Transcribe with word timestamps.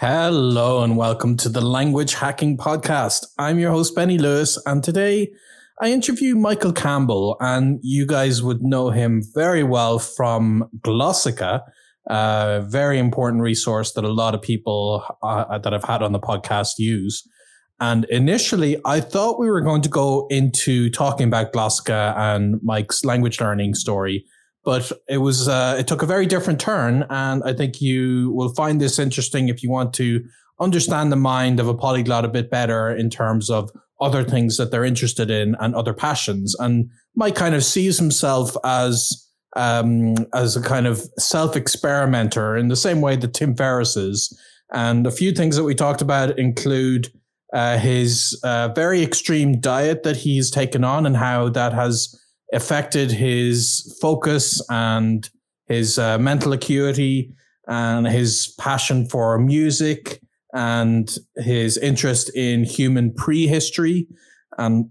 Hello 0.00 0.82
and 0.82 0.96
welcome 0.96 1.36
to 1.36 1.50
the 1.50 1.60
Language 1.60 2.14
Hacking 2.14 2.56
Podcast. 2.56 3.26
I'm 3.38 3.58
your 3.58 3.70
host, 3.70 3.94
Benny 3.94 4.16
Lewis, 4.16 4.58
and 4.64 4.82
today 4.82 5.30
I 5.78 5.92
interview 5.92 6.36
Michael 6.36 6.72
Campbell, 6.72 7.36
and 7.38 7.78
you 7.82 8.06
guys 8.06 8.42
would 8.42 8.62
know 8.62 8.88
him 8.88 9.22
very 9.34 9.62
well 9.62 9.98
from 9.98 10.70
Glossika, 10.78 11.60
a 12.06 12.64
very 12.66 12.98
important 12.98 13.42
resource 13.42 13.92
that 13.92 14.04
a 14.04 14.08
lot 14.08 14.34
of 14.34 14.40
people 14.40 15.04
uh, 15.22 15.58
that 15.58 15.74
I've 15.74 15.84
had 15.84 16.02
on 16.02 16.12
the 16.12 16.18
podcast 16.18 16.78
use. 16.78 17.22
And 17.78 18.06
initially, 18.06 18.78
I 18.86 19.00
thought 19.00 19.38
we 19.38 19.50
were 19.50 19.60
going 19.60 19.82
to 19.82 19.90
go 19.90 20.26
into 20.30 20.88
talking 20.88 21.28
about 21.28 21.52
Glossika 21.52 22.16
and 22.16 22.58
Mike's 22.62 23.04
language 23.04 23.38
learning 23.38 23.74
story 23.74 24.24
but 24.64 24.92
it 25.08 25.18
was 25.18 25.48
uh, 25.48 25.76
it 25.78 25.86
took 25.86 26.02
a 26.02 26.06
very 26.06 26.26
different 26.26 26.60
turn 26.60 27.04
and 27.10 27.42
i 27.44 27.52
think 27.52 27.80
you 27.80 28.30
will 28.32 28.52
find 28.54 28.80
this 28.80 28.98
interesting 28.98 29.48
if 29.48 29.62
you 29.62 29.70
want 29.70 29.94
to 29.94 30.22
understand 30.60 31.10
the 31.10 31.16
mind 31.16 31.58
of 31.58 31.68
a 31.68 31.74
polyglot 31.74 32.24
a 32.24 32.28
bit 32.28 32.50
better 32.50 32.94
in 32.94 33.10
terms 33.10 33.50
of 33.50 33.70
other 34.00 34.24
things 34.24 34.56
that 34.56 34.70
they're 34.70 34.84
interested 34.84 35.30
in 35.30 35.56
and 35.60 35.74
other 35.74 35.94
passions 35.94 36.54
and 36.58 36.88
mike 37.14 37.34
kind 37.34 37.54
of 37.54 37.64
sees 37.64 37.98
himself 37.98 38.56
as 38.64 39.26
um, 39.56 40.14
as 40.32 40.54
a 40.56 40.62
kind 40.62 40.86
of 40.86 41.02
self 41.18 41.56
experimenter 41.56 42.56
in 42.56 42.68
the 42.68 42.76
same 42.76 43.00
way 43.00 43.16
that 43.16 43.34
tim 43.34 43.56
ferriss 43.56 43.96
is 43.96 44.38
and 44.72 45.06
a 45.06 45.10
few 45.10 45.32
things 45.32 45.56
that 45.56 45.64
we 45.64 45.74
talked 45.74 46.02
about 46.02 46.38
include 46.38 47.08
uh, 47.52 47.78
his 47.78 48.38
uh, 48.44 48.68
very 48.68 49.02
extreme 49.02 49.60
diet 49.60 50.04
that 50.04 50.16
he's 50.16 50.50
taken 50.50 50.84
on 50.84 51.04
and 51.04 51.16
how 51.16 51.48
that 51.48 51.72
has 51.72 52.19
affected 52.52 53.10
his 53.10 53.96
focus 54.00 54.62
and 54.70 55.28
his 55.66 55.98
uh, 55.98 56.18
mental 56.18 56.52
acuity 56.52 57.32
and 57.68 58.06
his 58.06 58.54
passion 58.58 59.08
for 59.08 59.38
music 59.38 60.20
and 60.52 61.16
his 61.36 61.76
interest 61.78 62.30
in 62.34 62.64
human 62.64 63.14
prehistory. 63.14 64.08
And 64.58 64.90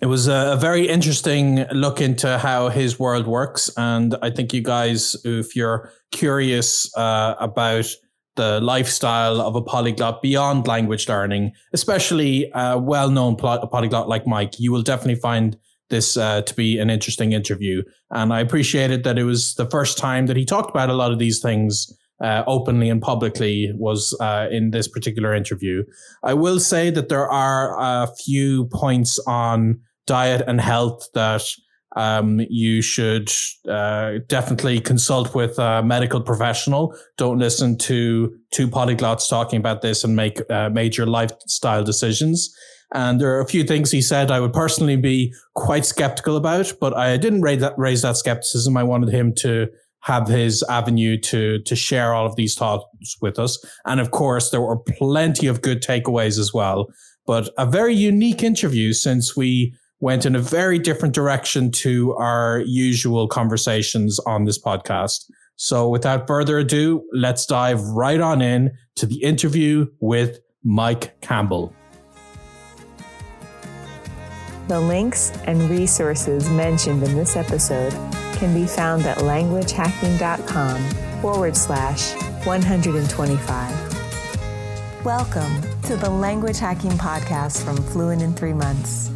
it 0.00 0.06
was 0.06 0.28
a, 0.28 0.52
a, 0.52 0.56
very 0.56 0.88
interesting 0.88 1.66
look 1.70 2.00
into 2.00 2.38
how 2.38 2.68
his 2.68 2.98
world 2.98 3.26
works. 3.26 3.70
And 3.76 4.16
I 4.22 4.30
think 4.30 4.52
you 4.52 4.62
guys, 4.62 5.14
if 5.24 5.54
you're 5.54 5.90
curious 6.10 6.94
uh, 6.96 7.34
about 7.38 7.86
the 8.36 8.60
lifestyle 8.60 9.40
of 9.40 9.54
a 9.54 9.62
polyglot 9.62 10.20
beyond 10.20 10.66
language 10.66 11.08
learning, 11.08 11.52
especially 11.72 12.50
a 12.54 12.78
well 12.78 13.10
known 13.10 13.36
polyglot 13.36 14.08
like 14.08 14.26
Mike, 14.26 14.58
you 14.58 14.72
will 14.72 14.82
definitely 14.82 15.20
find 15.20 15.56
this 15.94 16.16
uh, 16.16 16.42
to 16.42 16.54
be 16.54 16.78
an 16.78 16.90
interesting 16.90 17.32
interview. 17.32 17.82
And 18.10 18.32
I 18.32 18.40
appreciated 18.40 19.04
that 19.04 19.18
it 19.18 19.24
was 19.24 19.54
the 19.54 19.70
first 19.70 19.96
time 19.96 20.26
that 20.26 20.36
he 20.36 20.44
talked 20.44 20.70
about 20.70 20.90
a 20.90 20.94
lot 20.94 21.12
of 21.12 21.18
these 21.18 21.40
things 21.40 21.86
uh, 22.20 22.42
openly 22.46 22.90
and 22.90 23.00
publicly 23.00 23.72
was 23.76 24.16
uh, 24.20 24.46
in 24.50 24.70
this 24.70 24.88
particular 24.88 25.34
interview. 25.34 25.84
I 26.22 26.34
will 26.34 26.60
say 26.60 26.90
that 26.90 27.08
there 27.08 27.28
are 27.28 27.76
a 27.78 28.08
few 28.24 28.66
points 28.72 29.18
on 29.26 29.80
diet 30.06 30.42
and 30.46 30.60
health 30.60 31.06
that 31.14 31.44
um, 31.96 32.40
you 32.50 32.82
should 32.82 33.30
uh, 33.68 34.18
definitely 34.26 34.80
consult 34.80 35.34
with 35.34 35.58
a 35.58 35.82
medical 35.82 36.20
professional. 36.20 36.96
Don't 37.16 37.38
listen 37.38 37.78
to 37.78 38.34
two 38.50 38.68
polyglots 38.68 39.28
talking 39.28 39.58
about 39.58 39.82
this 39.82 40.02
and 40.04 40.16
make 40.16 40.38
uh, 40.50 40.70
major 40.70 41.06
lifestyle 41.06 41.84
decisions. 41.84 42.52
And 42.94 43.20
there 43.20 43.34
are 43.34 43.40
a 43.40 43.46
few 43.46 43.64
things 43.64 43.90
he 43.90 44.00
said 44.00 44.30
I 44.30 44.40
would 44.40 44.52
personally 44.52 44.96
be 44.96 45.34
quite 45.54 45.84
skeptical 45.84 46.36
about, 46.36 46.72
but 46.80 46.96
I 46.96 47.16
didn't 47.16 47.42
raise 47.42 47.60
that, 47.60 47.74
raise 47.76 48.02
that 48.02 48.16
skepticism. 48.16 48.76
I 48.76 48.84
wanted 48.84 49.12
him 49.12 49.34
to 49.38 49.66
have 50.02 50.28
his 50.28 50.62
avenue 50.68 51.18
to 51.18 51.60
to 51.62 51.74
share 51.74 52.14
all 52.14 52.26
of 52.26 52.36
these 52.36 52.54
thoughts 52.54 53.16
with 53.20 53.38
us. 53.38 53.58
And 53.84 54.00
of 54.00 54.12
course, 54.12 54.50
there 54.50 54.60
were 54.60 54.78
plenty 54.78 55.46
of 55.48 55.60
good 55.60 55.82
takeaways 55.82 56.38
as 56.38 56.54
well. 56.54 56.88
But 57.26 57.48
a 57.58 57.66
very 57.66 57.94
unique 57.94 58.42
interview 58.42 58.92
since 58.92 59.36
we 59.36 59.74
went 60.00 60.26
in 60.26 60.36
a 60.36 60.40
very 60.40 60.78
different 60.78 61.14
direction 61.14 61.70
to 61.70 62.14
our 62.14 62.60
usual 62.66 63.26
conversations 63.26 64.20
on 64.20 64.44
this 64.44 64.60
podcast. 64.62 65.24
So 65.56 65.88
without 65.88 66.26
further 66.26 66.58
ado, 66.58 67.02
let's 67.14 67.46
dive 67.46 67.80
right 67.80 68.20
on 68.20 68.42
in 68.42 68.72
to 68.96 69.06
the 69.06 69.22
interview 69.22 69.86
with 70.00 70.40
Mike 70.62 71.18
Campbell. 71.22 71.72
The 74.66 74.80
links 74.80 75.30
and 75.44 75.68
resources 75.68 76.48
mentioned 76.48 77.02
in 77.02 77.14
this 77.14 77.36
episode 77.36 77.92
can 78.36 78.54
be 78.54 78.66
found 78.66 79.04
at 79.04 79.18
languagehacking.com 79.18 81.20
forward 81.20 81.54
slash 81.54 82.14
125. 82.46 85.04
Welcome 85.04 85.60
to 85.82 85.96
the 85.96 86.08
Language 86.08 86.58
Hacking 86.58 86.92
Podcast 86.92 87.62
from 87.62 87.76
Fluent 87.76 88.22
in 88.22 88.32
Three 88.32 88.54
Months. 88.54 89.10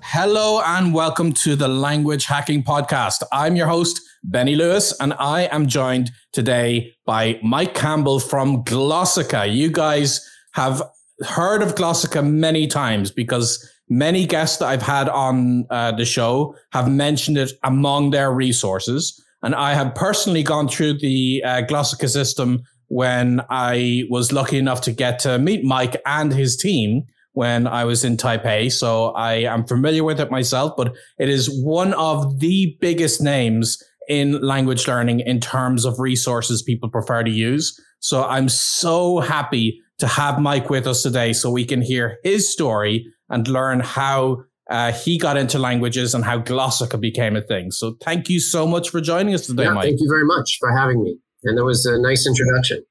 Hello 0.00 0.60
and 0.66 0.92
welcome 0.92 1.32
to 1.34 1.54
the 1.54 1.68
Language 1.68 2.24
Hacking 2.24 2.64
Podcast. 2.64 3.22
I'm 3.30 3.54
your 3.54 3.68
host, 3.68 4.00
Benny 4.24 4.54
Lewis, 4.54 4.92
and 5.00 5.12
I 5.14 5.42
am 5.52 5.66
joined 5.66 6.10
today 6.32 6.92
by 7.04 7.40
Mike 7.42 7.74
Campbell 7.74 8.20
from 8.20 8.62
Glossika. 8.64 9.52
You 9.52 9.70
guys 9.70 10.26
have 10.52 10.82
heard 11.22 11.62
of 11.62 11.74
Glossika 11.74 12.24
many 12.24 12.66
times 12.66 13.10
because 13.10 13.68
many 13.88 14.26
guests 14.26 14.58
that 14.58 14.66
I've 14.66 14.82
had 14.82 15.08
on 15.08 15.66
uh, 15.70 15.92
the 15.92 16.04
show 16.04 16.54
have 16.72 16.90
mentioned 16.90 17.36
it 17.36 17.52
among 17.64 18.10
their 18.10 18.32
resources. 18.32 19.20
And 19.42 19.54
I 19.54 19.74
have 19.74 19.94
personally 19.94 20.44
gone 20.44 20.68
through 20.68 20.98
the 20.98 21.42
uh, 21.44 21.62
Glossika 21.62 22.08
system 22.08 22.62
when 22.88 23.40
I 23.50 24.04
was 24.08 24.32
lucky 24.32 24.58
enough 24.58 24.82
to 24.82 24.92
get 24.92 25.18
to 25.20 25.38
meet 25.38 25.64
Mike 25.64 26.00
and 26.06 26.32
his 26.32 26.56
team 26.56 27.04
when 27.32 27.66
I 27.66 27.84
was 27.84 28.04
in 28.04 28.16
Taipei. 28.16 28.70
So 28.70 29.06
I 29.12 29.34
am 29.34 29.66
familiar 29.66 30.04
with 30.04 30.20
it 30.20 30.30
myself, 30.30 30.74
but 30.76 30.94
it 31.18 31.28
is 31.28 31.48
one 31.64 31.94
of 31.94 32.40
the 32.40 32.76
biggest 32.80 33.20
names 33.20 33.82
in 34.08 34.40
language 34.40 34.86
learning 34.88 35.20
in 35.20 35.40
terms 35.40 35.84
of 35.84 35.98
resources 35.98 36.62
people 36.62 36.88
prefer 36.88 37.22
to 37.22 37.30
use. 37.30 37.78
So 38.00 38.24
I'm 38.24 38.48
so 38.48 39.20
happy 39.20 39.80
to 39.98 40.06
have 40.06 40.40
Mike 40.40 40.70
with 40.70 40.86
us 40.86 41.02
today 41.02 41.32
so 41.32 41.50
we 41.50 41.64
can 41.64 41.82
hear 41.82 42.18
his 42.24 42.52
story 42.52 43.06
and 43.28 43.46
learn 43.46 43.80
how 43.80 44.42
uh, 44.70 44.92
he 44.92 45.18
got 45.18 45.36
into 45.36 45.58
languages 45.58 46.14
and 46.14 46.24
how 46.24 46.40
Glossika 46.40 47.00
became 47.00 47.36
a 47.36 47.42
thing. 47.42 47.70
So 47.70 47.96
thank 48.00 48.28
you 48.28 48.40
so 48.40 48.66
much 48.66 48.90
for 48.90 49.00
joining 49.00 49.34
us 49.34 49.46
today, 49.46 49.64
yeah, 49.64 49.72
Mike. 49.72 49.84
Thank 49.84 50.00
you 50.00 50.08
very 50.08 50.24
much 50.24 50.56
for 50.58 50.76
having 50.76 51.02
me. 51.02 51.18
And 51.44 51.58
that 51.58 51.64
was 51.64 51.86
a 51.86 52.00
nice 52.00 52.26
introduction. 52.26 52.84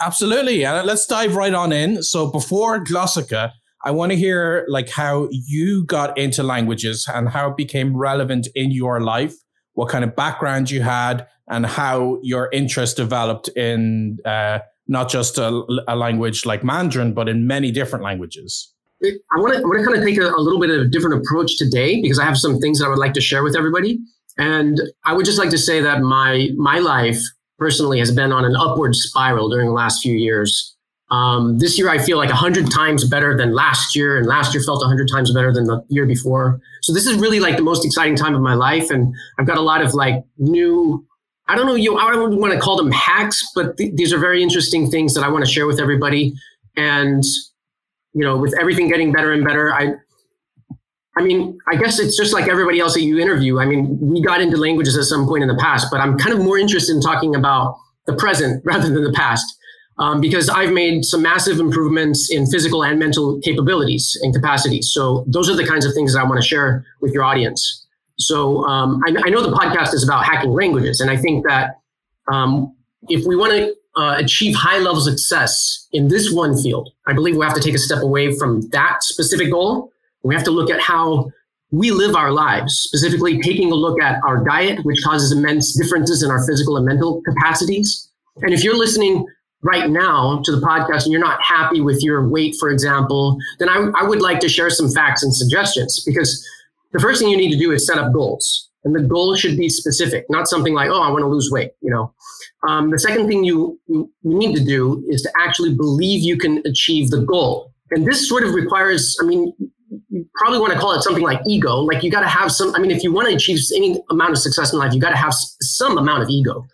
Absolutely. 0.00 0.64
And 0.64 0.86
let's 0.86 1.06
dive 1.06 1.36
right 1.36 1.54
on 1.54 1.72
in. 1.72 2.02
So 2.02 2.30
before 2.30 2.82
Glossika, 2.82 3.52
I 3.84 3.90
want 3.90 4.12
to 4.12 4.16
hear 4.16 4.64
like 4.68 4.88
how 4.88 5.28
you 5.30 5.84
got 5.84 6.16
into 6.16 6.42
languages 6.42 7.06
and 7.12 7.28
how 7.28 7.50
it 7.50 7.56
became 7.56 7.96
relevant 7.96 8.48
in 8.54 8.70
your 8.70 9.00
life, 9.00 9.34
what 9.74 9.88
kind 9.88 10.04
of 10.04 10.16
background 10.16 10.70
you 10.70 10.82
had, 10.82 11.26
and 11.48 11.66
how 11.66 12.18
your 12.22 12.48
interest 12.52 12.96
developed 12.96 13.48
in 13.48 14.18
uh, 14.24 14.60
not 14.88 15.08
just 15.08 15.38
a, 15.38 15.64
a 15.88 15.96
language 15.96 16.46
like 16.46 16.64
Mandarin, 16.64 17.14
but 17.14 17.28
in 17.28 17.46
many 17.46 17.70
different 17.70 18.04
languages. 18.04 18.72
I 19.04 19.38
want 19.38 19.54
to, 19.54 19.84
kind 19.84 19.98
of 19.98 20.04
take 20.04 20.18
a, 20.18 20.28
a, 20.28 20.40
little 20.40 20.60
bit 20.60 20.70
of 20.70 20.80
a 20.82 20.84
different 20.86 21.22
approach 21.22 21.58
today 21.58 22.00
because 22.00 22.18
I 22.18 22.24
have 22.24 22.38
some 22.38 22.58
things 22.58 22.78
that 22.78 22.86
I 22.86 22.88
would 22.88 22.98
like 22.98 23.12
to 23.14 23.20
share 23.20 23.42
with 23.42 23.56
everybody. 23.56 23.98
And 24.38 24.80
I 25.04 25.12
would 25.12 25.26
just 25.26 25.38
like 25.38 25.50
to 25.50 25.58
say 25.58 25.80
that 25.80 26.00
my 26.00 26.48
my 26.56 26.78
life 26.78 27.20
personally 27.58 27.98
has 27.98 28.10
been 28.10 28.32
on 28.32 28.44
an 28.44 28.56
upward 28.56 28.94
spiral 28.96 29.48
during 29.48 29.68
the 29.68 29.74
last 29.74 30.02
few 30.02 30.16
years. 30.16 30.76
Um, 31.14 31.58
this 31.58 31.78
year, 31.78 31.88
I 31.88 31.98
feel 31.98 32.18
like 32.18 32.30
a 32.30 32.34
hundred 32.34 32.70
times 32.70 33.08
better 33.08 33.36
than 33.36 33.52
last 33.52 33.94
year, 33.94 34.18
and 34.18 34.26
last 34.26 34.52
year 34.54 34.62
felt 34.64 34.82
a 34.82 34.86
hundred 34.86 35.08
times 35.12 35.32
better 35.32 35.52
than 35.52 35.66
the 35.66 35.84
year 35.88 36.06
before. 36.06 36.60
So 36.82 36.92
this 36.92 37.06
is 37.06 37.18
really 37.18 37.40
like 37.40 37.56
the 37.56 37.62
most 37.62 37.84
exciting 37.84 38.16
time 38.16 38.34
of 38.34 38.40
my 38.40 38.54
life, 38.54 38.90
and 38.90 39.14
I've 39.38 39.46
got 39.46 39.56
a 39.56 39.62
lot 39.62 39.80
of 39.80 39.94
like 39.94 40.24
new 40.38 41.06
I 41.46 41.56
don't 41.56 41.66
know 41.66 41.74
you. 41.74 41.96
I 41.96 42.10
don't 42.10 42.40
want 42.40 42.54
to 42.54 42.58
call 42.58 42.76
them 42.76 42.90
hacks, 42.90 43.46
but 43.54 43.76
th- 43.76 43.94
these 43.94 44.12
are 44.12 44.18
very 44.18 44.42
interesting 44.42 44.90
things 44.90 45.14
that 45.14 45.22
I 45.22 45.28
want 45.28 45.44
to 45.44 45.50
share 45.50 45.66
with 45.66 45.78
everybody. 45.78 46.32
And 46.76 47.22
you 48.14 48.24
know, 48.24 48.36
with 48.36 48.54
everything 48.58 48.88
getting 48.88 49.12
better 49.12 49.32
and 49.32 49.44
better, 49.44 49.72
I, 49.72 49.92
I 51.16 51.22
mean, 51.22 51.58
I 51.68 51.76
guess 51.76 51.98
it's 51.98 52.16
just 52.16 52.32
like 52.32 52.48
everybody 52.48 52.80
else 52.80 52.94
that 52.94 53.02
you 53.02 53.18
interview. 53.18 53.58
I 53.58 53.66
mean, 53.66 53.98
we 54.00 54.22
got 54.22 54.40
into 54.40 54.56
languages 54.56 54.96
at 54.96 55.04
some 55.04 55.26
point 55.26 55.42
in 55.42 55.48
the 55.48 55.56
past, 55.56 55.88
but 55.90 56.00
I'm 56.00 56.16
kind 56.18 56.32
of 56.32 56.42
more 56.42 56.56
interested 56.56 56.94
in 56.94 57.02
talking 57.02 57.34
about 57.34 57.76
the 58.06 58.14
present 58.14 58.62
rather 58.64 58.88
than 58.88 59.04
the 59.04 59.12
past. 59.12 59.44
Um, 59.96 60.20
because 60.20 60.48
I've 60.48 60.72
made 60.72 61.04
some 61.04 61.22
massive 61.22 61.60
improvements 61.60 62.28
in 62.28 62.46
physical 62.46 62.82
and 62.82 62.98
mental 62.98 63.38
capabilities 63.42 64.18
and 64.22 64.34
capacities. 64.34 64.90
So 64.92 65.24
those 65.28 65.48
are 65.48 65.54
the 65.54 65.64
kinds 65.64 65.86
of 65.86 65.94
things 65.94 66.14
that 66.14 66.20
I 66.20 66.24
want 66.24 66.42
to 66.42 66.46
share 66.46 66.84
with 67.00 67.12
your 67.12 67.22
audience. 67.22 67.86
So 68.18 68.64
um, 68.64 69.00
I, 69.06 69.10
I, 69.26 69.30
know 69.30 69.40
the 69.40 69.56
podcast 69.56 69.94
is 69.94 70.02
about 70.04 70.24
hacking 70.24 70.52
languages, 70.52 71.00
and 71.00 71.10
I 71.10 71.16
think 71.16 71.46
that 71.46 71.78
um, 72.28 72.74
if 73.08 73.24
we 73.26 73.36
want 73.36 73.52
to 73.52 73.74
uh, 74.00 74.16
achieve 74.18 74.54
high 74.54 74.78
level 74.78 75.00
success 75.00 75.88
in 75.92 76.08
this 76.08 76.32
one 76.32 76.60
field, 76.60 76.90
I 77.06 77.12
believe 77.12 77.36
we 77.36 77.44
have 77.44 77.54
to 77.54 77.60
take 77.60 77.74
a 77.74 77.78
step 77.78 78.02
away 78.02 78.36
from 78.36 78.68
that 78.70 79.02
specific 79.02 79.50
goal. 79.50 79.92
We 80.22 80.34
have 80.34 80.44
to 80.44 80.50
look 80.50 80.70
at 80.70 80.80
how 80.80 81.30
we 81.70 81.90
live 81.90 82.14
our 82.14 82.30
lives, 82.30 82.74
specifically 82.78 83.40
taking 83.40 83.72
a 83.72 83.74
look 83.74 84.00
at 84.00 84.22
our 84.24 84.44
diet, 84.44 84.84
which 84.84 85.02
causes 85.02 85.32
immense 85.32 85.74
differences 85.74 86.22
in 86.22 86.30
our 86.30 86.44
physical 86.46 86.76
and 86.76 86.86
mental 86.86 87.20
capacities. 87.22 88.10
And 88.42 88.52
if 88.54 88.62
you're 88.62 88.76
listening 88.76 89.26
right 89.64 89.90
now 89.90 90.40
to 90.44 90.52
the 90.52 90.64
podcast 90.64 91.04
and 91.04 91.12
you're 91.12 91.20
not 91.20 91.42
happy 91.42 91.80
with 91.80 92.02
your 92.02 92.28
weight, 92.28 92.54
for 92.60 92.68
example, 92.70 93.36
then 93.58 93.68
I, 93.68 93.90
I 93.98 94.04
would 94.04 94.20
like 94.20 94.38
to 94.40 94.48
share 94.48 94.70
some 94.70 94.90
facts 94.90 95.22
and 95.22 95.34
suggestions 95.34 96.04
because 96.06 96.46
the 96.92 97.00
first 97.00 97.20
thing 97.20 97.30
you 97.30 97.36
need 97.36 97.50
to 97.50 97.58
do 97.58 97.72
is 97.72 97.86
set 97.86 97.98
up 97.98 98.12
goals. 98.12 98.70
And 98.84 98.94
the 98.94 99.00
goal 99.00 99.34
should 99.34 99.56
be 99.56 99.70
specific, 99.70 100.26
not 100.28 100.46
something 100.46 100.74
like, 100.74 100.90
oh, 100.90 101.00
I 101.00 101.10
want 101.10 101.22
to 101.22 101.26
lose 101.26 101.50
weight, 101.50 101.70
you 101.80 101.90
know. 101.90 102.12
Um, 102.68 102.90
the 102.90 102.98
second 102.98 103.28
thing 103.28 103.42
you, 103.42 103.80
you 103.88 104.10
need 104.22 104.54
to 104.56 104.62
do 104.62 105.02
is 105.08 105.22
to 105.22 105.32
actually 105.40 105.74
believe 105.74 106.22
you 106.22 106.36
can 106.36 106.62
achieve 106.66 107.08
the 107.08 107.22
goal. 107.22 107.72
And 107.90 108.06
this 108.06 108.28
sort 108.28 108.44
of 108.44 108.52
requires, 108.52 109.16
I 109.22 109.24
mean, 109.24 109.54
you 110.10 110.26
probably 110.34 110.58
want 110.58 110.74
to 110.74 110.78
call 110.78 110.92
it 110.92 111.02
something 111.02 111.22
like 111.22 111.40
ego. 111.46 111.76
Like 111.76 112.02
you 112.02 112.10
got 112.10 112.20
to 112.20 112.28
have 112.28 112.52
some, 112.52 112.74
I 112.74 112.78
mean, 112.78 112.90
if 112.90 113.02
you 113.02 113.12
want 113.12 113.28
to 113.28 113.34
achieve 113.34 113.58
any 113.74 114.02
amount 114.10 114.32
of 114.32 114.38
success 114.38 114.74
in 114.74 114.78
life, 114.78 114.92
you 114.92 115.00
got 115.00 115.10
to 115.10 115.16
have 115.16 115.32
some 115.32 115.96
amount 115.96 116.22
of 116.22 116.28
ego. 116.28 116.66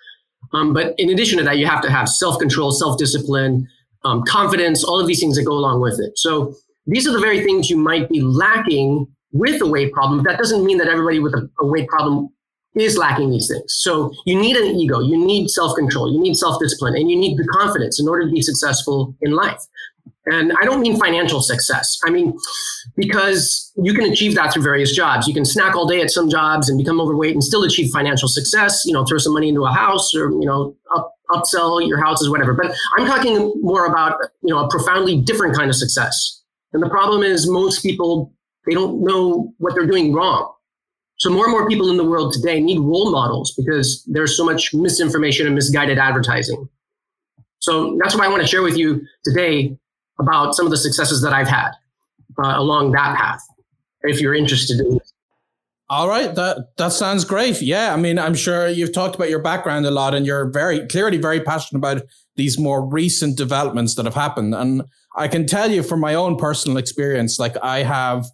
Um, 0.53 0.73
but 0.73 0.95
in 0.99 1.11
addition 1.11 1.39
to 1.39 1.45
that, 1.45 1.59
you 1.59 1.67
have 1.67 1.83
to 1.83 1.91
have 1.91 2.09
self 2.09 2.39
control, 2.39 2.73
self 2.73 2.99
discipline, 2.99 3.69
um, 4.05 4.23
confidence, 4.25 4.85
all 4.85 5.01
of 5.01 5.07
these 5.07 5.21
things 5.21 5.37
that 5.37 5.45
go 5.45 5.53
along 5.53 5.81
with 5.81 6.01
it. 6.01 6.19
So 6.19 6.55
these 6.87 7.07
are 7.07 7.13
the 7.13 7.21
very 7.21 7.43
things 7.45 7.71
you 7.71 7.77
might 7.77 8.09
be 8.09 8.21
lacking 8.21 9.07
with 9.33 9.61
a 9.63 9.67
weight 9.67 9.93
problem. 9.93 10.25
That 10.25 10.39
doesn't 10.39 10.65
mean 10.65 10.79
that 10.79 10.89
everybody 10.89 11.21
with 11.21 11.35
a, 11.35 11.49
a 11.61 11.67
weight 11.67 11.89
problem 11.89 12.29
is 12.75 12.97
lacking 12.97 13.31
these 13.31 13.49
things. 13.49 13.65
So 13.67 14.13
you 14.27 14.41
need 14.41 14.57
an 14.57 14.77
ego, 14.77 15.01
you 15.01 15.25
need 15.25 15.49
self 15.51 15.77
control, 15.77 16.13
you 16.13 16.21
need 16.21 16.37
self 16.37 16.61
discipline, 16.61 16.97
and 16.97 17.11
you 17.11 17.17
need 17.17 17.37
the 17.37 17.47
confidence 17.49 18.01
in 18.01 18.09
order 18.09 18.27
to 18.27 18.33
be 18.33 18.43
successful 18.43 19.15
in 19.21 19.33
life. 19.33 19.61
And 20.27 20.53
I 20.61 20.65
don't 20.65 20.81
mean 20.81 20.99
financial 20.99 21.41
success. 21.41 21.99
I 22.05 22.11
mean, 22.11 22.37
because 22.97 23.73
you 23.83 23.95
can 23.95 24.05
achieve 24.13 24.35
that 24.35 24.53
through 24.53 24.63
various 24.63 24.95
jobs. 24.95 25.27
You 25.27 25.33
can 25.33 25.45
snack 25.45 25.75
all 25.75 25.87
day 25.87 26.03
at 26.03 26.11
some 26.11 26.29
jobs 26.29 26.69
and 26.69 26.79
become 26.79 27.01
overweight 27.01 27.33
and 27.33 27.43
still 27.43 27.65
achieve 27.65 27.91
financial 27.91 28.29
success, 28.29 28.83
you 28.85 28.93
know, 28.93 29.05
throw 29.05 29.19
some 29.19 29.33
money 29.33 29.49
into 29.49 29.65
a 29.65 29.73
house 29.73 30.15
or, 30.15 30.31
you 30.31 30.45
know, 30.45 30.77
up, 30.95 31.15
upsell 31.31 31.87
your 31.87 32.03
houses, 32.05 32.29
whatever. 32.29 32.53
But 32.53 32.75
I'm 32.99 33.07
talking 33.07 33.53
more 33.63 33.87
about, 33.87 34.19
you 34.43 34.53
know, 34.53 34.65
a 34.65 34.69
profoundly 34.69 35.21
different 35.21 35.57
kind 35.57 35.71
of 35.71 35.77
success. 35.77 36.43
And 36.73 36.83
the 36.83 36.91
problem 36.91 37.23
is 37.23 37.49
most 37.49 37.83
people, 37.83 38.33
they 38.67 38.75
don't 38.75 39.03
know 39.03 39.53
what 39.59 39.75
they're 39.75 39.87
doing 39.87 40.13
wrong. 40.13 40.53
So 41.17 41.31
more 41.31 41.45
and 41.45 41.53
more 41.53 41.67
people 41.69 41.91
in 41.91 41.97
the 41.97 42.05
world 42.05 42.33
today 42.33 42.61
need 42.61 42.79
role 42.79 43.11
models 43.11 43.55
because 43.57 44.05
there's 44.07 44.37
so 44.37 44.45
much 44.45 44.73
misinformation 44.75 45.47
and 45.47 45.55
misguided 45.55 45.99
advertising. 45.99 46.69
So 47.59 47.99
that's 48.03 48.15
what 48.15 48.25
I 48.25 48.29
want 48.29 48.43
to 48.43 48.49
share 48.49 48.63
with 48.63 48.77
you 48.77 49.03
today 49.25 49.77
about 50.21 50.55
some 50.55 50.67
of 50.67 50.71
the 50.71 50.77
successes 50.77 51.23
that 51.23 51.33
I've 51.33 51.49
had 51.49 51.71
uh, 52.43 52.55
along 52.57 52.93
that 52.93 53.17
path. 53.17 53.41
If 54.03 54.21
you're 54.21 54.35
interested 54.35 54.81
in. 54.81 55.01
All 55.89 56.09
right, 56.09 56.33
that 56.37 56.77
that 56.77 56.93
sounds 56.93 57.25
great. 57.25 57.61
Yeah, 57.61 57.93
I 57.93 57.97
mean, 57.97 58.19
I'm 58.19 58.35
sure 58.35 58.69
you've 58.69 58.93
talked 58.93 59.17
about 59.17 59.29
your 59.29 59.41
background 59.41 59.85
a 59.87 59.91
lot, 59.91 60.15
and 60.15 60.25
you're 60.25 60.49
very 60.51 60.87
clearly 60.87 61.19
very 61.19 61.41
passionate 61.41 61.79
about 61.79 62.03
these 62.37 62.59
more 62.59 62.87
recent 62.87 63.37
developments 63.37 63.97
that 63.97 64.05
have 64.05 64.15
happened. 64.15 64.55
And 64.55 64.83
I 65.17 65.27
can 65.27 65.47
tell 65.47 65.71
you 65.71 65.83
from 65.83 66.01
my 66.01 66.15
own 66.15 66.37
personal 66.37 66.79
experience, 66.79 67.41
like 67.41 67.57
I 67.61 67.83
have 67.83 68.27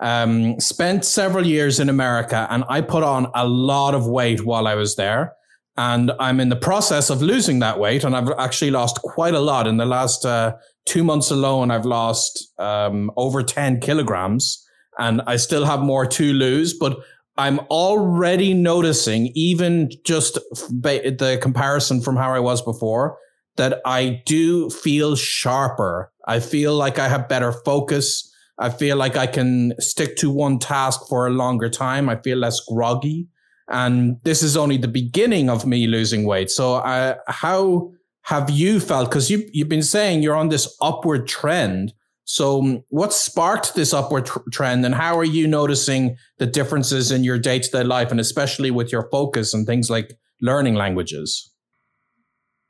um, 0.00 0.58
spent 0.58 1.04
several 1.04 1.46
years 1.46 1.78
in 1.78 1.90
America, 1.90 2.46
and 2.50 2.64
I 2.68 2.80
put 2.80 3.04
on 3.04 3.30
a 3.34 3.46
lot 3.46 3.94
of 3.94 4.06
weight 4.06 4.46
while 4.46 4.66
I 4.66 4.74
was 4.74 4.96
there 4.96 5.34
and 5.76 6.12
I'm 6.20 6.40
in 6.40 6.50
the 6.50 6.56
process 6.56 7.08
of 7.08 7.22
losing 7.22 7.60
that 7.60 7.78
weight, 7.78 8.04
and 8.04 8.14
I've 8.14 8.30
actually 8.38 8.70
lost 8.70 9.00
quite 9.02 9.34
a 9.34 9.40
lot 9.40 9.66
in 9.66 9.78
the 9.78 9.86
last 9.86 10.24
uh, 10.24 10.54
two 10.84 11.04
months 11.04 11.30
alone. 11.30 11.70
I've 11.70 11.86
lost 11.86 12.52
um, 12.58 13.10
over 13.16 13.42
ten 13.42 13.80
kilograms, 13.80 14.66
and 14.98 15.22
I 15.26 15.36
still 15.36 15.64
have 15.64 15.80
more 15.80 16.06
to 16.06 16.32
lose. 16.32 16.74
But 16.74 16.98
I'm 17.36 17.60
already 17.70 18.52
noticing, 18.52 19.30
even 19.34 19.90
just 20.04 20.34
the 20.34 21.38
comparison 21.40 22.02
from 22.02 22.16
how 22.16 22.34
I 22.34 22.40
was 22.40 22.60
before, 22.60 23.16
that 23.56 23.80
I 23.84 24.22
do 24.26 24.70
feel 24.70 25.16
sharper. 25.16 26.12
I 26.26 26.40
feel 26.40 26.74
like 26.74 26.98
I 26.98 27.08
have 27.08 27.28
better 27.28 27.52
focus. 27.52 28.28
I 28.58 28.70
feel 28.70 28.96
like 28.96 29.16
I 29.16 29.26
can 29.26 29.72
stick 29.80 30.16
to 30.18 30.30
one 30.30 30.58
task 30.58 31.08
for 31.08 31.26
a 31.26 31.30
longer 31.30 31.68
time. 31.68 32.08
I 32.08 32.16
feel 32.16 32.38
less 32.38 32.60
groggy. 32.60 33.28
And 33.68 34.18
this 34.24 34.42
is 34.42 34.56
only 34.56 34.76
the 34.76 34.88
beginning 34.88 35.48
of 35.48 35.64
me 35.66 35.86
losing 35.86 36.24
weight. 36.24 36.50
So, 36.50 36.74
uh, 36.74 37.16
how 37.28 37.92
have 38.22 38.50
you 38.50 38.80
felt? 38.80 39.10
Because 39.10 39.30
you, 39.30 39.48
you've 39.52 39.68
been 39.68 39.82
saying 39.82 40.22
you're 40.22 40.36
on 40.36 40.48
this 40.48 40.76
upward 40.80 41.26
trend. 41.26 41.92
So, 42.24 42.60
um, 42.60 42.84
what 42.88 43.12
sparked 43.12 43.74
this 43.74 43.92
upward 43.92 44.26
tr- 44.26 44.38
trend, 44.52 44.86
and 44.86 44.94
how 44.94 45.18
are 45.18 45.24
you 45.24 45.48
noticing 45.48 46.16
the 46.38 46.46
differences 46.46 47.10
in 47.10 47.24
your 47.24 47.38
day 47.38 47.58
to 47.58 47.70
day 47.70 47.82
life, 47.82 48.10
and 48.10 48.20
especially 48.20 48.70
with 48.70 48.92
your 48.92 49.08
focus 49.10 49.52
and 49.52 49.66
things 49.66 49.90
like 49.90 50.16
learning 50.40 50.74
languages? 50.74 51.50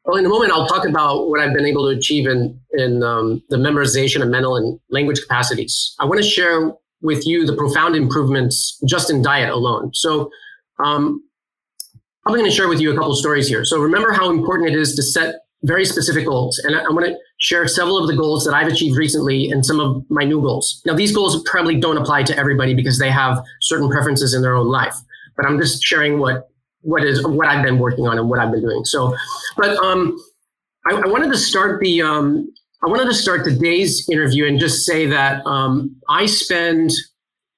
Well, 0.05 0.17
in 0.17 0.25
a 0.25 0.29
moment, 0.29 0.53
I'll 0.53 0.67
talk 0.67 0.87
about 0.89 1.29
what 1.29 1.39
I've 1.39 1.55
been 1.55 1.67
able 1.67 1.85
to 1.91 1.97
achieve 1.97 2.27
in 2.27 2.59
in 2.73 3.03
um, 3.03 3.43
the 3.51 3.57
memorization 3.57 4.23
of 4.23 4.29
mental 4.29 4.57
and 4.57 4.81
language 4.89 5.21
capacities. 5.21 5.95
I 6.01 6.07
want 6.07 6.21
to 6.23 6.27
share 6.27 6.73
with 7.03 7.27
you 7.27 7.45
the 7.45 7.55
profound 7.55 7.95
improvements 7.95 8.81
just 8.89 9.11
in 9.11 9.23
diet 9.23 9.51
alone. 9.51 9.91
So, 9.93 10.31
um, 10.83 11.23
I'm 12.27 12.35
going 12.35 12.45
to 12.45 12.51
share 12.51 12.69
with 12.69 12.81
you 12.81 12.93
a 12.93 12.95
couple 12.95 13.15
stories 13.15 13.49
here. 13.49 13.65
So 13.65 13.81
remember 13.81 14.13
how 14.13 14.31
important 14.31 14.71
it 14.71 14.77
is 14.77 14.95
to 14.95 15.03
set 15.03 15.37
very 15.65 15.85
specific 15.85 16.27
goals. 16.27 16.59
And 16.59 16.75
I'm 16.75 16.93
going 16.93 17.13
to 17.13 17.19
share 17.39 17.67
several 17.69 17.99
of 17.99 18.09
the 18.09 18.17
goals 18.17 18.45
that 18.45 18.55
I've 18.55 18.67
achieved 18.69 18.97
recently 18.97 19.51
and 19.51 19.65
some 19.65 19.81
of 19.81 20.05
my 20.11 20.25
new 20.25 20.41
goals. 20.41 20.83
Now, 20.85 20.95
these 20.95 21.15
goals 21.15 21.43
probably 21.45 21.79
don't 21.79 21.97
apply 21.97 22.25
to 22.25 22.37
everybody 22.37 22.75
because 22.75 22.99
they 22.99 23.11
have 23.11 23.43
certain 23.61 23.89
preferences 23.89 24.35
in 24.35 24.43
their 24.43 24.55
own 24.55 24.69
life. 24.69 24.97
But 25.37 25.47
I'm 25.47 25.59
just 25.59 25.83
sharing 25.83 26.19
what 26.19 26.49
what 26.83 27.05
is 27.05 27.25
what 27.25 27.47
I've 27.47 27.65
been 27.65 27.79
working 27.79 28.09
on 28.09 28.19
and 28.19 28.29
what 28.29 28.41
I've 28.41 28.51
been 28.51 28.61
doing. 28.61 28.85
So, 28.85 29.17
but 29.57 29.77
um, 29.77 30.19
I, 30.85 30.95
I 30.95 31.07
wanted 31.07 31.31
to 31.31 31.39
start 31.39 31.81
the 31.81 32.03
um, 32.03 32.53
I 32.85 32.89
wanted 32.89 33.05
to 33.05 33.15
start 33.15 33.45
today's 33.45 34.09
interview 34.11 34.47
and 34.47 34.59
just 34.59 34.85
say 34.85 35.07
that 35.07 35.47
um, 35.47 35.95
I 36.09 36.27
spend 36.27 36.91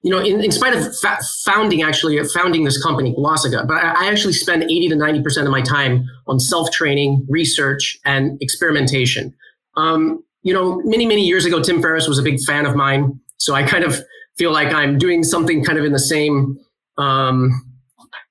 you 0.05 0.11
know, 0.11 0.19
in, 0.19 0.45
in 0.45 0.53
spite 0.53 0.75
of 0.75 0.97
fa- 0.99 1.19
founding 1.47 1.83
actually 1.83 2.23
founding 2.29 2.65
this 2.65 2.81
company, 2.81 3.15
Glossika, 3.15 3.67
but 3.67 3.79
I, 3.79 4.05
I 4.05 4.11
actually 4.11 4.35
spend 4.35 4.63
80 4.63 4.91
to 4.91 4.97
90% 4.97 5.45
of 5.45 5.51
my 5.51 5.63
time 5.63 6.05
on 6.27 6.39
self-training, 6.39 7.27
research, 7.29 7.99
and 8.05 8.41
experimentation. 8.43 9.35
Um, 9.79 10.23
you 10.43 10.53
know, 10.53 10.83
many, 10.85 11.07
many 11.07 11.27
years 11.27 11.47
ago, 11.47 11.63
Tim 11.63 11.81
Ferriss 11.81 12.07
was 12.07 12.19
a 12.19 12.23
big 12.23 12.39
fan 12.47 12.67
of 12.67 12.77
mine. 12.77 13.19
So 13.39 13.55
I 13.55 13.63
kind 13.63 13.83
of 13.83 13.99
feel 14.37 14.53
like 14.53 14.75
I'm 14.75 14.99
doing 14.99 15.25
something 15.25 15.65
kind 15.65 15.79
of 15.79 15.87
in 15.87 15.93
the 15.93 15.99
same 15.99 16.59
um, 16.99 17.51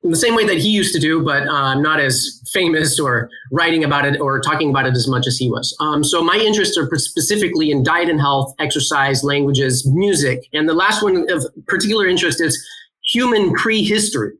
in 0.03 0.11
the 0.11 0.17
same 0.17 0.35
way 0.35 0.45
that 0.45 0.57
he 0.57 0.69
used 0.69 0.93
to 0.93 0.99
do, 0.99 1.23
but 1.23 1.47
uh, 1.47 1.75
not 1.75 1.99
as 1.99 2.41
famous 2.51 2.99
or 2.99 3.29
writing 3.51 3.83
about 3.83 4.05
it 4.05 4.19
or 4.19 4.39
talking 4.41 4.69
about 4.69 4.85
it 4.85 4.95
as 4.95 5.07
much 5.07 5.27
as 5.27 5.37
he 5.37 5.49
was. 5.49 5.75
Um, 5.79 6.03
so 6.03 6.21
my 6.21 6.35
interests 6.35 6.77
are 6.77 6.89
specifically 6.95 7.71
in 7.71 7.83
diet 7.83 8.09
and 8.09 8.19
health, 8.19 8.53
exercise, 8.59 9.23
languages, 9.23 9.87
music, 9.87 10.41
and 10.51 10.67
the 10.67 10.73
last 10.73 11.01
one 11.03 11.29
of 11.31 11.45
particular 11.67 12.05
interest 12.05 12.41
is 12.41 12.61
human 13.03 13.53
prehistory. 13.53 14.33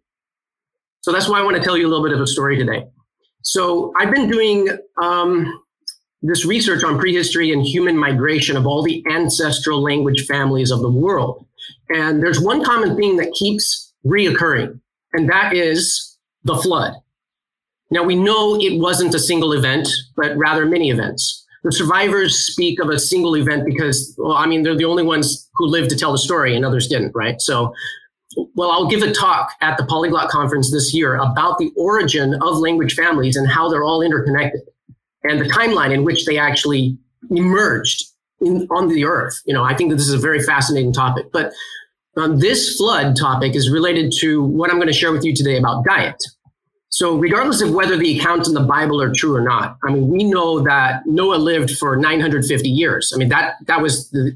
So 1.02 1.12
that's 1.12 1.30
why 1.30 1.40
I 1.40 1.44
want 1.44 1.58
to 1.58 1.64
tell 1.64 1.78
you 1.78 1.88
a 1.88 1.90
little 1.90 2.06
bit 2.06 2.14
of 2.14 2.22
a 2.22 2.28
story 2.28 2.58
today. 2.58 2.86
So 3.42 3.94
I've 4.00 4.14
been 4.14 4.30
doing 4.30 4.70
um, 5.02 5.62
this 6.22 6.46
research 6.46 6.84
on 6.84 6.98
prehistory 6.98 7.52
and 7.52 7.66
human 7.66 7.98
migration 7.98 8.58
of 8.58 8.66
all 8.66 8.84
the 8.84 9.04
ancestral 9.10 9.82
language 9.82 10.26
families 10.26 10.72
of 10.72 10.82
the 10.82 10.92
world. 10.92 11.46
And 11.90 12.22
there's 12.22 12.40
one 12.40 12.64
common 12.64 12.98
theme 12.98 13.18
that 13.18 13.34
keeps 13.34 13.94
reoccurring 14.06 14.80
and 15.14 15.30
that 15.30 15.54
is 15.54 16.18
the 16.44 16.56
flood. 16.58 16.94
Now, 17.92 18.04
we 18.04 18.16
know 18.16 18.56
it 18.60 18.80
wasn't 18.80 19.14
a 19.14 19.20
single 19.20 19.54
event, 19.54 19.88
but 20.16 20.36
rather 20.36 20.66
many 20.66 20.90
events. 20.90 21.46
The 21.64 21.72
survivors 21.72 22.38
speak 22.38 22.82
of 22.82 22.90
a 22.90 23.00
single 23.00 23.38
event 23.38 23.66
because, 23.66 24.14
well, 24.18 24.34
I 24.34 24.48
mean, 24.48 24.64
they're 24.64 24.76
the 24.76 24.86
only 24.86 25.04
ones 25.04 25.50
who 25.56 25.68
lived 25.68 25.90
to 25.92 25.96
tell 25.96 26.12
the 26.12 26.18
story 26.18 26.56
and 26.56 26.66
others 26.66 26.88
didn't, 26.88 27.14
right? 27.16 27.40
So, 27.40 27.74
well, 28.56 28.72
I'll 28.72 28.88
give 28.88 29.04
a 29.04 29.14
talk 29.14 29.52
at 29.62 29.78
the 29.78 29.86
Polyglot 29.86 30.30
Conference 30.30 30.72
this 30.72 30.94
year 30.94 31.16
about 31.16 31.60
the 31.60 31.72
origin 31.78 32.34
of 32.42 32.58
language 32.58 32.96
families 32.96 33.38
and 33.38 33.48
how 33.48 33.70
they're 33.70 33.84
all 33.84 34.02
interconnected 34.02 34.62
and 35.24 35.40
the 35.40 35.46
timeline 35.46 35.94
in 35.94 36.04
which 36.04 36.26
they 36.26 36.38
actually 36.38 36.98
emerged 37.30 38.06
in, 38.42 38.68
on 38.72 38.90
the 38.90 39.06
earth. 39.06 39.42
You 39.46 39.54
know, 39.54 39.64
I 39.64 39.76
think 39.76 39.90
that 39.90 39.98
this 39.98 40.08
is 40.08 40.14
a 40.14 40.20
very 40.20 40.42
fascinating 40.44 40.94
topic. 40.94 41.28
But 41.32 41.54
um, 42.18 42.40
this 42.40 42.78
flood 42.78 43.16
topic 43.16 43.56
is 43.56 43.70
related 43.70 44.12
to 44.20 44.44
what 44.44 44.70
I'm 44.70 44.78
going 44.78 44.88
to 44.88 44.94
share 44.94 45.12
with 45.12 45.24
you 45.24 45.36
today 45.36 45.58
about 45.58 45.84
diet. 45.86 46.22
So, 46.90 47.18
regardless 47.18 47.62
of 47.62 47.72
whether 47.72 47.98
the 47.98 48.20
accounts 48.20 48.48
in 48.48 48.54
the 48.54 48.62
Bible 48.62 49.02
are 49.02 49.12
true 49.12 49.36
or 49.36 49.42
not, 49.42 49.78
I 49.84 49.92
mean, 49.92 50.10
we 50.10 50.24
know 50.24 50.60
that 50.60 51.02
Noah 51.08 51.38
lived 51.38 51.72
for 51.72 51.96
950 51.96 52.70
years. 52.70 53.12
I 53.14 53.18
mean, 53.18 53.30
that 53.30 53.56
that 53.66 53.82
was 53.82 54.12
the 54.12 54.36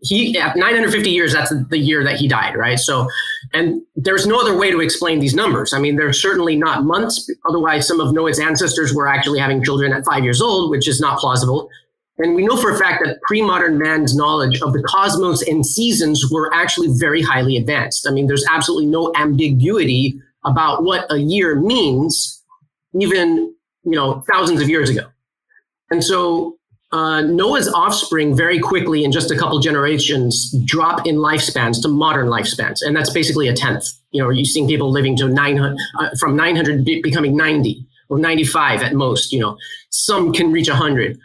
he 0.00 0.38
at 0.38 0.56
950 0.56 1.10
years. 1.10 1.32
That's 1.32 1.52
the 1.68 1.78
year 1.78 2.02
that 2.04 2.16
he 2.16 2.28
died, 2.28 2.56
right? 2.56 2.78
So, 2.78 3.08
and 3.52 3.82
there's 3.94 4.26
no 4.26 4.40
other 4.40 4.56
way 4.56 4.70
to 4.70 4.80
explain 4.80 5.20
these 5.20 5.34
numbers. 5.34 5.72
I 5.72 5.78
mean, 5.78 5.96
they're 5.96 6.12
certainly 6.12 6.56
not 6.56 6.84
months. 6.84 7.30
Otherwise, 7.48 7.86
some 7.86 8.00
of 8.00 8.12
Noah's 8.12 8.38
ancestors 8.38 8.94
were 8.94 9.06
actually 9.06 9.38
having 9.38 9.62
children 9.62 9.92
at 9.92 10.04
five 10.04 10.24
years 10.24 10.40
old, 10.40 10.70
which 10.70 10.88
is 10.88 11.00
not 11.00 11.18
plausible. 11.18 11.68
And 12.18 12.34
we 12.34 12.46
know 12.46 12.56
for 12.56 12.72
a 12.72 12.78
fact 12.78 13.04
that 13.04 13.20
pre 13.22 13.42
modern 13.42 13.78
man's 13.78 14.16
knowledge 14.16 14.60
of 14.62 14.72
the 14.72 14.82
cosmos 14.82 15.42
and 15.46 15.66
seasons 15.66 16.30
were 16.30 16.52
actually 16.54 16.88
very 16.98 17.20
highly 17.22 17.56
advanced. 17.56 18.08
I 18.08 18.10
mean, 18.10 18.26
there's 18.26 18.44
absolutely 18.50 18.86
no 18.86 19.12
ambiguity 19.16 20.18
about 20.44 20.84
what 20.84 21.10
a 21.10 21.18
year 21.18 21.60
means, 21.60 22.42
even 22.98 23.54
you 23.84 23.92
know 23.92 24.22
thousands 24.30 24.62
of 24.62 24.68
years 24.68 24.88
ago. 24.88 25.06
And 25.90 26.02
so 26.02 26.56
uh, 26.92 27.20
Noah's 27.20 27.68
offspring 27.68 28.36
very 28.36 28.58
quickly 28.58 29.04
in 29.04 29.12
just 29.12 29.30
a 29.30 29.36
couple 29.36 29.58
generations 29.58 30.52
drop 30.64 31.06
in 31.06 31.16
lifespans 31.16 31.82
to 31.82 31.88
modern 31.88 32.28
lifespans, 32.28 32.80
and 32.80 32.96
that's 32.96 33.10
basically 33.10 33.48
a 33.48 33.54
tenth. 33.54 33.88
You 34.12 34.22
know, 34.22 34.30
you're 34.30 34.44
seeing 34.44 34.66
people 34.66 34.90
living 34.90 35.16
to 35.18 35.28
900 35.28 35.76
uh, 35.98 36.10
from 36.18 36.36
900 36.36 36.84
becoming 36.84 37.36
90 37.36 37.86
or 38.08 38.18
95 38.18 38.82
at 38.82 38.94
most. 38.94 39.32
You 39.32 39.40
know, 39.40 39.58
some 39.90 40.32
can 40.32 40.52
reach 40.52 40.68
100. 40.68 41.18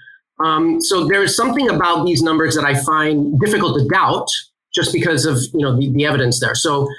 Um, 0.43 0.81
so 0.81 1.07
there's 1.07 1.36
something 1.36 1.69
about 1.69 2.05
these 2.05 2.21
numbers 2.21 2.55
that 2.55 2.65
I 2.65 2.75
find 2.75 3.39
difficult 3.39 3.79
to 3.79 3.88
doubt, 3.88 4.27
just 4.74 4.93
because 4.93 5.25
of 5.25 5.38
you 5.53 5.62
know 5.62 5.77
the, 5.77 5.91
the 5.91 6.05
evidence 6.05 6.39
there. 6.39 6.55
So 6.55 6.89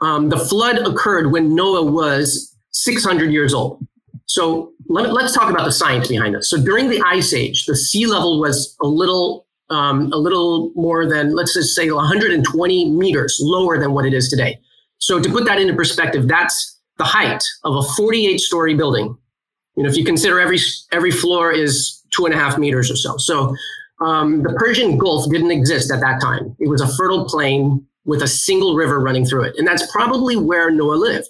um, 0.00 0.28
the 0.28 0.38
flood 0.38 0.78
occurred 0.78 1.32
when 1.32 1.54
Noah 1.54 1.90
was 1.90 2.54
600 2.72 3.32
years 3.32 3.54
old. 3.54 3.86
So 4.26 4.72
let, 4.88 5.06
us 5.06 5.34
talk 5.34 5.50
about 5.50 5.64
the 5.64 5.72
science 5.72 6.08
behind 6.08 6.34
this. 6.34 6.50
So 6.50 6.62
during 6.62 6.90
the 6.90 7.00
ice 7.06 7.32
age, 7.32 7.64
the 7.66 7.76
sea 7.76 8.06
level 8.06 8.40
was 8.40 8.76
a 8.82 8.86
little 8.86 9.46
um, 9.70 10.12
a 10.12 10.16
little 10.16 10.70
more 10.74 11.08
than 11.08 11.34
let's 11.34 11.54
just 11.54 11.74
say 11.74 11.90
120 11.90 12.90
meters 12.90 13.38
lower 13.40 13.78
than 13.78 13.92
what 13.92 14.04
it 14.04 14.14
is 14.14 14.28
today. 14.28 14.58
So 14.98 15.20
to 15.20 15.28
put 15.28 15.44
that 15.46 15.58
into 15.58 15.74
perspective, 15.74 16.28
that's 16.28 16.78
the 16.98 17.04
height 17.04 17.42
of 17.64 17.74
a 17.74 17.82
48 17.82 18.40
story 18.40 18.74
building. 18.74 19.16
You 19.76 19.82
know, 19.82 19.88
if 19.88 19.96
you 19.96 20.04
consider 20.04 20.40
every 20.40 20.58
every 20.92 21.10
floor 21.10 21.52
is 21.52 21.95
two 22.10 22.26
and 22.26 22.34
a 22.34 22.38
half 22.38 22.58
meters 22.58 22.90
or 22.90 22.96
so. 22.96 23.16
So 23.16 23.54
um, 24.00 24.42
the 24.42 24.52
Persian 24.54 24.98
Gulf 24.98 25.30
didn't 25.30 25.50
exist 25.50 25.90
at 25.90 26.00
that 26.00 26.20
time. 26.20 26.56
It 26.58 26.68
was 26.68 26.80
a 26.80 26.88
fertile 26.96 27.24
plain 27.24 27.86
with 28.04 28.22
a 28.22 28.28
single 28.28 28.76
river 28.76 29.00
running 29.00 29.24
through 29.24 29.44
it, 29.44 29.54
and 29.58 29.66
that's 29.66 29.90
probably 29.90 30.36
where 30.36 30.70
Noah 30.70 30.94
lived. 30.94 31.28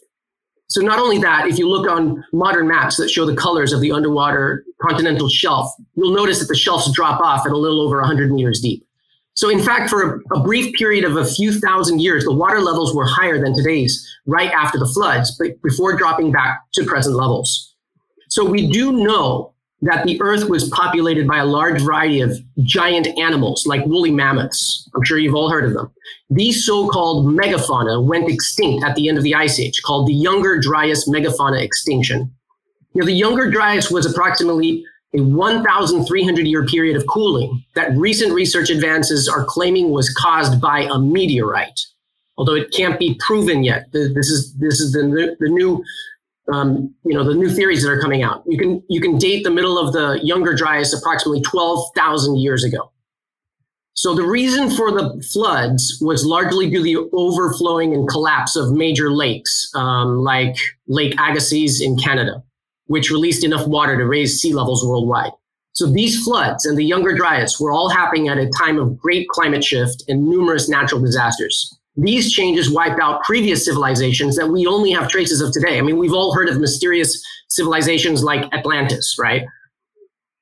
So 0.69 0.81
not 0.81 0.99
only 0.99 1.19
that, 1.19 1.47
if 1.47 1.59
you 1.59 1.69
look 1.69 1.89
on 1.89 2.25
modern 2.33 2.67
maps 2.67 2.97
that 2.97 3.09
show 3.09 3.25
the 3.25 3.37
colors 3.37 3.73
of 3.73 3.81
the 3.81 3.93
underwater 3.93 4.65
continental 4.83 5.29
shelf, 5.29 5.73
you'll 5.95 6.15
notice 6.15 6.41
that 6.41 6.49
the 6.49 6.57
shelves 6.57 6.93
drop 6.93 7.21
off 7.21 7.47
at 7.47 7.53
a 7.53 7.57
little 7.57 7.81
over 7.81 7.99
100 7.99 8.33
meters 8.33 8.61
deep. 8.61 8.85
So 9.35 9.51
in 9.51 9.63
fact, 9.63 9.91
for 9.91 10.21
a, 10.33 10.37
a 10.39 10.43
brief 10.43 10.75
period 10.75 11.05
of 11.05 11.17
a 11.17 11.25
few 11.25 11.53
thousand 11.53 12.01
years, 12.01 12.25
the 12.25 12.33
water 12.33 12.61
levels 12.61 12.95
were 12.95 13.07
higher 13.07 13.39
than 13.41 13.55
today's 13.55 14.05
right 14.27 14.51
after 14.51 14.79
the 14.79 14.87
floods, 14.87 15.37
but 15.39 15.61
before 15.63 15.97
dropping 15.97 16.33
back 16.33 16.61
to 16.73 16.85
present 16.85 17.15
levels. 17.15 17.75
So 18.29 18.45
we 18.45 18.71
do 18.71 18.93
know 18.93 19.53
that 19.83 20.07
the 20.07 20.21
earth 20.23 20.49
was 20.49 20.69
populated 20.71 21.29
by 21.29 21.39
a 21.39 21.45
large 21.45 21.83
variety 21.83 22.21
of 22.21 22.39
giant 22.63 23.07
animals 23.19 23.67
like 23.67 23.85
woolly 23.85 24.11
mammoths. 24.11 24.89
I'm 24.95 25.05
sure 25.05 25.19
you've 25.19 25.35
all 25.35 25.51
heard 25.51 25.65
of 25.65 25.75
them. 25.75 25.93
These 26.31 26.65
so-called 26.65 27.27
megafauna 27.27 28.05
went 28.05 28.29
extinct 28.31 28.85
at 28.85 28.97
the 28.97 29.09
end 29.09 29.19
of 29.19 29.25
the 29.25 29.35
ice 29.35 29.61
age, 29.61 29.83
called 29.83 30.09
the 30.09 30.15
Younger 30.15 30.59
Dryas 30.59 31.09
megafauna 31.09 31.61
extinction. 31.61 32.33
Know, 32.95 33.05
the 33.05 33.13
Younger 33.13 33.51
Dryas 33.51 33.91
was 33.91 34.07
approximately 34.07 34.83
a 35.15 35.23
1,300 35.23 36.47
year 36.47 36.65
period 36.65 36.97
of 36.97 37.07
cooling 37.07 37.63
that 37.75 37.95
recent 37.97 38.33
research 38.33 38.71
advances 38.71 39.29
are 39.29 39.45
claiming 39.45 39.91
was 39.91 40.13
caused 40.15 40.61
by 40.61 40.89
a 40.91 40.99
meteorite, 40.99 41.79
although 42.39 42.55
it 42.55 42.73
can't 42.73 42.99
be 42.99 43.19
proven 43.21 43.63
yet. 43.63 43.87
This 43.93 44.29
is 44.29 44.55
this 44.55 44.81
is 44.81 44.93
the, 44.93 45.37
the 45.39 45.49
new 45.49 45.85
um, 46.53 46.95
you 47.05 47.15
know 47.15 47.25
the 47.25 47.35
new 47.35 47.51
theories 47.51 47.83
that 47.83 47.91
are 47.91 48.01
coming 48.01 48.23
out. 48.23 48.43
You 48.47 48.59
can 48.59 48.83
you 48.89 49.01
can 49.01 49.19
date 49.19 49.45
the 49.45 49.51
middle 49.51 49.79
of 49.79 49.93
the 49.93 50.21
Younger 50.23 50.55
Dryas 50.55 50.93
approximately 50.93 51.43
12,000 51.43 52.37
years 52.37 52.65
ago. 52.65 52.91
So 53.95 54.15
the 54.15 54.27
reason 54.27 54.71
for 54.71 54.93
the 54.93 55.23
floods 55.33 55.99
was 56.03 56.27
largely 56.27 56.69
due 56.69 56.79
to 56.79 56.83
the 56.83 56.97
overflowing 57.15 57.95
and 57.95 58.07
collapse 58.07 58.55
of 58.55 58.73
major 58.73 59.11
lakes, 59.11 59.71
um, 59.75 60.19
like 60.19 60.57
Lake 60.87 61.15
Agassiz 61.19 61.81
in 61.81 61.97
Canada, 61.97 62.43
which 62.87 63.11
released 63.11 63.43
enough 63.43 63.67
water 63.67 63.97
to 63.97 64.05
raise 64.05 64.39
sea 64.39 64.53
levels 64.53 64.85
worldwide. 64.87 65.33
So 65.73 65.91
these 65.91 66.23
floods 66.23 66.67
and 66.67 66.77
the 66.77 66.85
Younger 66.85 67.15
Dryas 67.15 67.59
were 67.59 67.73
all 67.73 67.89
happening 67.89 68.29
at 68.29 68.39
a 68.39 68.51
time 68.51 68.79
of 68.79 68.99
great 68.99 69.29
climate 69.29 69.65
shift 69.65 70.05
and 70.09 70.29
numerous 70.29 70.69
natural 70.69 71.01
disasters. 71.01 71.75
These 71.97 72.33
changes 72.33 72.71
wiped 72.71 73.01
out 73.01 73.23
previous 73.23 73.65
civilizations 73.65 74.37
that 74.37 74.49
we 74.49 74.67
only 74.67 74.93
have 74.93 75.09
traces 75.09 75.41
of 75.41 75.53
today. 75.53 75.79
I 75.79 75.83
mean, 75.83 75.97
we've 75.97 76.13
all 76.13 76.35
heard 76.35 76.49
of 76.49 76.61
mysterious 76.61 77.23
civilizations 77.49 78.23
like 78.23 78.53
Atlantis, 78.53 79.17
right? 79.19 79.45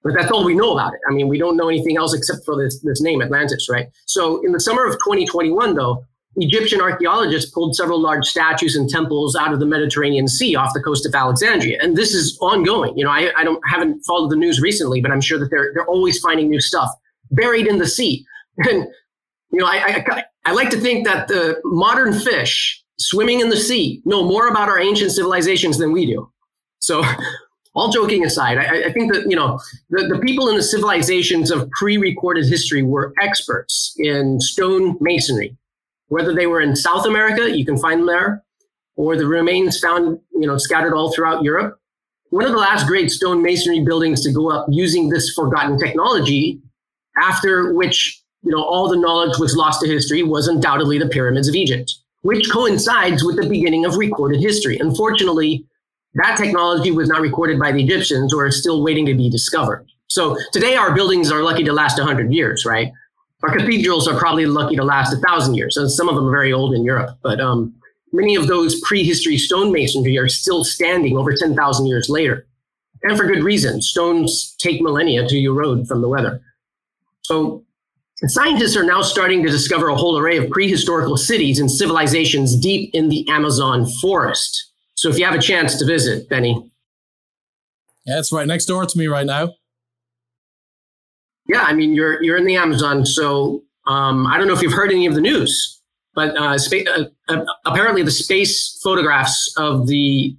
But 0.03 0.15
that's 0.15 0.31
all 0.31 0.45
we 0.45 0.55
know 0.55 0.73
about 0.73 0.95
it. 0.95 1.01
I 1.09 1.13
mean, 1.13 1.29
we 1.29 1.39
don't 1.39 1.57
know 1.57 1.69
anything 1.69 1.97
else 1.97 2.13
except 2.13 2.45
for 2.45 2.57
this, 2.63 2.81
this 2.81 3.01
name, 3.01 3.23
Atlantis, 3.23 3.69
right? 3.71 3.89
So 4.07 4.45
in 4.45 4.53
the 4.53 4.61
summer 4.61 4.85
of 4.85 4.95
2021, 4.95 5.75
though, 5.75 6.05
Egyptian 6.37 6.81
archaeologists 6.81 7.51
pulled 7.51 7.77
several 7.77 8.01
large 8.01 8.27
statues 8.27 8.75
and 8.75 8.89
temples 8.89 9.37
out 9.37 9.53
of 9.53 9.61
the 9.61 9.67
Mediterranean 9.67 10.27
Sea 10.27 10.57
off 10.57 10.75
the 10.75 10.83
coast 10.83 11.07
of 11.07 11.15
Alexandria. 11.15 11.79
And 11.81 11.97
this 11.97 12.13
is 12.13 12.37
ongoing. 12.41 12.99
You 12.99 13.05
know, 13.05 13.11
I, 13.11 13.31
I 13.37 13.45
don't 13.45 13.61
haven't 13.69 14.03
followed 14.03 14.31
the 14.31 14.37
news 14.37 14.61
recently, 14.61 15.01
but 15.01 15.13
I'm 15.13 15.21
sure 15.21 15.39
that 15.39 15.51
they're 15.51 15.71
they're 15.75 15.87
always 15.87 16.19
finding 16.19 16.51
new 16.51 16.61
stuff 16.61 16.91
buried 17.31 17.67
in 17.67 17.79
the 17.79 17.87
sea. 17.87 18.25
And 18.57 18.87
you 19.55 19.61
know, 19.61 19.67
I, 19.67 20.05
I, 20.09 20.25
I 20.47 20.53
like 20.53 20.71
to 20.71 20.77
think 20.77 21.07
that 21.07 21.29
the 21.29 21.61
modern 21.65 22.13
fish 22.13 22.83
swimming 22.99 23.39
in 23.41 23.51
the 23.51 23.57
sea 23.57 24.03
know 24.05 24.25
more 24.25 24.49
about 24.49 24.69
our 24.69 24.81
ancient 24.81 25.13
civilizations 25.13 25.79
than 25.79 25.93
we 25.93 26.07
do. 26.07 26.29
So, 26.81 27.05
all 27.77 27.91
joking 27.93 28.25
aside, 28.25 28.59
I, 28.59 28.89
I 28.89 28.93
think 28.93 29.13
that 29.13 29.31
you 29.31 29.37
know 29.37 29.61
the, 29.91 30.09
the 30.09 30.19
people 30.19 30.49
in 30.49 30.57
the 30.57 30.63
civilizations 30.63 31.53
of 31.53 31.71
pre-recorded 31.71 32.47
history 32.47 32.83
were 32.83 33.15
experts 33.21 33.95
in 33.99 34.41
stone 34.41 34.97
masonry. 35.01 35.57
Whether 36.09 36.35
they 36.35 36.47
were 36.47 36.61
in 36.61 36.75
South 36.75 37.07
America, 37.07 37.57
you 37.57 37.65
can 37.65 37.79
find 37.79 38.01
them 38.01 38.07
there, 38.09 38.45
or 38.97 39.17
the 39.17 39.27
remains 39.27 39.79
found 39.79 40.19
you 40.33 40.49
know 40.49 40.59
scattered 40.59 40.95
all 40.95 41.13
throughout 41.13 41.45
Europe. 41.45 41.79
One 42.31 42.45
of 42.45 42.51
the 42.51 42.59
last 42.59 42.89
great 42.89 43.13
stone 43.13 43.41
masonry 43.41 43.85
buildings 43.85 44.25
to 44.25 44.33
go 44.33 44.51
up 44.51 44.67
using 44.69 45.11
this 45.11 45.33
forgotten 45.33 45.79
technology, 45.79 46.61
after 47.23 47.73
which 47.73 48.24
you 48.45 48.51
know, 48.51 48.63
all 48.63 48.89
the 48.89 48.97
knowledge 48.97 49.39
was 49.39 49.57
lost 49.57 49.81
to 49.81 49.89
history 49.89 50.23
was 50.23 50.49
undoubtedly 50.49 50.99
the 50.99 51.09
pyramids 51.09 51.49
of 51.49 51.55
Egypt, 51.55 51.95
which 52.23 52.51
coincides 52.51 53.25
with 53.25 53.37
the 53.37 53.49
beginning 53.49 53.87
of 53.87 53.97
recorded 53.97 54.41
history. 54.41 54.79
Unfortunately, 54.79 55.65
that 56.15 56.37
technology 56.37 56.91
was 56.91 57.09
not 57.09 57.23
recorded 57.23 57.59
by 57.59 57.73
the 57.73 57.83
Egyptians 57.83 58.33
or 58.35 58.47
is 58.47 58.61
still 58.61 58.83
waiting 58.83 59.07
to 59.07 59.15
be 59.15 59.31
discovered. 59.31 59.87
So 60.09 60.37
today 60.53 60.77
our 60.77 60.95
buildings 60.95 61.33
are 61.33 61.43
lucky 61.43 61.65
to 61.65 61.73
last 61.73 61.99
100 61.99 62.33
years, 62.33 62.65
right? 62.65 62.93
Our 63.43 63.57
cathedrals 63.57 64.07
are 64.07 64.19
probably 64.19 64.47
lucky 64.47 64.77
to 64.77 64.85
last 64.85 65.13
a 65.13 65.17
thousand 65.17 65.55
years. 65.55 65.77
And 65.77 65.91
some 65.91 66.09
of 66.09 66.15
them 66.15 66.27
are 66.27 66.31
very 66.31 66.53
old 66.53 66.75
in 66.75 66.85
Europe, 66.85 67.19
but 67.23 67.41
um, 67.41 67.75
many 68.13 68.37
of 68.37 68.47
those 68.47 68.81
prehistory 68.83 69.37
stonemasonry 69.37 70.21
are 70.21 70.29
still 70.29 70.65
standing 70.65 71.17
over 71.17 71.35
10,000 71.35 71.87
years 71.87 72.09
later. 72.09 72.47
And 73.03 73.17
for 73.17 73.27
good 73.27 73.43
reason. 73.43 73.83
Stones 73.83 74.55
take 74.59 74.81
millennia 74.81 75.27
to 75.27 75.37
erode 75.37 75.89
from 75.89 76.01
the 76.01 76.09
weather. 76.09 76.41
So 77.23 77.64
Scientists 78.23 78.77
are 78.77 78.85
now 78.85 79.03
starting 79.03 79.43
to 79.43 79.51
discover 79.51 79.89
a 79.89 79.97
whole 79.97 80.17
array 80.17 80.37
of 80.37 80.45
prehistorical 80.45 81.19
cities 81.19 81.59
and 81.59 81.71
civilizations 81.71 82.57
deep 82.57 82.91
in 82.95 83.09
the 83.09 83.29
Amazon 83.29 83.87
forest. 84.01 84.73
So 84.95 85.09
if 85.09 85.19
you 85.19 85.25
have 85.25 85.35
a 85.35 85.43
chance 85.43 85.79
to 85.79 85.85
visit, 85.85 86.29
Benny. 86.29 86.71
Yeah, 88.07 88.21
it's 88.21 88.33
right 88.33 88.47
next 88.47 88.67
door 88.67 88.87
to 88.87 88.99
me 88.99 89.09
right 89.09 89.27
now. 89.27 89.55
Yeah, 91.49 91.63
I 91.63 91.75
mean 91.75 91.93
you're 91.93 92.23
you're 92.23 92.37
in 92.37 92.47
the 92.47 92.57
Amazon, 92.57 93.05
so 93.05 93.63
um, 93.87 94.27
I 94.27 94.39
don't 94.39 94.47
know 94.47 94.55
if 94.55 94.63
you've 94.63 94.73
heard 94.73 94.91
any 94.91 95.07
of 95.07 95.15
the 95.15 95.21
news, 95.21 95.83
but 96.15 96.37
uh, 96.39 96.57
spa- 96.57 96.91
uh, 96.91 97.05
uh, 97.29 97.45
apparently 97.67 98.03
the 98.03 98.11
space 98.11 98.81
photographs 98.83 99.53
of 99.59 99.87
the 99.87 100.37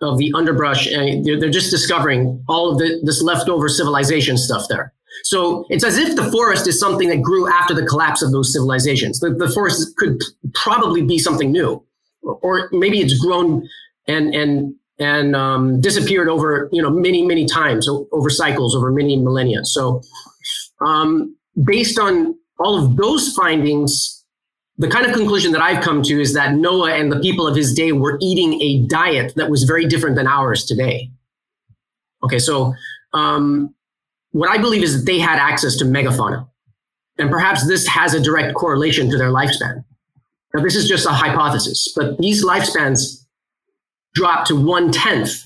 of 0.00 0.18
the 0.18 0.32
underbrush, 0.34 0.86
and 0.86 1.24
they're, 1.24 1.40
they're 1.40 1.50
just 1.50 1.70
discovering 1.70 2.44
all 2.48 2.70
of 2.70 2.78
the, 2.78 3.00
this 3.04 3.22
leftover 3.22 3.68
civilization 3.68 4.36
stuff 4.36 4.66
there. 4.68 4.92
So 5.24 5.64
it's 5.70 5.84
as 5.84 5.96
if 5.96 6.16
the 6.16 6.30
forest 6.30 6.68
is 6.68 6.78
something 6.78 7.08
that 7.08 7.22
grew 7.22 7.48
after 7.50 7.72
the 7.72 7.86
collapse 7.86 8.20
of 8.20 8.30
those 8.30 8.52
civilizations. 8.52 9.20
The, 9.20 9.30
the 9.30 9.48
forest 9.48 9.96
could 9.96 10.22
probably 10.52 11.00
be 11.00 11.18
something 11.18 11.50
new, 11.50 11.82
or, 12.22 12.68
maybe 12.72 13.00
it's 13.00 13.18
grown 13.18 13.66
and 14.06 14.34
and 14.34 14.74
and 14.98 15.34
um, 15.34 15.80
disappeared 15.80 16.28
over 16.28 16.68
you 16.72 16.82
know 16.82 16.90
many 16.90 17.22
many 17.22 17.46
times 17.46 17.88
over 17.88 18.28
cycles 18.28 18.76
over 18.76 18.92
many 18.92 19.16
millennia. 19.16 19.64
So 19.64 20.02
um, 20.80 21.34
based 21.64 21.98
on 21.98 22.36
all 22.58 22.78
of 22.78 22.96
those 22.96 23.32
findings, 23.32 24.24
the 24.76 24.88
kind 24.88 25.06
of 25.06 25.14
conclusion 25.14 25.52
that 25.52 25.62
I've 25.62 25.82
come 25.82 26.02
to 26.02 26.20
is 26.20 26.34
that 26.34 26.54
Noah 26.54 26.92
and 26.92 27.10
the 27.10 27.20
people 27.20 27.46
of 27.46 27.56
his 27.56 27.72
day 27.72 27.92
were 27.92 28.18
eating 28.20 28.60
a 28.60 28.86
diet 28.88 29.32
that 29.36 29.48
was 29.48 29.62
very 29.64 29.86
different 29.86 30.16
than 30.16 30.26
ours 30.26 30.66
today. 30.66 31.10
Okay, 32.22 32.38
so 32.38 32.74
um, 33.14 33.74
what 34.34 34.50
I 34.50 34.58
believe 34.58 34.82
is 34.82 34.98
that 34.98 35.06
they 35.06 35.20
had 35.20 35.38
access 35.38 35.76
to 35.76 35.84
megafauna. 35.84 36.48
And 37.18 37.30
perhaps 37.30 37.68
this 37.68 37.86
has 37.86 38.14
a 38.14 38.20
direct 38.20 38.56
correlation 38.56 39.08
to 39.10 39.16
their 39.16 39.30
lifespan. 39.30 39.84
Now, 40.52 40.62
this 40.62 40.74
is 40.74 40.88
just 40.88 41.06
a 41.06 41.10
hypothesis, 41.10 41.92
but 41.94 42.18
these 42.18 42.44
lifespans 42.44 43.24
drop 44.12 44.44
to 44.48 44.56
one 44.56 44.90
tenth 44.90 45.44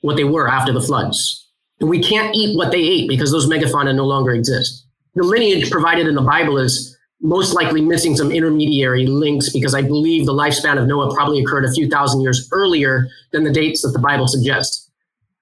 what 0.00 0.16
they 0.16 0.24
were 0.24 0.48
after 0.48 0.72
the 0.72 0.80
floods. 0.80 1.50
And 1.80 1.90
we 1.90 2.02
can't 2.02 2.34
eat 2.34 2.56
what 2.56 2.72
they 2.72 2.80
ate 2.80 3.08
because 3.08 3.30
those 3.30 3.46
megafauna 3.46 3.94
no 3.94 4.06
longer 4.06 4.32
exist. 4.32 4.86
The 5.14 5.22
lineage 5.22 5.70
provided 5.70 6.06
in 6.06 6.14
the 6.14 6.22
Bible 6.22 6.56
is 6.56 6.96
most 7.20 7.52
likely 7.52 7.82
missing 7.82 8.16
some 8.16 8.32
intermediary 8.32 9.06
links 9.06 9.50
because 9.52 9.74
I 9.74 9.82
believe 9.82 10.24
the 10.24 10.32
lifespan 10.32 10.80
of 10.80 10.86
Noah 10.86 11.14
probably 11.14 11.42
occurred 11.42 11.66
a 11.66 11.72
few 11.72 11.90
thousand 11.90 12.22
years 12.22 12.48
earlier 12.52 13.06
than 13.32 13.44
the 13.44 13.52
dates 13.52 13.82
that 13.82 13.90
the 13.90 13.98
Bible 13.98 14.28
suggests. 14.28 14.83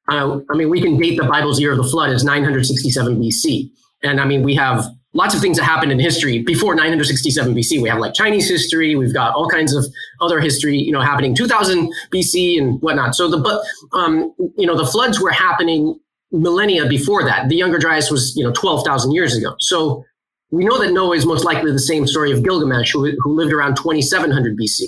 Uh, 0.09 0.41
I 0.51 0.57
mean, 0.57 0.69
we 0.69 0.81
can 0.81 0.99
date 0.99 1.17
the 1.17 1.27
Bible's 1.27 1.61
year 1.61 1.73
of 1.73 1.79
the 1.79 1.85
flood 1.85 2.11
as 2.11 2.25
967 2.25 3.21
BC. 3.21 3.71
And 4.03 4.21
I 4.21 4.25
mean, 4.25 4.43
we 4.43 4.55
have 4.57 4.89
lots 5.15 5.35
of 5.35 5.41
things 5.41 5.59
that 5.59 5.65
happened 5.65 5.93
in 5.93 6.01
history 6.01 6.43
before 6.43 6.75
967 6.75 7.55
BC. 7.55 7.81
We 7.81 7.89
have 7.89 7.99
like 7.99 8.15
Chinese 8.15 8.49
history. 8.49 8.97
We've 8.97 9.15
got 9.15 9.35
all 9.35 9.49
kinds 9.49 9.75
of 9.75 9.87
other 10.21 10.41
history, 10.41 10.77
you 10.77 10.93
know, 10.93 11.01
happening 11.01 11.35
2000 11.35 11.93
BC 12.13 12.61
and 12.61 12.81
whatnot. 12.83 13.15
So 13.15 13.29
the, 13.29 13.39
but, 13.39 13.63
um, 13.97 14.35
you 14.57 14.67
know, 14.67 14.77
the 14.77 14.87
floods 14.87 15.21
were 15.21 15.31
happening 15.31 15.99
millennia 16.31 16.87
before 16.87 17.25
that. 17.25 17.49
The 17.49 17.57
Younger 17.57 17.79
Dryas 17.79 18.11
was, 18.11 18.35
you 18.37 18.43
know, 18.43 18.53
12,000 18.53 19.13
years 19.13 19.37
ago. 19.37 19.55
So 19.61 20.05
we 20.51 20.65
know 20.65 20.79
that 20.79 20.93
Noah 20.93 21.17
is 21.17 21.27
most 21.27 21.45
likely 21.45 21.73
the 21.73 21.79
same 21.79 22.07
story 22.07 22.33
of 22.33 22.43
Gilgamesh, 22.43 22.93
who, 22.93 23.13
who 23.23 23.35
lived 23.35 23.53
around 23.53 23.77
2700 23.77 24.59
BC. 24.59 24.83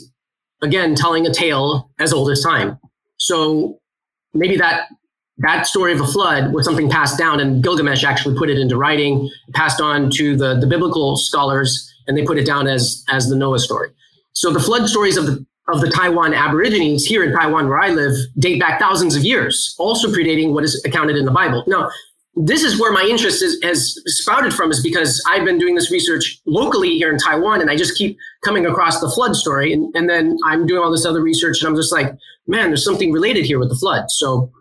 Again, 0.62 0.94
telling 0.94 1.26
a 1.26 1.32
tale 1.32 1.90
as 1.98 2.12
old 2.12 2.30
as 2.30 2.42
time. 2.42 2.78
So 3.18 3.78
maybe 4.32 4.56
that 4.56 4.88
that 5.38 5.66
story 5.66 5.92
of 5.92 6.00
a 6.00 6.06
flood 6.06 6.52
was 6.52 6.64
something 6.64 6.88
passed 6.88 7.18
down, 7.18 7.40
and 7.40 7.62
Gilgamesh 7.62 8.04
actually 8.04 8.36
put 8.36 8.50
it 8.50 8.58
into 8.58 8.76
writing, 8.76 9.28
passed 9.52 9.80
on 9.80 10.10
to 10.10 10.36
the, 10.36 10.58
the 10.60 10.66
biblical 10.66 11.16
scholars, 11.16 11.90
and 12.06 12.16
they 12.16 12.24
put 12.24 12.38
it 12.38 12.46
down 12.46 12.66
as 12.66 13.04
as 13.08 13.28
the 13.28 13.36
Noah 13.36 13.58
story. 13.58 13.90
So 14.32 14.52
the 14.52 14.60
flood 14.60 14.88
stories 14.88 15.16
of 15.16 15.26
the 15.26 15.44
of 15.72 15.80
the 15.80 15.90
Taiwan 15.90 16.34
Aborigines 16.34 17.06
here 17.06 17.24
in 17.24 17.32
Taiwan, 17.32 17.68
where 17.68 17.80
I 17.80 17.88
live, 17.88 18.14
date 18.38 18.60
back 18.60 18.78
thousands 18.78 19.16
of 19.16 19.24
years, 19.24 19.74
also 19.78 20.08
predating 20.08 20.52
what 20.52 20.62
is 20.62 20.82
accounted 20.84 21.16
in 21.16 21.24
the 21.24 21.30
Bible. 21.30 21.64
Now, 21.66 21.90
this 22.36 22.62
is 22.62 22.78
where 22.78 22.92
my 22.92 23.06
interest 23.08 23.42
is, 23.42 23.58
has 23.62 23.98
sprouted 24.06 24.52
from, 24.52 24.70
is 24.70 24.82
because 24.82 25.22
I've 25.26 25.44
been 25.44 25.58
doing 25.58 25.74
this 25.74 25.90
research 25.90 26.38
locally 26.46 26.90
here 26.98 27.10
in 27.10 27.16
Taiwan, 27.16 27.62
and 27.62 27.70
I 27.70 27.76
just 27.76 27.96
keep 27.96 28.18
coming 28.44 28.66
across 28.66 29.00
the 29.00 29.08
flood 29.08 29.36
story, 29.36 29.72
and, 29.72 29.94
and 29.96 30.10
then 30.10 30.36
I'm 30.44 30.66
doing 30.66 30.82
all 30.82 30.90
this 30.90 31.06
other 31.06 31.22
research, 31.22 31.62
and 31.62 31.68
I'm 31.68 31.76
just 31.76 31.92
like, 31.92 32.12
man, 32.46 32.68
there's 32.68 32.84
something 32.84 33.10
related 33.10 33.46
here 33.46 33.58
with 33.58 33.70
the 33.70 33.76
flood. 33.76 34.10
So 34.10 34.52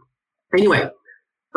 Anyway, 0.55 0.89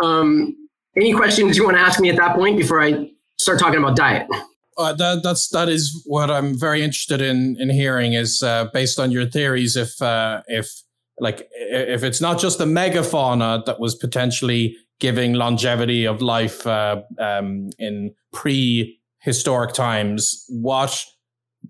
um, 0.02 0.56
any 0.96 1.12
questions 1.12 1.56
you 1.56 1.64
want 1.64 1.76
to 1.76 1.80
ask 1.80 2.00
me 2.00 2.10
at 2.10 2.16
that 2.16 2.36
point 2.36 2.56
before 2.56 2.82
I 2.82 3.10
start 3.38 3.58
talking 3.58 3.78
about 3.78 3.96
diet? 3.96 4.26
Uh, 4.78 4.92
that, 4.92 5.22
that's 5.22 5.48
that 5.48 5.68
is 5.68 6.02
what 6.06 6.30
I'm 6.30 6.58
very 6.58 6.82
interested 6.82 7.22
in 7.22 7.56
in 7.58 7.70
hearing 7.70 8.12
is 8.12 8.42
uh, 8.42 8.66
based 8.72 8.98
on 8.98 9.10
your 9.10 9.26
theories. 9.26 9.76
If 9.76 10.00
uh, 10.02 10.42
if 10.48 10.70
like 11.18 11.48
if 11.52 12.02
it's 12.02 12.20
not 12.20 12.38
just 12.38 12.58
the 12.58 12.66
megafauna 12.66 13.64
that 13.64 13.80
was 13.80 13.94
potentially 13.94 14.76
giving 15.00 15.34
longevity 15.34 16.06
of 16.06 16.20
life 16.20 16.66
uh, 16.66 17.02
um, 17.18 17.70
in 17.78 18.14
prehistoric 18.32 19.72
times, 19.72 20.44
what 20.48 21.04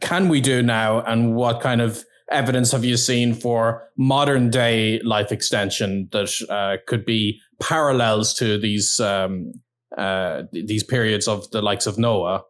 can 0.00 0.28
we 0.28 0.40
do 0.40 0.62
now, 0.62 1.00
and 1.02 1.35
what 1.37 1.61
kind 1.61 1.80
of 1.80 2.04
evidence 2.30 2.73
have 2.73 2.85
you 2.85 2.97
seen 2.97 3.35
for 3.35 3.88
modern 3.97 4.50
day 4.50 5.00
life 5.02 5.33
extension 5.33 6.09
that 6.12 6.30
uh, 6.50 6.76
could 6.87 7.04
be 7.04 7.40
parallels 7.61 8.35
to 8.35 8.59
these 8.59 9.00
um, 9.00 9.52
uh, 9.97 10.42
these 10.52 10.83
periods 10.83 11.28
of 11.28 11.50
the 11.50 11.62
likes 11.62 11.87
of 11.87 11.99
Noah? 11.99 12.42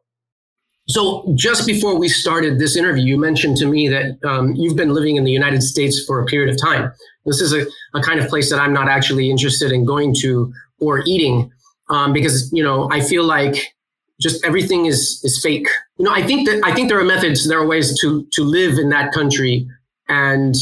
So, 0.88 1.32
just 1.34 1.66
before 1.66 1.98
we 1.98 2.08
started 2.08 2.60
this 2.60 2.76
interview, 2.76 3.04
you 3.04 3.18
mentioned 3.18 3.56
to 3.56 3.66
me 3.66 3.88
that 3.88 4.18
um, 4.24 4.54
you've 4.54 4.76
been 4.76 4.90
living 4.90 5.16
in 5.16 5.24
the 5.24 5.32
United 5.32 5.62
States 5.62 6.04
for 6.06 6.20
a 6.20 6.26
period 6.26 6.54
of 6.54 6.60
time. 6.60 6.92
This 7.24 7.40
is 7.40 7.52
a, 7.52 7.66
a 7.98 8.02
kind 8.02 8.20
of 8.20 8.28
place 8.28 8.50
that 8.50 8.60
I'm 8.60 8.72
not 8.72 8.88
actually 8.88 9.28
interested 9.28 9.72
in 9.72 9.84
going 9.84 10.14
to 10.20 10.52
or 10.78 11.02
eating 11.04 11.50
um, 11.88 12.12
because, 12.12 12.50
you 12.52 12.62
know, 12.62 12.88
I 12.92 13.00
feel 13.00 13.24
like 13.24 13.74
just 14.20 14.44
everything 14.44 14.86
is 14.86 15.20
is 15.24 15.40
fake. 15.42 15.68
You 15.98 16.04
know, 16.04 16.12
I 16.12 16.22
think 16.22 16.48
that 16.48 16.62
I 16.64 16.74
think 16.74 16.88
there 16.88 16.98
are 16.98 17.04
methods, 17.04 17.48
there 17.48 17.58
are 17.58 17.66
ways 17.66 17.98
to 18.00 18.26
to 18.32 18.42
live 18.42 18.78
in 18.78 18.88
that 18.90 19.12
country 19.12 19.66
and 20.08 20.54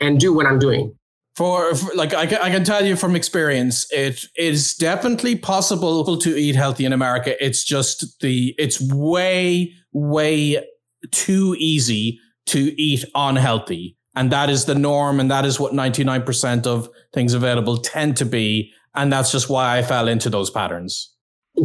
and 0.00 0.18
do 0.18 0.32
what 0.32 0.46
I'm 0.46 0.58
doing. 0.58 0.94
For, 1.36 1.74
for, 1.74 1.94
like 1.94 2.12
I 2.12 2.26
can, 2.26 2.40
I 2.42 2.50
can 2.50 2.64
tell 2.64 2.84
you 2.84 2.96
from 2.96 3.14
experience, 3.14 3.86
it 3.92 4.24
is 4.36 4.74
definitely 4.74 5.36
possible 5.36 6.18
to 6.18 6.36
eat 6.36 6.56
healthy 6.56 6.84
in 6.84 6.92
America. 6.92 7.42
It's 7.44 7.64
just 7.64 8.20
the 8.20 8.54
it's 8.58 8.80
way 8.92 9.72
way 9.92 10.64
too 11.12 11.56
easy 11.58 12.18
to 12.46 12.80
eat 12.80 13.04
unhealthy, 13.14 13.96
and 14.16 14.32
that 14.32 14.50
is 14.50 14.64
the 14.64 14.74
norm, 14.74 15.20
and 15.20 15.30
that 15.30 15.44
is 15.44 15.60
what 15.60 15.72
ninety 15.72 16.02
nine 16.02 16.22
percent 16.22 16.66
of 16.66 16.88
things 17.12 17.32
available 17.32 17.78
tend 17.78 18.16
to 18.16 18.26
be, 18.26 18.72
and 18.94 19.12
that's 19.12 19.30
just 19.30 19.48
why 19.48 19.78
I 19.78 19.82
fell 19.82 20.08
into 20.08 20.28
those 20.28 20.50
patterns 20.50 21.14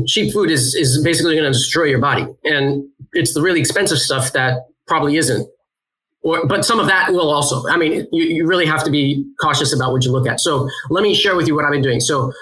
cheap 0.07 0.33
food 0.33 0.51
is 0.51 0.75
is 0.75 1.01
basically 1.03 1.35
going 1.35 1.45
to 1.45 1.57
destroy 1.57 1.85
your 1.85 1.99
body, 1.99 2.27
and 2.43 2.87
it's 3.13 3.33
the 3.33 3.41
really 3.41 3.59
expensive 3.59 3.97
stuff 3.97 4.33
that 4.33 4.65
probably 4.87 5.17
isn't. 5.17 5.47
Or, 6.21 6.47
but 6.47 6.65
some 6.65 6.79
of 6.79 6.87
that 6.87 7.11
will 7.11 7.29
also. 7.29 7.67
I 7.69 7.77
mean, 7.77 8.07
you, 8.11 8.23
you 8.25 8.47
really 8.47 8.65
have 8.65 8.83
to 8.83 8.91
be 8.91 9.25
cautious 9.39 9.73
about 9.73 9.91
what 9.91 10.03
you 10.03 10.11
look 10.11 10.27
at. 10.27 10.39
So 10.39 10.67
let 10.89 11.03
me 11.03 11.13
share 11.13 11.35
with 11.35 11.47
you 11.47 11.55
what 11.55 11.65
I've 11.65 11.71
been 11.71 11.83
doing. 11.83 11.99
So 11.99 12.33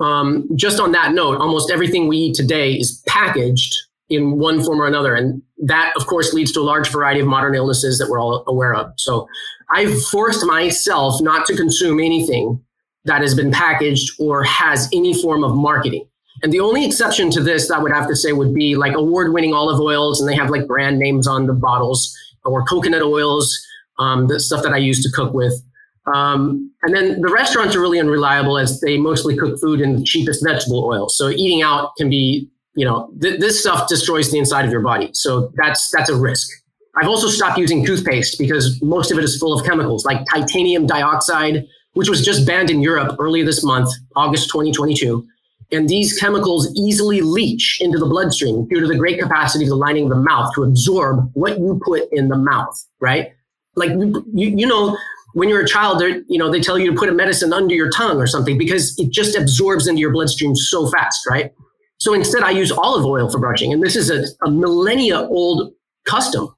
um, 0.00 0.48
just 0.56 0.80
on 0.80 0.92
that 0.92 1.12
note, 1.12 1.38
almost 1.40 1.70
everything 1.70 2.08
we 2.08 2.16
eat 2.16 2.34
today 2.34 2.74
is 2.74 3.02
packaged 3.06 3.76
in 4.08 4.38
one 4.38 4.62
form 4.62 4.80
or 4.80 4.86
another, 4.86 5.14
and 5.14 5.42
that, 5.64 5.92
of 5.96 6.06
course, 6.06 6.32
leads 6.32 6.50
to 6.52 6.60
a 6.60 6.62
large 6.62 6.88
variety 6.88 7.20
of 7.20 7.26
modern 7.26 7.54
illnesses 7.54 7.98
that 7.98 8.08
we're 8.08 8.20
all 8.20 8.42
aware 8.46 8.74
of. 8.74 8.92
So 8.96 9.28
I've 9.70 10.02
forced 10.06 10.44
myself 10.46 11.20
not 11.20 11.46
to 11.46 11.56
consume 11.56 12.00
anything 12.00 12.60
that 13.04 13.20
has 13.20 13.34
been 13.34 13.52
packaged 13.52 14.12
or 14.18 14.42
has 14.44 14.88
any 14.92 15.20
form 15.20 15.44
of 15.44 15.54
marketing. 15.54 16.08
And 16.42 16.52
the 16.52 16.60
only 16.60 16.84
exception 16.84 17.30
to 17.32 17.42
this 17.42 17.68
that 17.68 17.78
I 17.78 17.82
would 17.82 17.92
have 17.92 18.06
to 18.08 18.16
say 18.16 18.32
would 18.32 18.54
be 18.54 18.76
like 18.76 18.94
award 18.94 19.32
winning 19.32 19.54
olive 19.54 19.80
oils, 19.80 20.20
and 20.20 20.28
they 20.28 20.36
have 20.36 20.50
like 20.50 20.66
brand 20.66 20.98
names 20.98 21.26
on 21.26 21.46
the 21.46 21.52
bottles, 21.52 22.16
or 22.44 22.64
coconut 22.64 23.02
oils, 23.02 23.58
um, 23.98 24.28
the 24.28 24.38
stuff 24.38 24.62
that 24.62 24.72
I 24.72 24.76
use 24.76 25.02
to 25.02 25.10
cook 25.10 25.34
with. 25.34 25.60
Um, 26.06 26.72
and 26.82 26.94
then 26.94 27.20
the 27.20 27.28
restaurants 27.28 27.76
are 27.76 27.80
really 27.80 28.00
unreliable 28.00 28.56
as 28.56 28.80
they 28.80 28.96
mostly 28.96 29.36
cook 29.36 29.58
food 29.60 29.80
in 29.80 29.96
the 29.96 30.04
cheapest 30.04 30.42
vegetable 30.44 30.84
oils. 30.84 31.16
So 31.18 31.28
eating 31.28 31.62
out 31.62 31.90
can 31.98 32.08
be, 32.08 32.48
you 32.74 32.86
know, 32.86 33.10
th- 33.20 33.40
this 33.40 33.60
stuff 33.60 33.88
destroys 33.88 34.30
the 34.30 34.38
inside 34.38 34.64
of 34.64 34.70
your 34.70 34.80
body. 34.80 35.10
So 35.12 35.52
that's 35.56 35.90
that's 35.90 36.08
a 36.08 36.16
risk. 36.16 36.48
I've 36.96 37.08
also 37.08 37.28
stopped 37.28 37.58
using 37.58 37.84
toothpaste 37.84 38.38
because 38.38 38.80
most 38.82 39.12
of 39.12 39.18
it 39.18 39.24
is 39.24 39.38
full 39.38 39.52
of 39.52 39.64
chemicals 39.66 40.04
like 40.04 40.24
titanium 40.32 40.86
dioxide, 40.86 41.66
which 41.92 42.08
was 42.08 42.24
just 42.24 42.46
banned 42.46 42.70
in 42.70 42.80
Europe 42.80 43.16
earlier 43.18 43.44
this 43.44 43.62
month, 43.62 43.90
August 44.16 44.48
2022 44.48 45.26
and 45.70 45.88
these 45.88 46.18
chemicals 46.18 46.72
easily 46.74 47.20
leach 47.20 47.78
into 47.80 47.98
the 47.98 48.06
bloodstream 48.06 48.66
due 48.68 48.80
to 48.80 48.86
the 48.86 48.96
great 48.96 49.20
capacity 49.20 49.64
of 49.64 49.70
the 49.70 49.76
lining 49.76 50.04
of 50.04 50.10
the 50.10 50.16
mouth 50.16 50.52
to 50.54 50.62
absorb 50.62 51.30
what 51.34 51.58
you 51.58 51.80
put 51.84 52.08
in 52.12 52.28
the 52.28 52.36
mouth, 52.36 52.82
right? 53.00 53.32
Like, 53.76 53.90
you, 53.90 54.24
you 54.32 54.66
know, 54.66 54.96
when 55.34 55.48
you're 55.48 55.60
a 55.60 55.68
child, 55.68 56.00
they 56.00 56.22
you 56.26 56.38
know, 56.38 56.50
they 56.50 56.60
tell 56.60 56.78
you 56.78 56.90
to 56.90 56.96
put 56.96 57.08
a 57.08 57.12
medicine 57.12 57.52
under 57.52 57.74
your 57.74 57.90
tongue 57.90 58.16
or 58.16 58.26
something 58.26 58.56
because 58.56 58.98
it 58.98 59.10
just 59.10 59.36
absorbs 59.36 59.86
into 59.86 60.00
your 60.00 60.10
bloodstream 60.10 60.56
so 60.56 60.90
fast, 60.90 61.28
right? 61.28 61.52
So 61.98 62.14
instead, 62.14 62.42
I 62.42 62.50
use 62.50 62.72
olive 62.72 63.04
oil 63.04 63.28
for 63.28 63.38
brushing. 63.38 63.72
And 63.72 63.82
this 63.82 63.96
is 63.96 64.10
a, 64.10 64.24
a 64.46 64.50
millennia 64.50 65.20
old 65.20 65.72
custom, 66.04 66.54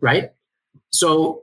right? 0.00 0.30
So, 0.90 1.42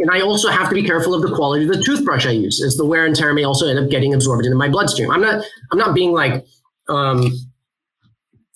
and 0.00 0.10
I 0.10 0.20
also 0.20 0.48
have 0.48 0.68
to 0.68 0.74
be 0.74 0.82
careful 0.82 1.14
of 1.14 1.22
the 1.22 1.34
quality 1.34 1.64
of 1.64 1.70
the 1.70 1.82
toothbrush 1.82 2.26
I 2.26 2.30
use, 2.30 2.62
as 2.62 2.76
the 2.76 2.84
wear 2.84 3.06
and 3.06 3.14
tear 3.14 3.32
may 3.32 3.44
also 3.44 3.68
end 3.68 3.78
up 3.78 3.90
getting 3.90 4.14
absorbed 4.14 4.44
into 4.44 4.56
my 4.56 4.68
bloodstream. 4.68 5.10
I'm 5.10 5.20
not, 5.20 5.44
I'm 5.70 5.78
not 5.78 5.94
being 5.94 6.12
like, 6.12 6.44
um, 6.88 7.32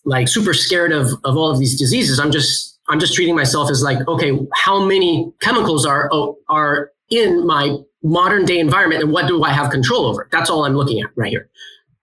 like 0.05 0.29
super 0.29 0.55
scared 0.55 0.93
of 0.93 1.09
of 1.25 1.37
all 1.37 1.51
of 1.51 1.59
these 1.59 1.79
diseases. 1.79 2.19
I'm 2.19 2.33
just 2.33 2.79
I'm 2.89 3.01
just 3.01 3.15
treating 3.15 3.35
myself 3.35 3.71
as 3.71 3.83
like, 3.83 4.07
okay, 4.09 4.39
how 4.55 4.85
many 4.85 5.33
chemicals 5.41 5.87
are 5.87 6.09
oh, 6.13 6.39
are 6.49 6.91
in 7.11 7.47
my 7.47 7.77
modern 8.03 8.45
day 8.45 8.59
environment, 8.59 9.03
and 9.03 9.13
what 9.13 9.29
do 9.29 9.43
I 9.43 9.51
have 9.51 9.71
control 9.71 10.07
over? 10.07 10.29
That's 10.31 10.51
all 10.51 10.65
I'm 10.65 10.75
looking 10.75 11.01
at 11.01 11.11
right 11.17 11.31
here. 11.31 11.49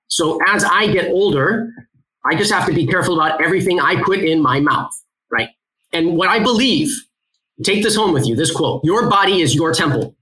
So 0.07 0.39
as 0.47 0.63
I 0.63 0.87
get 0.87 1.09
older, 1.09 1.71
I 2.25 2.35
just 2.35 2.51
have 2.51 2.65
to 2.65 2.73
be 2.73 2.85
careful 2.85 3.19
about 3.19 3.41
everything 3.43 3.79
I 3.79 4.01
put 4.03 4.19
in 4.19 4.41
my 4.41 4.59
mouth, 4.59 4.91
right? 5.31 5.49
And 5.93 6.17
what 6.17 6.29
I 6.29 6.39
believe, 6.39 6.89
take 7.63 7.83
this 7.83 7.95
home 7.95 8.13
with 8.13 8.27
you. 8.27 8.35
This 8.35 8.51
quote: 8.51 8.83
"Your 8.83 9.09
body 9.09 9.41
is 9.41 9.55
your 9.55 9.73
temple." 9.73 10.15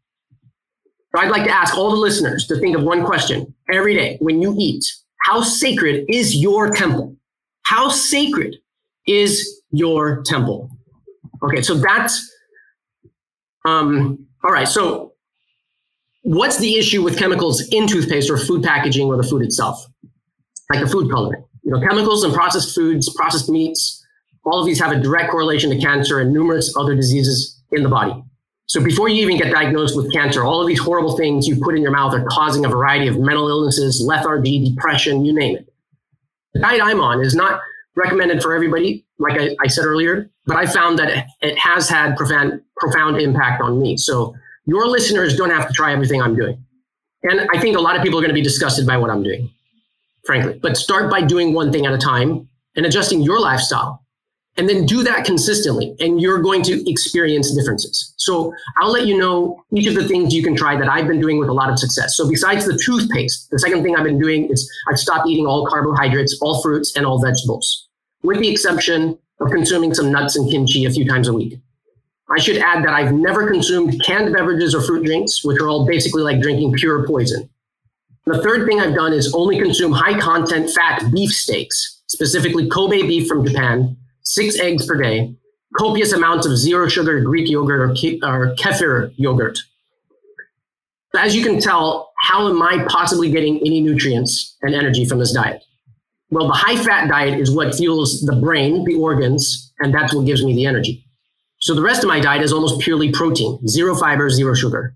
I'd 1.15 1.31
like 1.31 1.43
to 1.45 1.49
ask 1.49 1.75
all 1.75 1.89
the 1.89 1.97
listeners 1.97 2.45
to 2.47 2.59
think 2.59 2.77
of 2.77 2.83
one 2.83 3.03
question 3.03 3.53
every 3.71 3.95
day 3.95 4.17
when 4.21 4.41
you 4.41 4.55
eat 4.59 4.85
how 5.21 5.41
sacred 5.41 6.05
is 6.07 6.35
your 6.35 6.71
temple? 6.71 7.15
How 7.63 7.89
sacred 7.89 8.57
is 9.05 9.61
your 9.71 10.23
temple? 10.23 10.69
Okay, 11.43 11.61
so 11.61 11.75
that's 11.75 12.27
um, 13.65 14.25
all 14.43 14.51
right. 14.51 14.67
So, 14.67 15.13
what's 16.23 16.57
the 16.57 16.77
issue 16.77 17.03
with 17.03 17.17
chemicals 17.17 17.61
in 17.69 17.87
toothpaste 17.87 18.29
or 18.29 18.37
food 18.37 18.63
packaging 18.63 19.07
or 19.07 19.17
the 19.17 19.23
food 19.23 19.43
itself, 19.43 19.85
like 20.71 20.81
the 20.81 20.89
food 20.89 21.11
coloring? 21.11 21.43
You 21.63 21.73
know, 21.73 21.81
chemicals 21.87 22.23
and 22.23 22.33
processed 22.33 22.73
foods, 22.73 23.13
processed 23.13 23.49
meats, 23.49 23.98
all 24.49 24.59
of 24.59 24.65
these 24.65 24.79
have 24.79 24.91
a 24.91 24.99
direct 24.99 25.29
correlation 25.29 25.69
to 25.69 25.77
cancer 25.77 26.19
and 26.19 26.33
numerous 26.33 26.75
other 26.75 26.95
diseases 26.95 27.61
in 27.71 27.83
the 27.83 27.89
body. 27.89 28.13
So 28.65 28.83
before 28.83 29.09
you 29.09 29.23
even 29.23 29.37
get 29.37 29.51
diagnosed 29.51 29.95
with 29.95 30.11
cancer, 30.11 30.43
all 30.43 30.61
of 30.61 30.67
these 30.67 30.79
horrible 30.79 31.17
things 31.17 31.47
you 31.47 31.59
put 31.61 31.75
in 31.75 31.81
your 31.81 31.91
mouth 31.91 32.13
are 32.13 32.25
causing 32.25 32.65
a 32.65 32.69
variety 32.69 33.07
of 33.07 33.19
mental 33.19 33.47
illnesses, 33.47 34.01
lethargy, 34.01 34.63
depression, 34.63 35.25
you 35.25 35.33
name 35.33 35.57
it. 35.57 35.71
The 36.53 36.61
diet 36.61 36.81
I'm 36.83 36.99
on 36.99 37.21
is 37.21 37.35
not 37.35 37.61
recommended 37.95 38.41
for 38.41 38.53
everybody, 38.53 39.05
like 39.17 39.39
I, 39.39 39.55
I 39.61 39.67
said 39.67 39.85
earlier, 39.85 40.29
but 40.45 40.57
I 40.57 40.65
found 40.65 40.97
that 40.99 41.27
it 41.41 41.57
has 41.57 41.89
had 41.89 42.15
profound, 42.15 42.61
profound 42.77 43.17
impact 43.17 43.61
on 43.61 43.79
me. 43.79 43.97
So 43.97 44.35
your 44.65 44.87
listeners 44.87 45.35
don't 45.35 45.49
have 45.49 45.67
to 45.67 45.73
try 45.73 45.93
everything 45.93 46.21
I'm 46.21 46.35
doing. 46.35 46.63
And 47.23 47.47
I 47.53 47.59
think 47.59 47.77
a 47.77 47.81
lot 47.81 47.95
of 47.95 48.03
people 48.03 48.17
are 48.19 48.21
going 48.21 48.29
to 48.29 48.35
be 48.35 48.41
disgusted 48.41 48.87
by 48.87 48.97
what 48.97 49.09
I'm 49.09 49.23
doing, 49.23 49.49
frankly. 50.25 50.59
But 50.61 50.77
start 50.77 51.11
by 51.11 51.21
doing 51.21 51.53
one 51.53 51.71
thing 51.71 51.85
at 51.85 51.93
a 51.93 51.97
time 51.97 52.47
and 52.75 52.85
adjusting 52.85 53.21
your 53.21 53.39
lifestyle 53.39 54.05
and 54.57 54.67
then 54.67 54.85
do 54.85 55.03
that 55.03 55.25
consistently 55.25 55.95
and 55.99 56.21
you're 56.21 56.41
going 56.41 56.61
to 56.63 56.89
experience 56.89 57.55
differences. 57.55 58.13
So 58.17 58.53
i'll 58.77 58.91
let 58.91 59.07
you 59.07 59.17
know 59.17 59.63
each 59.73 59.87
of 59.87 59.95
the 59.95 60.07
things 60.07 60.33
you 60.33 60.43
can 60.43 60.55
try 60.55 60.75
that 60.77 60.89
i've 60.89 61.07
been 61.07 61.21
doing 61.21 61.39
with 61.39 61.49
a 61.49 61.53
lot 61.53 61.69
of 61.69 61.79
success. 61.79 62.15
So 62.17 62.29
besides 62.29 62.65
the 62.65 62.77
toothpaste 62.77 63.49
the 63.51 63.59
second 63.59 63.83
thing 63.83 63.95
i've 63.95 64.03
been 64.03 64.19
doing 64.19 64.49
is 64.51 64.69
i've 64.89 64.99
stopped 64.99 65.27
eating 65.27 65.45
all 65.45 65.65
carbohydrates 65.65 66.37
all 66.41 66.61
fruits 66.61 66.95
and 66.95 67.05
all 67.05 67.21
vegetables 67.23 67.87
with 68.23 68.39
the 68.39 68.49
exception 68.49 69.17
of 69.39 69.49
consuming 69.51 69.93
some 69.93 70.11
nuts 70.11 70.35
and 70.35 70.51
kimchi 70.51 70.85
a 70.85 70.91
few 70.91 71.07
times 71.07 71.29
a 71.29 71.33
week. 71.33 71.57
I 72.29 72.39
should 72.39 72.57
add 72.57 72.83
that 72.83 72.93
i've 72.93 73.13
never 73.13 73.49
consumed 73.49 74.01
canned 74.05 74.33
beverages 74.33 74.75
or 74.75 74.81
fruit 74.81 75.05
drinks 75.05 75.43
which 75.43 75.59
are 75.61 75.69
all 75.69 75.85
basically 75.85 76.23
like 76.23 76.41
drinking 76.41 76.73
pure 76.73 77.07
poison. 77.07 77.49
The 78.25 78.41
third 78.43 78.67
thing 78.67 78.81
i've 78.81 78.95
done 78.95 79.13
is 79.13 79.33
only 79.33 79.57
consume 79.59 79.93
high 79.93 80.19
content 80.19 80.69
fat 80.71 81.11
beef 81.13 81.31
steaks 81.31 82.01
specifically 82.07 82.67
kobe 82.67 83.03
beef 83.03 83.27
from 83.27 83.45
japan 83.45 83.95
six 84.23 84.59
eggs 84.59 84.85
per 84.85 84.95
day, 85.01 85.35
copious 85.77 86.11
amounts 86.11 86.45
of 86.45 86.57
zero 86.57 86.87
sugar 86.87 87.19
Greek 87.21 87.49
yogurt 87.49 87.81
or, 87.81 87.93
ke- 87.93 88.23
or 88.23 88.55
kefir 88.55 89.13
yogurt. 89.17 89.59
As 91.15 91.35
you 91.35 91.43
can 91.43 91.59
tell, 91.59 92.11
how 92.21 92.47
am 92.47 92.61
I 92.61 92.85
possibly 92.87 93.31
getting 93.31 93.57
any 93.59 93.81
nutrients 93.81 94.57
and 94.61 94.75
energy 94.75 95.05
from 95.05 95.19
this 95.19 95.33
diet? 95.33 95.63
Well, 96.29 96.47
the 96.47 96.53
high 96.53 96.75
fat 96.75 97.07
diet 97.07 97.39
is 97.39 97.49
what 97.49 97.73
fuels 97.73 98.21
the 98.21 98.35
brain, 98.35 98.85
the 98.85 98.95
organs, 98.95 99.73
and 99.79 99.93
that's 99.93 100.13
what 100.13 100.25
gives 100.25 100.43
me 100.43 100.53
the 100.53 100.65
energy. 100.65 101.03
So 101.59 101.73
the 101.73 101.81
rest 101.81 102.03
of 102.03 102.07
my 102.07 102.19
diet 102.19 102.43
is 102.43 102.53
almost 102.53 102.79
purely 102.81 103.11
protein, 103.11 103.67
zero 103.67 103.95
fiber, 103.95 104.29
zero 104.29 104.53
sugar. 104.53 104.95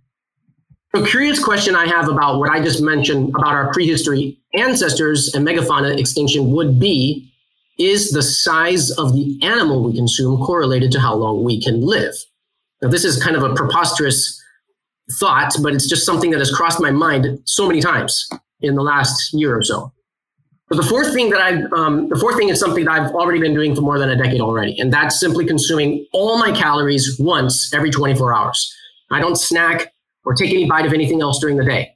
A 0.94 1.04
curious 1.04 1.44
question 1.44 1.76
I 1.76 1.88
have 1.88 2.08
about 2.08 2.38
what 2.38 2.52
I 2.52 2.62
just 2.62 2.82
mentioned 2.82 3.30
about 3.30 3.54
our 3.54 3.74
prehistory 3.74 4.38
ancestors 4.54 5.34
and 5.34 5.46
megafauna 5.46 5.98
extinction 5.98 6.52
would 6.52 6.80
be 6.80 7.33
is 7.84 8.12
the 8.12 8.24
size 8.24 8.92
of 8.92 9.14
the 9.14 9.40
animal 9.42 9.84
we 9.84 9.96
consume 9.96 10.38
correlated 10.38 10.92
to 10.92 11.00
how 11.00 11.16
long 11.16 11.44
we 11.44 11.62
can 11.62 11.82
live? 11.82 12.16
Now, 12.82 12.90
this 12.90 13.06
is 13.06 13.22
kind 13.22 13.36
of 13.36 13.44
a 13.44 13.54
preposterous 13.54 14.42
thought, 15.20 15.54
but 15.62 15.74
it's 15.74 15.88
just 15.88 16.06
something 16.06 16.32
that 16.32 16.40
has 16.40 16.52
crossed 16.52 16.82
my 16.82 16.92
mind 16.92 17.40
so 17.46 17.68
many 17.68 17.82
times 17.82 18.30
in 18.62 18.76
the 18.76 18.82
last 18.82 19.34
year 19.34 19.56
or 19.56 19.64
so. 19.64 19.92
But 20.70 20.78
the 20.78 20.84
fourth 20.84 21.14
thing 21.14 21.30
that 21.30 21.42
I've, 21.42 21.72
um, 21.74 22.10
the 22.10 22.18
fourth 22.18 22.38
thing 22.38 22.50
is 22.50 22.60
something 22.60 22.86
that 22.86 22.92
I've 22.92 23.12
already 23.12 23.40
been 23.40 23.54
doing 23.54 23.76
for 23.76 23.82
more 23.82 24.00
than 24.00 24.10
a 24.10 24.16
decade 24.16 24.42
already, 24.42 24.80
and 24.80 24.92
that's 24.92 25.20
simply 25.20 25.46
consuming 25.46 26.08
all 26.14 26.38
my 26.38 26.52
calories 26.52 27.18
once 27.20 27.74
every 27.74 27.92
24 27.92 28.34
hours. 28.34 28.76
I 29.12 29.20
don't 29.20 29.36
snack 29.36 29.94
or 30.26 30.34
take 30.34 30.52
any 30.52 30.68
bite 30.68 30.86
of 30.86 30.94
anything 30.94 31.22
else 31.22 31.40
during 31.40 31.58
the 31.58 31.66
day. 31.66 31.94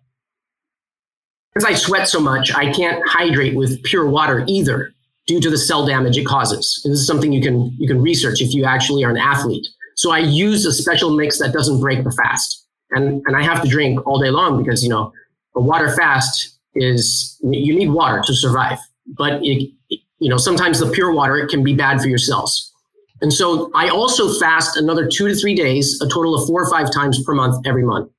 Because 1.54 1.65
I 1.65 1.73
sweat 1.73 2.08
so 2.08 2.19
much, 2.19 2.54
I 2.54 2.71
can't 2.71 3.02
hydrate 3.08 3.56
with 3.56 3.82
pure 3.84 4.08
water 4.08 4.43
either 4.47 4.93
due 5.28 5.42
to 5.42 5.50
the 5.50 5.58
cell 5.58 5.86
damage 5.86 6.18
it 6.18 6.26
causes. 6.26 6.82
And 6.84 6.94
this 6.94 7.02
is 7.02 7.08
something 7.08 7.32
you 7.32 7.42
can 7.42 7.72
you 7.78 7.88
can 7.88 8.02
research 8.02 8.42
if 8.42 8.54
you 8.54 8.66
actually 8.66 9.04
are 9.04 9.12
an 9.12 9.18
athlete. 9.18 9.68
So 9.96 10.12
I 10.12 10.20
use 10.20 10.66
a 10.66 10.74
special 10.74 11.16
mix 11.16 11.38
that 11.40 11.54
doesn't 11.54 11.80
break 11.80 12.04
the 12.04 12.12
fast. 12.12 12.66
And 12.92 13.22
and 13.26 13.36
I 13.36 13.44
have 13.44 13.62
to 13.62 13.70
drink 13.70 14.06
all 14.08 14.20
day 14.20 14.30
long 14.30 14.63
because 14.63 14.82
you 14.82 14.90
know 14.90 15.13
a 15.56 15.62
water 15.62 15.96
fast 15.96 16.58
is 16.74 17.38
you 17.44 17.78
need 17.78 17.90
water 17.90 18.24
to 18.26 18.34
survive. 18.34 18.80
But 19.06 19.40
it, 19.44 19.72
you 20.20 20.30
know 20.30 20.38
sometimes 20.38 20.80
the 20.80 20.90
pure 20.90 21.12
water 21.12 21.38
it 21.38 21.50
can 21.50 21.63
be 21.63 21.76
bad 21.76 22.02
for 22.02 22.08
your 22.08 22.18
cells. 22.18 22.74
And 23.22 23.34
so 23.34 23.72
I 23.74 23.90
also 23.90 24.32
fast 24.40 24.78
another 24.78 25.08
two 25.08 25.28
to 25.28 25.36
three 25.36 25.56
days, 25.56 26.00
a 26.02 26.08
total 26.08 26.36
of 26.36 26.46
four 26.48 26.63
or 26.63 26.70
five 26.70 26.92
times 26.94 27.22
per 27.24 27.34
month 27.34 27.66
every 27.66 27.84
month. 27.84 28.12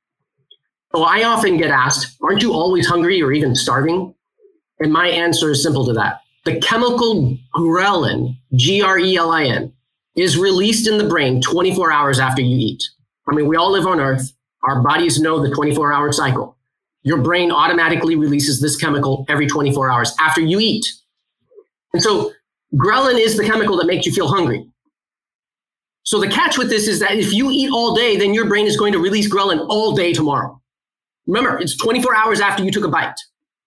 So 0.93 1.05
I 1.05 1.23
often 1.23 1.57
get 1.57 1.71
asked, 1.71 2.17
aren't 2.21 2.43
you 2.43 2.53
always 2.53 2.87
hungry 2.87 3.23
or 3.23 3.31
even 3.31 3.55
starving? 3.55 4.15
And 4.81 4.93
my 4.93 5.07
answer 5.07 5.51
is 5.51 5.63
simple 5.63 5.85
to 5.87 5.93
that. 5.93 6.21
The 6.49 6.61
chemical 6.61 7.37
ghrelin, 7.55 8.39
G 8.55 8.81
R 8.81 8.99
E 8.99 9.19
L 9.19 9.33
I 9.33 9.45
N, 9.45 9.71
is 10.17 10.39
released 10.39 10.89
in 10.89 10.97
the 10.97 11.05
brain 11.05 11.43
24 11.43 11.93
hours 11.93 12.19
after 12.19 12.41
you 12.41 12.57
eat. 12.57 12.83
I 13.31 13.35
mean, 13.35 13.47
we 13.47 13.57
all 13.57 13.71
live 13.71 13.87
on 13.87 14.01
Earth. 14.01 14.33
Our 14.63 14.83
bodies 14.83 15.21
know 15.21 15.47
the 15.47 15.55
24 15.55 15.93
hour 15.93 16.11
cycle. 16.11 16.57
Your 17.03 17.19
brain 17.19 17.53
automatically 17.53 18.17
releases 18.17 18.63
this 18.63 18.77
chemical 18.77 19.27
every 19.29 19.47
24 19.47 19.91
hours 19.91 20.17
after 20.19 20.41
you 20.41 20.59
eat. 20.59 20.91
And 21.93 22.03
so, 22.03 22.33
ghrelin 22.75 23.19
is 23.19 23.37
the 23.37 23.45
chemical 23.45 23.77
that 23.77 23.87
makes 23.87 24.07
you 24.07 24.13
feel 24.13 24.29
hungry. 24.29 24.67
So, 26.05 26.19
the 26.19 26.29
catch 26.29 26.57
with 26.57 26.71
this 26.71 26.89
is 26.89 26.99
that 27.01 27.19
if 27.19 27.31
you 27.31 27.51
eat 27.51 27.71
all 27.71 27.95
day, 27.95 28.17
then 28.17 28.33
your 28.33 28.49
brain 28.49 28.67
is 28.67 28.79
going 28.79 28.95
to 28.95 28.99
release 28.99 29.31
ghrelin 29.31 29.67
all 29.69 29.95
day 29.95 30.15
tomorrow. 30.15 30.59
Remember, 31.27 31.59
it's 31.59 31.77
24 31.77 32.17
hours 32.17 32.41
after 32.41 32.65
you 32.65 32.71
took 32.71 32.85
a 32.85 32.89
bite, 32.89 33.21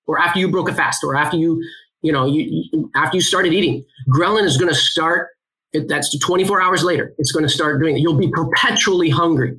or 0.07 0.17
after 0.17 0.39
you 0.39 0.49
broke 0.49 0.67
a 0.67 0.73
fast, 0.73 1.03
or 1.03 1.15
after 1.15 1.37
you 1.37 1.61
you 2.01 2.11
know, 2.11 2.25
you, 2.25 2.67
you, 2.71 2.91
after 2.95 3.17
you 3.17 3.21
started 3.21 3.53
eating, 3.53 3.83
ghrelin 4.09 4.43
is 4.43 4.57
going 4.57 4.69
to 4.69 4.77
start. 4.77 5.29
That's 5.73 6.17
24 6.19 6.61
hours 6.61 6.83
later. 6.83 7.13
It's 7.17 7.31
going 7.31 7.43
to 7.43 7.49
start 7.49 7.81
doing 7.81 7.95
it. 7.95 8.01
You'll 8.01 8.17
be 8.17 8.29
perpetually 8.29 9.09
hungry. 9.09 9.57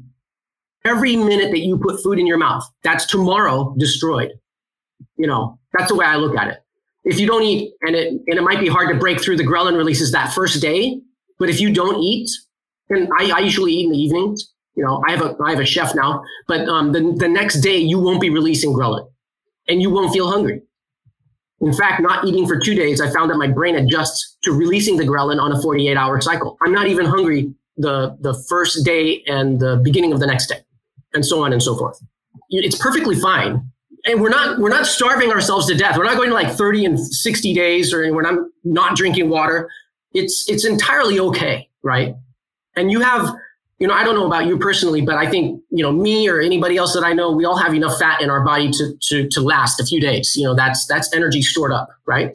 Every 0.85 1.16
minute 1.16 1.52
that 1.52 1.61
you 1.61 1.78
put 1.78 2.02
food 2.02 2.18
in 2.18 2.26
your 2.26 2.38
mouth, 2.38 2.68
that's 2.83 3.07
tomorrow 3.07 3.74
destroyed. 3.78 4.33
You 5.16 5.26
know, 5.26 5.59
that's 5.72 5.88
the 5.88 5.94
way 5.94 6.05
I 6.05 6.16
look 6.16 6.37
at 6.37 6.48
it. 6.48 6.59
If 7.05 7.18
you 7.18 7.26
don't 7.26 7.42
eat, 7.42 7.72
and 7.83 7.96
it 7.96 8.09
and 8.09 8.38
it 8.38 8.42
might 8.42 8.61
be 8.61 8.68
hard 8.68 8.88
to 8.92 8.98
break 8.98 9.20
through 9.20 9.37
the 9.37 9.44
ghrelin 9.44 9.76
releases 9.76 10.12
that 10.12 10.33
first 10.33 10.61
day, 10.61 11.00
but 11.38 11.48
if 11.48 11.61
you 11.61 11.72
don't 11.72 12.00
eat, 12.00 12.31
and 12.88 13.09
I, 13.18 13.31
I 13.37 13.38
usually 13.40 13.72
eat 13.72 13.87
in 13.87 13.92
the 13.92 13.98
evenings. 13.98 14.52
You 14.74 14.85
know, 14.85 15.02
I 15.07 15.12
have 15.12 15.22
a 15.22 15.37
I 15.42 15.50
have 15.50 15.61
a 15.61 15.66
chef 15.66 15.94
now, 15.94 16.22
but 16.46 16.68
um, 16.68 16.92
the 16.92 17.14
the 17.16 17.28
next 17.28 17.61
day 17.61 17.76
you 17.76 17.98
won't 17.98 18.20
be 18.20 18.31
releasing 18.31 18.72
ghrelin, 18.72 19.07
and 19.68 19.83
you 19.83 19.90
won't 19.90 20.12
feel 20.12 20.31
hungry. 20.31 20.62
In 21.62 21.72
fact, 21.72 22.03
not 22.03 22.25
eating 22.25 22.46
for 22.46 22.59
two 22.59 22.75
days, 22.75 23.01
I 23.01 23.11
found 23.12 23.31
that 23.31 23.37
my 23.37 23.46
brain 23.46 23.77
adjusts 23.77 24.37
to 24.42 24.53
releasing 24.53 24.96
the 24.96 25.05
ghrelin 25.05 25.40
on 25.40 25.53
a 25.53 25.62
48 25.62 25.96
hour 25.96 26.20
cycle. 26.20 26.59
I'm 26.61 26.72
not 26.72 26.88
even 26.88 27.07
hungry 27.07 27.55
the, 27.77 28.16
the 28.20 28.35
first 28.48 28.85
day 28.85 29.22
and 29.27 29.61
the 29.61 29.81
beginning 29.83 30.12
of 30.12 30.18
the 30.18 30.27
next 30.27 30.48
day, 30.48 30.59
and 31.14 31.25
so 31.25 31.44
on 31.44 31.53
and 31.53 31.62
so 31.62 31.77
forth. 31.77 32.03
It's 32.51 32.77
perfectly 32.77 33.14
fine. 33.14 33.70
And 34.05 34.20
we're 34.20 34.31
not 34.31 34.59
we're 34.59 34.68
not 34.68 34.87
starving 34.87 35.31
ourselves 35.31 35.68
to 35.68 35.77
death. 35.77 35.96
We're 35.96 36.05
not 36.05 36.16
going 36.16 36.31
to 36.31 36.35
like 36.35 36.53
30 36.53 36.85
and 36.85 36.98
60 36.98 37.55
days 37.55 37.94
or 37.94 38.12
when 38.12 38.27
I'm 38.27 38.53
not 38.64 38.96
drinking 38.96 39.29
water. 39.29 39.70
It's 40.12 40.48
it's 40.48 40.64
entirely 40.64 41.20
okay, 41.20 41.68
right? 41.85 42.16
And 42.75 42.90
you 42.90 43.01
have 43.01 43.33
you 43.83 43.88
know, 43.88 43.95
I 43.95 44.05
don't 44.05 44.14
know 44.14 44.29
about 44.29 44.47
you 44.47 44.57
personally, 44.59 45.01
but 45.01 45.16
I 45.16 45.29
think, 45.29 45.61
you 45.71 45.83
know, 45.83 45.90
me 45.90 46.29
or 46.29 46.40
anybody 46.40 46.77
else 46.77 46.95
that 46.95 47.03
I 47.03 47.14
know, 47.14 47.33
we 47.33 47.45
all 47.45 47.57
have 47.57 47.75
enough 47.75 47.99
fat 47.99 48.23
in 48.23 48.31
our 48.31 48.45
body 48.45 48.71
to, 48.71 48.97
to, 49.09 49.29
to 49.31 49.40
last 49.40 49.81
a 49.81 49.85
few 49.85 50.01
days. 50.01 50.37
You 50.37 50.45
know, 50.45 50.55
that's, 50.55 50.87
that's 50.87 51.12
energy 51.12 51.42
stored 51.42 51.73
up, 51.73 51.88
right? 52.07 52.31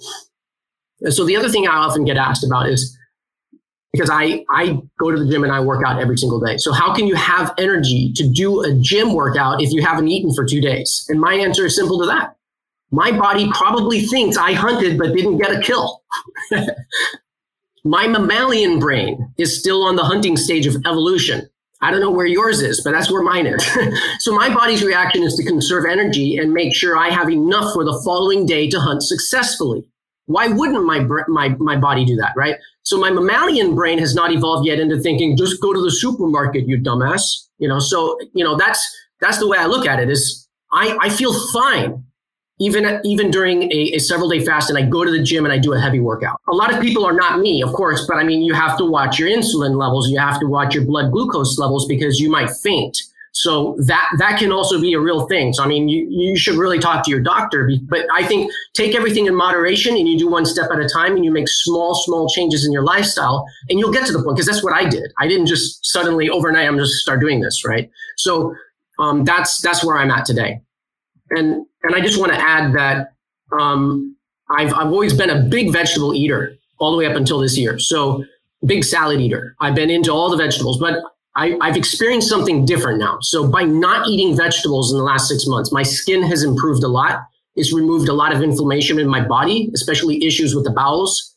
And 1.00 1.14
so 1.14 1.26
the 1.26 1.38
other 1.38 1.48
thing 1.48 1.66
I 1.66 1.76
often 1.76 2.04
get 2.04 2.18
asked 2.18 2.44
about 2.44 2.68
is 2.68 2.98
because 3.94 4.10
I, 4.10 4.44
I 4.50 4.78
go 5.00 5.10
to 5.10 5.24
the 5.24 5.32
gym 5.32 5.46
and 5.46 5.54
I 5.54 5.62
work 5.62 5.86
out 5.88 6.02
every 6.02 6.18
single 6.18 6.42
day. 6.42 6.58
So 6.58 6.74
how 6.74 6.94
can 6.94 7.08
you 7.08 7.16
have 7.16 7.54
energy 7.58 8.12
to 8.18 8.28
do 8.28 8.62
a 8.66 8.74
gym 8.82 9.14
workout 9.14 9.62
if 9.62 9.72
you 9.72 9.82
haven't 9.82 10.10
eaten 10.10 10.34
for 10.34 10.44
two 10.44 10.60
days? 10.60 11.06
And 11.08 11.18
my 11.18 11.34
answer 11.34 11.66
is 11.68 11.78
simple 11.78 11.98
to 12.02 12.08
that. 12.08 12.36
My 12.92 13.18
body 13.18 13.50
probably 13.54 14.02
thinks 14.02 14.36
I 14.36 14.52
hunted 14.52 14.98
but 14.98 15.16
didn't 15.16 15.38
get 15.38 15.56
a 15.56 15.62
kill. 15.62 16.04
My 17.88 18.06
mammalian 18.06 18.80
brain 18.80 19.34
is 19.38 19.58
still 19.58 19.84
on 19.84 19.95
the 19.95 20.04
hunting 20.04 20.36
stage 20.36 20.67
of 20.67 20.76
evolution. 20.86 21.50
I 21.82 21.89
don't 21.89 22.02
know 22.02 22.12
where 22.12 22.26
yours 22.26 22.62
is, 22.62 22.82
but 22.84 22.91
that's 22.91 23.10
where 23.10 23.21
mine 23.21 23.45
is. 23.45 23.65
so 24.19 24.36
my 24.36 24.54
body's 24.54 24.84
reaction 24.84 25.23
is 25.23 25.36
to 25.36 25.45
conserve 25.45 25.86
energy 25.86 26.36
and 26.36 26.52
make 26.52 26.76
sure 26.76 26.97
I 26.97 27.10
have 27.10 27.30
enough 27.30 27.73
for 27.73 27.86
the 27.86 28.02
following 28.04 28.45
day 28.45 28.69
to 28.71 28.80
hunt 28.80 29.04
successfully. 29.04 29.86
Why 30.26 30.50
wouldn't 30.50 30.84
my 30.86 31.00
my 31.30 31.50
my 31.60 31.78
body 31.78 32.04
do 32.04 32.17
that, 32.17 32.34
right? 32.36 32.58
So 32.84 33.00
my 33.00 33.10
mammalian 33.10 33.73
brain 33.73 34.00
has 34.00 34.13
not 34.13 34.34
evolved 34.34 34.67
yet 34.67 34.80
into 34.80 35.00
thinking 35.00 35.38
just 35.38 35.62
go 35.62 35.71
to 35.71 35.82
the 35.82 35.91
supermarket, 35.91 36.67
you 36.67 36.78
dumbass. 36.78 37.21
You 37.58 37.69
know, 37.69 37.80
so 37.80 38.17
you 38.34 38.43
know 38.43 38.58
that's 38.58 38.86
that's 39.21 39.38
the 39.38 39.47
way 39.47 39.58
I 39.58 39.67
look 39.67 39.88
at 39.88 40.02
it. 40.02 40.10
Is 40.10 40.45
I 40.73 40.97
I 41.00 41.10
feel 41.10 41.34
fine 41.52 42.04
even 42.60 43.00
even 43.04 43.30
during 43.30 43.63
a, 43.72 43.91
a, 43.96 44.00
several 44.00 44.30
day 44.30 44.43
fast 44.43 44.70
and 44.70 44.78
i 44.78 44.82
go 44.82 45.04
to 45.04 45.12
the 45.12 45.22
gym 45.22 45.46
and 45.46 45.54
i 45.54 45.58
do 45.58 45.74
a 45.74 45.80
heavy 45.80 46.00
workout 46.00 46.39
a 46.50 46.56
lot 46.56 46.74
of 46.74 46.82
people 46.82 47.06
are 47.06 47.13
not 47.13 47.39
me 47.39 47.62
of 47.62 47.72
course 47.74 48.06
but 48.08 48.17
i 48.17 48.24
mean 48.24 48.41
you 48.41 48.54
have 48.54 48.78
to 48.78 48.86
watch 48.86 49.20
your 49.20 49.30
insulin 49.30 49.78
levels 49.78 50.10
you 50.10 50.17
have 50.17 50.39
to 50.39 50.48
watch 50.48 50.74
your 50.74 50.86
blood 50.86 51.12
glucose 51.12 51.58
levels 51.60 51.88
because 51.88 52.20
you 52.20 52.30
might 52.30 52.50
faint 52.50 52.98
So 53.38 53.76
that 53.86 54.10
that 54.17 54.39
can 54.39 54.52
also 54.52 54.82
be 54.82 54.93
a 54.93 55.00
real 55.00 55.28
thing. 55.28 55.54
So 55.54 55.63
I 55.63 55.67
mean, 55.67 55.88
you, 55.88 56.08
you 56.10 56.36
should 56.38 56.56
really 56.56 56.80
talk 56.80 57.06
to 57.06 57.12
your 57.12 57.20
doctor. 57.22 57.70
But 57.84 58.08
I 58.12 58.24
think 58.24 58.52
take 58.74 58.96
everything 58.96 59.28
in 59.28 59.36
moderation 59.36 59.96
and 59.96 60.08
you 60.08 60.17
do 60.17 60.28
one 60.28 60.46
step 60.46 60.72
at 60.72 60.80
a 60.80 60.89
time 60.89 61.15
and 61.15 61.24
you 61.24 61.32
make 61.32 61.48
small, 61.48 61.93
small 61.93 62.28
changes 62.28 62.65
in 62.65 62.72
your 62.72 62.84
lifestyle 62.84 63.46
and 63.70 63.78
you'll 63.78 63.91
get 63.91 64.08
to 64.08 64.12
the 64.12 64.24
point 64.24 64.38
because 64.38 64.48
that's 64.48 64.63
what 64.63 64.74
I 64.74 64.89
did. 64.89 65.13
I 65.20 65.28
didn't 65.28 65.46
just 65.46 65.86
suddenly 65.86 66.30
overnight 66.30 66.67
I'm 66.67 66.80
just 66.80 66.96
start 66.96 67.20
doing 67.20 67.41
this, 67.41 67.63
right? 67.63 67.91
So 68.17 68.56
um, 68.98 69.24
that's 69.24 69.62
that's 69.62 69.86
where 69.86 69.98
I'm 69.98 70.10
at 70.10 70.26
today. 70.26 70.62
And 71.30 71.65
and 71.88 71.95
I 71.95 72.02
just 72.02 72.19
want 72.19 72.34
to 72.34 72.39
add 72.39 72.73
that 72.73 73.13
um, 73.52 74.15
I've 74.50 74.73
I've 74.73 74.88
always 74.88 75.13
been 75.13 75.30
a 75.30 75.41
big 75.41 75.71
vegetable 75.71 76.13
eater 76.13 76.56
all 76.80 76.91
the 76.91 76.97
way 76.97 77.06
up 77.06 77.15
until 77.15 77.39
this 77.39 77.58
year. 77.58 77.80
So 77.80 78.23
big 78.65 78.84
salad 78.84 79.21
eater. 79.21 79.56
I've 79.60 79.76
been 79.76 79.89
into 79.89 80.12
all 80.12 80.30
the 80.30 80.38
vegetables, 80.38 80.80
but 80.80 81.02
I, 81.36 81.58
have 81.62 81.78
experienced 81.78 82.28
something 82.28 82.65
different 82.65 83.00
now. 83.00 83.19
So 83.21 83.47
by 83.47 83.63
not 83.63 84.08
eating 84.08 84.36
vegetables 84.36 84.91
in 84.91 84.97
the 84.97 85.04
last 85.04 85.28
six 85.28 85.45
months, 85.47 85.71
my 85.71 85.84
skin 85.84 86.23
has 86.23 86.43
improved 86.43 86.84
a 86.84 86.88
lot. 86.88 87.21
It's 87.56 87.71
removed 87.73 88.10
a 88.10 88.13
lot 88.13 88.34
of 88.34 88.41
inflammation 88.41 89.00
in 89.00 89.08
my 89.08 89.26
body, 89.26 89.69
especially 89.73 90.23
issues 90.23 90.56
with 90.56 90.63
the 90.63 90.71
bowels. 90.71 91.36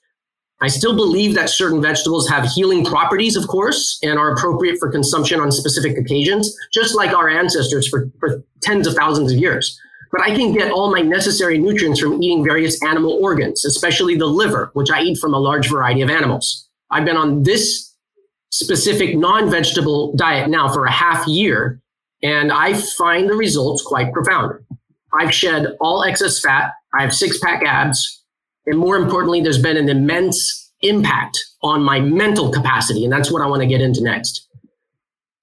I 0.63 0.69
still 0.69 0.95
believe 0.95 1.35
that 1.35 1.49
certain 1.49 1.81
vegetables 1.81 2.29
have 2.29 2.45
healing 2.45 2.85
properties, 2.85 3.37
of 3.37 3.47
course, 3.49 3.99
and 4.03 4.19
are 4.19 4.35
appropriate 4.35 4.79
for 4.79 4.91
consumption 4.91 5.41
on 5.41 5.51
specific 5.53 5.97
occasions, 5.97 6.55
just 6.73 6.95
like 6.95 7.15
our 7.15 7.29
ancestors 7.29 7.89
for, 7.89 8.11
for 8.21 8.43
tens 8.63 8.87
of 8.87 8.95
thousands 8.95 9.33
of 9.33 9.39
years. 9.39 9.81
But 10.13 10.23
I 10.23 10.35
can 10.35 10.53
get 10.53 10.73
all 10.73 10.91
my 10.91 11.03
necessary 11.03 11.59
nutrients 11.59 12.01
from 12.01 12.23
eating 12.23 12.45
various 12.45 12.83
animal 12.83 13.13
organs, 13.23 13.65
especially 13.65 14.17
the 14.17 14.27
liver, 14.27 14.71
which 14.75 14.91
I 14.91 15.03
eat 15.03 15.19
from 15.19 15.35
a 15.35 15.39
large 15.39 15.69
variety 15.69 16.03
of 16.03 16.11
animals. 16.11 16.69
I've 16.91 17.05
been 17.05 17.17
on 17.17 17.45
this 17.45 17.95
specific 18.51 19.17
non-vegetable 19.17 20.17
diet 20.17 20.51
now 20.51 20.69
for 20.73 20.85
a 20.85 20.91
half 20.91 21.27
year, 21.29 21.81
and 22.23 22.51
I 22.51 22.75
find 22.75 23.31
the 23.31 23.35
results 23.35 23.83
quite 23.83 24.13
profound. 24.13 24.65
I've 25.19 25.33
shed 25.33 25.77
all 25.81 26.03
excess 26.05 26.41
fat. 26.41 26.73
I 26.95 27.03
have 27.03 27.15
six 27.15 27.39
pack 27.39 27.63
abs. 27.65 28.23
And 28.67 28.79
more 28.79 28.97
importantly, 28.97 29.41
there's 29.41 29.63
been 29.63 29.77
an 29.77 29.89
immense 29.89 30.71
impact 30.83 31.39
on 31.63 31.83
my 31.83 32.01
mental 32.01 32.51
capacity. 32.53 33.05
And 33.05 33.13
that's 33.13 33.31
what 33.31 33.43
I 33.43 33.47
want 33.47 33.63
to 33.63 33.67
get 33.67 33.81
into 33.81 34.03
next. 34.03 34.49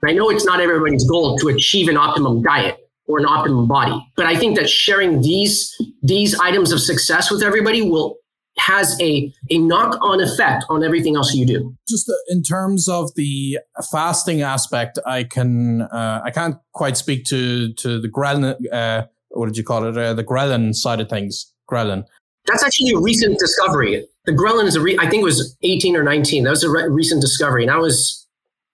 I 0.06 0.14
know 0.14 0.30
it's 0.30 0.46
not 0.46 0.60
everybody's 0.60 1.08
goal 1.08 1.38
to 1.40 1.50
achieve 1.50 1.90
an 1.90 1.98
optimum 1.98 2.42
diet 2.42 2.87
or 3.08 3.20
an 3.20 3.26
optimum 3.26 3.68
body, 3.68 3.98
but 4.16 4.26
I 4.26 4.36
think 4.36 4.58
that 4.58 4.70
sharing 4.70 5.22
these, 5.22 5.74
these 6.04 6.38
items 6.40 6.72
of 6.72 6.82
success 6.82 7.32
with 7.32 7.42
everybody 7.42 7.82
will 7.82 8.18
has 8.60 9.00
a, 9.00 9.32
a 9.50 9.58
knock 9.60 9.98
on 10.02 10.22
effect 10.22 10.66
on 10.70 10.84
everything 10.84 11.16
else 11.16 11.34
you 11.34 11.46
do. 11.46 11.76
Just 11.88 12.10
uh, 12.10 12.14
in 12.30 12.44
terms 12.44 12.88
of 12.88 13.14
the 13.16 13.60
fasting 13.92 14.42
aspect, 14.42 15.00
I 15.06 15.24
can 15.24 15.84
uh, 15.84 16.22
I 16.24 16.32
can't 16.32 16.58
quite 16.74 16.98
speak 16.98 17.26
to 17.26 17.74
to 17.74 18.00
the 18.02 18.10
ghrelin. 18.10 18.56
Uh, 18.72 19.06
what 19.30 19.46
did 19.46 19.58
you 19.58 19.64
call 19.64 19.86
it? 19.86 19.98
Uh, 19.98 20.14
the 20.14 20.24
ghrelin 20.24 20.74
side 20.74 21.00
of 21.00 21.10
things. 21.10 21.54
Ghrelin. 21.72 22.06
That's 22.46 22.64
actually 22.64 22.92
a 22.92 23.00
recent 23.00 23.40
discovery. 23.40 24.08
The 24.26 24.32
ghrelin 24.32 24.66
is 24.66 24.76
a 24.76 24.82
re- 24.82 24.98
I 25.00 25.10
think 25.10 25.22
it 25.22 25.26
was 25.26 25.58
18 25.64 25.96
or 25.98 26.04
19. 26.04 26.46
That 26.46 26.50
was 26.50 26.64
a 26.64 26.70
re- 26.70 26.88
recent 26.88 27.22
discovery, 27.22 27.64
and 27.64 27.72
I 27.72 27.78
was 27.78 28.26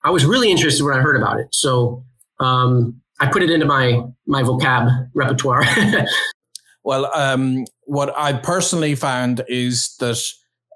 I 0.03 0.11
was 0.11 0.25
really 0.25 0.51
interested 0.51 0.83
when 0.83 0.93
I 0.93 1.01
heard 1.01 1.15
about 1.15 1.39
it. 1.39 1.47
So 1.51 2.03
um, 2.39 3.01
I 3.19 3.31
put 3.31 3.43
it 3.43 3.49
into 3.49 3.65
my 3.65 4.01
my 4.25 4.43
vocab 4.43 5.09
repertoire. 5.13 5.63
Well, 6.83 7.09
um, 7.15 7.65
what 7.85 8.13
I 8.17 8.33
personally 8.33 8.95
found 8.95 9.43
is 9.47 9.95
that 9.99 10.21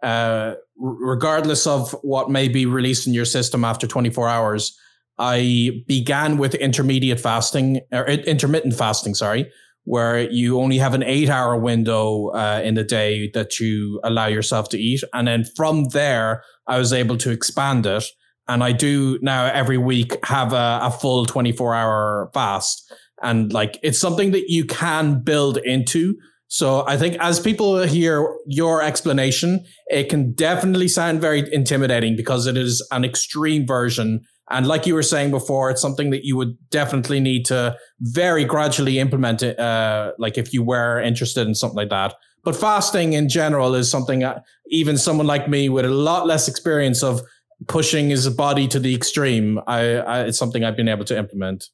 uh, 0.03 0.55
regardless 0.77 1.67
of 1.67 1.91
what 2.01 2.29
may 2.29 2.47
be 2.47 2.65
released 2.65 3.07
in 3.07 3.13
your 3.13 3.25
system 3.25 3.65
after 3.65 3.87
24 3.87 4.29
hours, 4.29 4.77
I 5.19 5.83
began 5.87 6.37
with 6.37 6.55
intermediate 6.55 7.19
fasting 7.19 7.81
or 7.91 8.05
intermittent 8.05 8.75
fasting, 8.75 9.15
sorry, 9.15 9.51
where 9.83 10.29
you 10.29 10.59
only 10.59 10.77
have 10.77 10.93
an 10.93 11.03
eight 11.03 11.29
hour 11.29 11.57
window 11.57 12.27
uh, 12.27 12.61
in 12.63 12.75
the 12.75 12.83
day 12.83 13.29
that 13.33 13.59
you 13.59 13.99
allow 14.03 14.27
yourself 14.27 14.69
to 14.69 14.79
eat. 14.79 15.03
And 15.13 15.27
then 15.27 15.43
from 15.55 15.85
there, 15.89 16.43
I 16.67 16.77
was 16.77 16.93
able 16.93 17.17
to 17.17 17.31
expand 17.31 17.85
it. 17.85 18.05
And 18.49 18.63
I 18.63 18.71
do 18.71 19.19
now 19.21 19.45
every 19.45 19.77
week 19.77 20.23
have 20.25 20.53
a, 20.53 20.79
a 20.83 20.91
full 20.91 21.25
24 21.25 21.75
hour 21.75 22.29
fast 22.33 22.91
and 23.21 23.51
like 23.51 23.79
it's 23.83 23.99
something 23.99 24.31
that 24.31 24.49
you 24.49 24.65
can 24.65 25.21
build 25.21 25.57
into. 25.57 26.15
So 26.47 26.87
I 26.87 26.97
think 26.97 27.17
as 27.19 27.39
people 27.39 27.81
hear 27.83 28.33
your 28.45 28.81
explanation, 28.81 29.65
it 29.87 30.09
can 30.09 30.33
definitely 30.33 30.87
sound 30.87 31.19
very 31.19 31.51
intimidating 31.53 32.15
because 32.15 32.47
it 32.47 32.55
is 32.55 32.85
an 32.91 33.03
extreme 33.03 33.67
version. 33.67 34.21
And 34.49 34.65
like 34.65 34.85
you 34.85 34.95
were 34.95 35.03
saying 35.03 35.31
before, 35.31 35.69
it's 35.69 35.81
something 35.81 36.09
that 36.11 36.23
you 36.23 36.37
would 36.37 36.55
definitely 36.69 37.19
need 37.19 37.45
to 37.47 37.75
very 37.99 38.45
gradually 38.45 38.97
implement 38.97 39.43
it. 39.43 39.59
Uh, 39.59 40.13
like 40.17 40.37
if 40.37 40.53
you 40.53 40.63
were 40.63 41.01
interested 41.01 41.47
in 41.47 41.55
something 41.55 41.75
like 41.75 41.89
that. 41.89 42.13
But 42.45 42.55
fasting 42.55 43.11
in 43.11 43.27
general 43.27 43.75
is 43.75 43.91
something 43.91 44.23
even 44.69 44.97
someone 44.97 45.27
like 45.27 45.49
me 45.49 45.67
with 45.67 45.83
a 45.83 45.89
lot 45.89 46.27
less 46.27 46.47
experience 46.47 47.03
of 47.03 47.21
pushing 47.67 48.09
his 48.09 48.29
body 48.29 48.67
to 48.67 48.79
the 48.79 48.93
extreme, 48.93 49.59
I, 49.65 49.97
I 49.97 50.23
it's 50.25 50.37
something 50.37 50.63
I've 50.63 50.77
been 50.77 50.87
able 50.87 51.05
to 51.05 51.17
implement. 51.17 51.69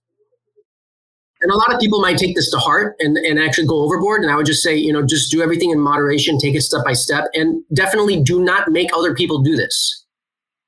And 1.42 1.52
a 1.52 1.58
lot 1.58 1.74
of 1.74 1.80
people 1.80 2.00
might 2.00 2.18
take 2.18 2.36
this 2.36 2.50
to 2.52 2.58
heart 2.58 2.96
and, 3.00 3.18
and 3.18 3.38
actually 3.38 3.68
go 3.68 3.84
overboard. 3.84 4.22
And 4.22 4.32
I 4.32 4.38
would 4.38 4.46
just 4.46 4.64
say, 4.64 4.78
you 4.78 4.94
know, 4.94 5.06
just 5.06 5.30
do 5.30 5.42
everything 5.42 5.72
in 5.72 5.80
moderation, 5.80 6.38
take 6.38 6.56
it 6.56 6.62
step 6.62 6.86
by 6.86 6.94
step, 6.94 7.26
and 7.34 7.62
definitely 7.74 8.24
do 8.24 8.42
not 8.42 8.72
make 8.72 8.90
other 8.96 9.14
people 9.14 9.42
do 9.42 9.58
this. 9.58 10.06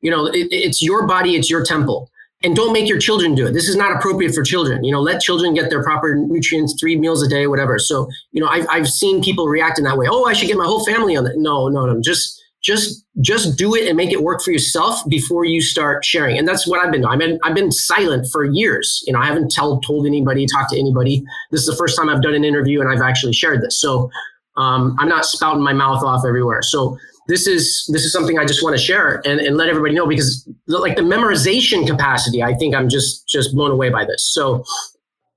You 0.01 0.12
know, 0.12 0.25
it, 0.25 0.47
it's 0.51 0.84
your 0.84 1.08
body, 1.08 1.36
it's 1.36 1.49
your 1.49 1.63
temple. 1.63 2.12
And 2.43 2.56
don't 2.56 2.73
make 2.73 2.89
your 2.89 2.99
children 2.99 3.34
do 3.34 3.47
it. 3.47 3.54
This 3.54 3.69
is 3.69 3.78
not 3.78 3.95
appropriate 3.95 4.36
for 4.36 4.43
children. 4.43 4.84
You 4.84 4.91
know, 4.91 4.99
let 4.99 5.21
children 5.21 5.54
get 5.54 5.69
their 5.69 5.82
proper 5.82 6.13
nutrients, 6.13 6.75
three 6.78 6.97
meals 6.97 7.25
a 7.25 7.30
day, 7.30 7.47
whatever. 7.47 7.80
So, 7.80 8.10
you 8.34 8.41
know, 8.41 8.47
I've, 8.47 8.67
I've 8.69 8.89
seen 8.89 9.23
people 9.23 9.47
react 9.47 9.80
in 9.80 9.86
that 9.86 9.97
way. 9.97 10.08
Oh, 10.10 10.25
I 10.25 10.34
should 10.34 10.49
get 10.49 10.58
my 10.58 10.65
whole 10.65 10.86
family 10.86 11.15
on 11.15 11.25
it. 11.25 11.38
No, 11.38 11.69
no, 11.69 11.86
no. 11.86 12.01
Just 12.01 12.39
just 12.65 13.06
just 13.21 13.58
do 13.58 13.75
it 13.75 13.88
and 13.88 13.95
make 13.95 14.12
it 14.12 14.23
work 14.23 14.41
for 14.41 14.51
yourself 14.51 14.99
before 15.08 15.45
you 15.45 15.62
start 15.62 16.04
sharing. 16.04 16.36
And 16.38 16.47
that's 16.47 16.67
what 16.67 16.84
I've 16.84 16.91
been 16.91 17.01
doing. 17.01 17.13
I've 17.13 17.19
been 17.19 17.39
I've 17.43 17.54
been 17.54 17.71
silent 17.71 18.28
for 18.32 18.43
years. 18.43 19.04
You 19.06 19.13
know, 19.13 19.19
I 19.19 19.25
haven't 19.25 19.54
told 19.56 19.86
told 19.86 20.08
anybody, 20.08 20.47
talked 20.47 20.71
to 20.71 20.80
anybody. 20.80 21.23
This 21.51 21.62
is 21.62 21.67
the 21.67 21.75
first 21.75 21.95
time 21.95 22.10
I've 22.10 22.23
done 22.23 22.34
an 22.34 22.43
interview 22.43 22.82
and 22.82 22.91
I've 22.91 23.08
actually 23.08 23.34
shared 23.34 23.62
this. 23.62 23.80
So 23.80 24.10
um, 24.58 24.95
I'm 24.99 25.08
not 25.08 25.25
spouting 25.25 25.63
my 25.63 25.73
mouth 25.73 26.04
off 26.04 26.25
everywhere. 26.25 26.63
So 26.63 26.97
this 27.28 27.45
is 27.45 27.88
this 27.93 28.04
is 28.04 28.12
something 28.12 28.39
I 28.39 28.45
just 28.45 28.63
want 28.63 28.75
to 28.75 28.82
share 28.82 29.21
and, 29.25 29.39
and 29.39 29.58
let 29.58 29.69
everybody 29.69 29.93
know 29.93 30.08
because 30.08 30.49
like 30.67 30.95
the 30.95 31.04
memorization 31.04 31.86
capacity, 31.86 32.41
I 32.41 32.56
think 32.56 32.73
I'm 32.73 32.89
just 32.89 33.28
just 33.28 33.54
blown 33.54 33.69
away 33.69 33.91
by 33.91 34.06
this. 34.06 34.28
So 34.34 34.63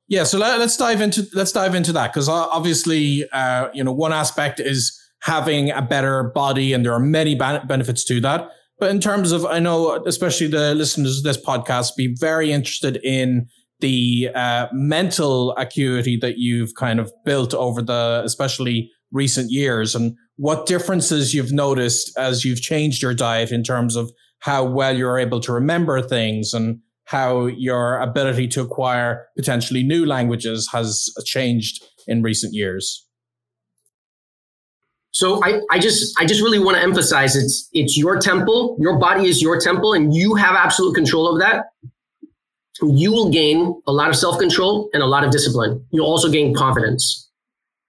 yeah, 0.09 0.25
so 0.25 0.39
let, 0.39 0.59
us 0.59 0.79
dive 0.79 1.03
into 1.03 1.27
let's 1.35 1.53
dive 1.53 1.75
into 1.75 1.93
that 1.93 2.11
because 2.11 2.31
obviously, 2.31 3.29
uh, 3.31 3.69
you 3.75 3.85
know, 3.85 3.93
one 3.93 4.15
aspect 4.15 4.61
is 4.61 4.98
having 5.23 5.71
a 5.71 5.83
better 5.83 6.25
body, 6.35 6.73
and 6.73 6.85
there 6.85 6.93
are 6.93 7.01
many 7.01 7.35
benefits 7.35 8.05
to 8.05 8.21
that. 8.21 8.49
But 8.79 8.91
in 8.91 9.01
terms 9.01 9.33
of, 9.33 9.45
I 9.45 9.59
know, 9.59 10.03
especially 10.07 10.47
the 10.47 10.75
listeners 10.75 11.19
of 11.19 11.25
this 11.25 11.37
podcast, 11.37 11.97
be 11.97 12.15
very 12.19 12.53
interested 12.53 12.97
in 13.03 13.49
the 13.81 14.31
uh, 14.35 14.67
mental 14.73 15.53
acuity 15.57 16.17
that 16.19 16.39
you've 16.39 16.75
kind 16.75 17.01
of 17.01 17.13
built 17.25 17.55
over 17.55 17.83
the, 17.83 18.23
especially 18.25 18.91
recent 19.11 19.51
years, 19.51 19.95
and 19.95 20.15
what 20.37 20.67
differences 20.67 21.35
you've 21.35 21.53
noticed 21.53 22.17
as 22.17 22.45
you've 22.45 22.61
changed 22.61 23.03
your 23.03 23.15
diet 23.15 23.51
in 23.51 23.65
terms 23.65 23.97
of 23.97 24.11
how 24.41 24.65
well 24.65 24.97
you're 24.97 25.19
able 25.19 25.41
to 25.41 25.53
remember 25.53 26.01
things 26.01 26.55
and 26.55 26.79
how 27.07 27.47
your 27.47 27.99
ability 27.99 28.47
to 28.47 28.61
acquire 28.61 29.27
potentially 29.37 29.83
new 29.83 30.05
languages 30.07 30.69
has 30.71 31.11
changed 31.25 31.83
in 32.07 32.23
recent 32.23 32.55
years. 32.55 33.08
So 35.19 35.43
I, 35.43 35.63
I 35.69 35.81
just 35.81 36.17
I 36.21 36.25
just 36.25 36.41
really 36.41 36.61
want 36.61 36.77
to 36.77 36.83
emphasize 36.83 37.35
it's 37.35 37.69
it's 37.73 37.99
your 37.99 38.21
temple. 38.21 38.77
Your 38.79 39.01
body 39.01 39.29
is 39.29 39.43
your 39.43 39.59
temple, 39.59 39.93
and 39.93 40.15
you 40.15 40.37
have 40.37 40.55
absolute 40.55 40.95
control 40.95 41.27
over 41.27 41.41
that. 41.41 41.65
You 42.83 43.11
will 43.11 43.29
gain 43.29 43.83
a 43.89 43.93
lot 43.93 44.11
of 44.11 44.15
self 44.15 44.39
control 44.39 44.89
and 44.93 45.03
a 45.03 45.07
lot 45.07 45.25
of 45.25 45.33
discipline. 45.33 45.85
You'll 45.91 46.07
also 46.07 46.31
gain 46.31 46.55
confidence, 46.55 47.29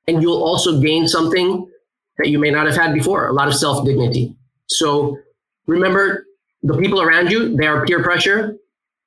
and 0.08 0.24
you'll 0.24 0.42
also 0.42 0.82
gain 0.82 1.08
something 1.08 1.70
that 2.18 2.30
you 2.30 2.40
may 2.40 2.50
not 2.50 2.66
have 2.66 2.76
had 2.76 2.96
before 2.96 3.28
a 3.28 3.34
lot 3.34 3.48
of 3.48 3.54
self 3.54 3.86
dignity. 3.86 4.36
So 4.66 5.20
remember, 5.68 6.26
the 6.64 6.76
people 6.78 7.00
around 7.00 7.30
you 7.30 7.56
they 7.56 7.68
are 7.68 7.86
peer 7.86 8.02
pressure. 8.02 8.58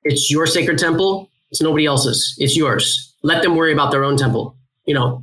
It's 0.05 0.31
your 0.31 0.47
sacred 0.47 0.77
temple. 0.77 1.29
It's 1.51 1.61
nobody 1.61 1.85
else's. 1.85 2.35
It's 2.37 2.55
yours. 2.55 3.17
Let 3.21 3.43
them 3.43 3.57
worry 3.57 3.73
about 3.73 3.91
their 3.91 4.05
own 4.05 4.15
temple. 4.15 4.55
You 4.85 4.93
know, 4.93 5.21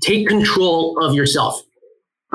take 0.00 0.26
control 0.26 0.98
of 1.04 1.12
yourself 1.14 1.62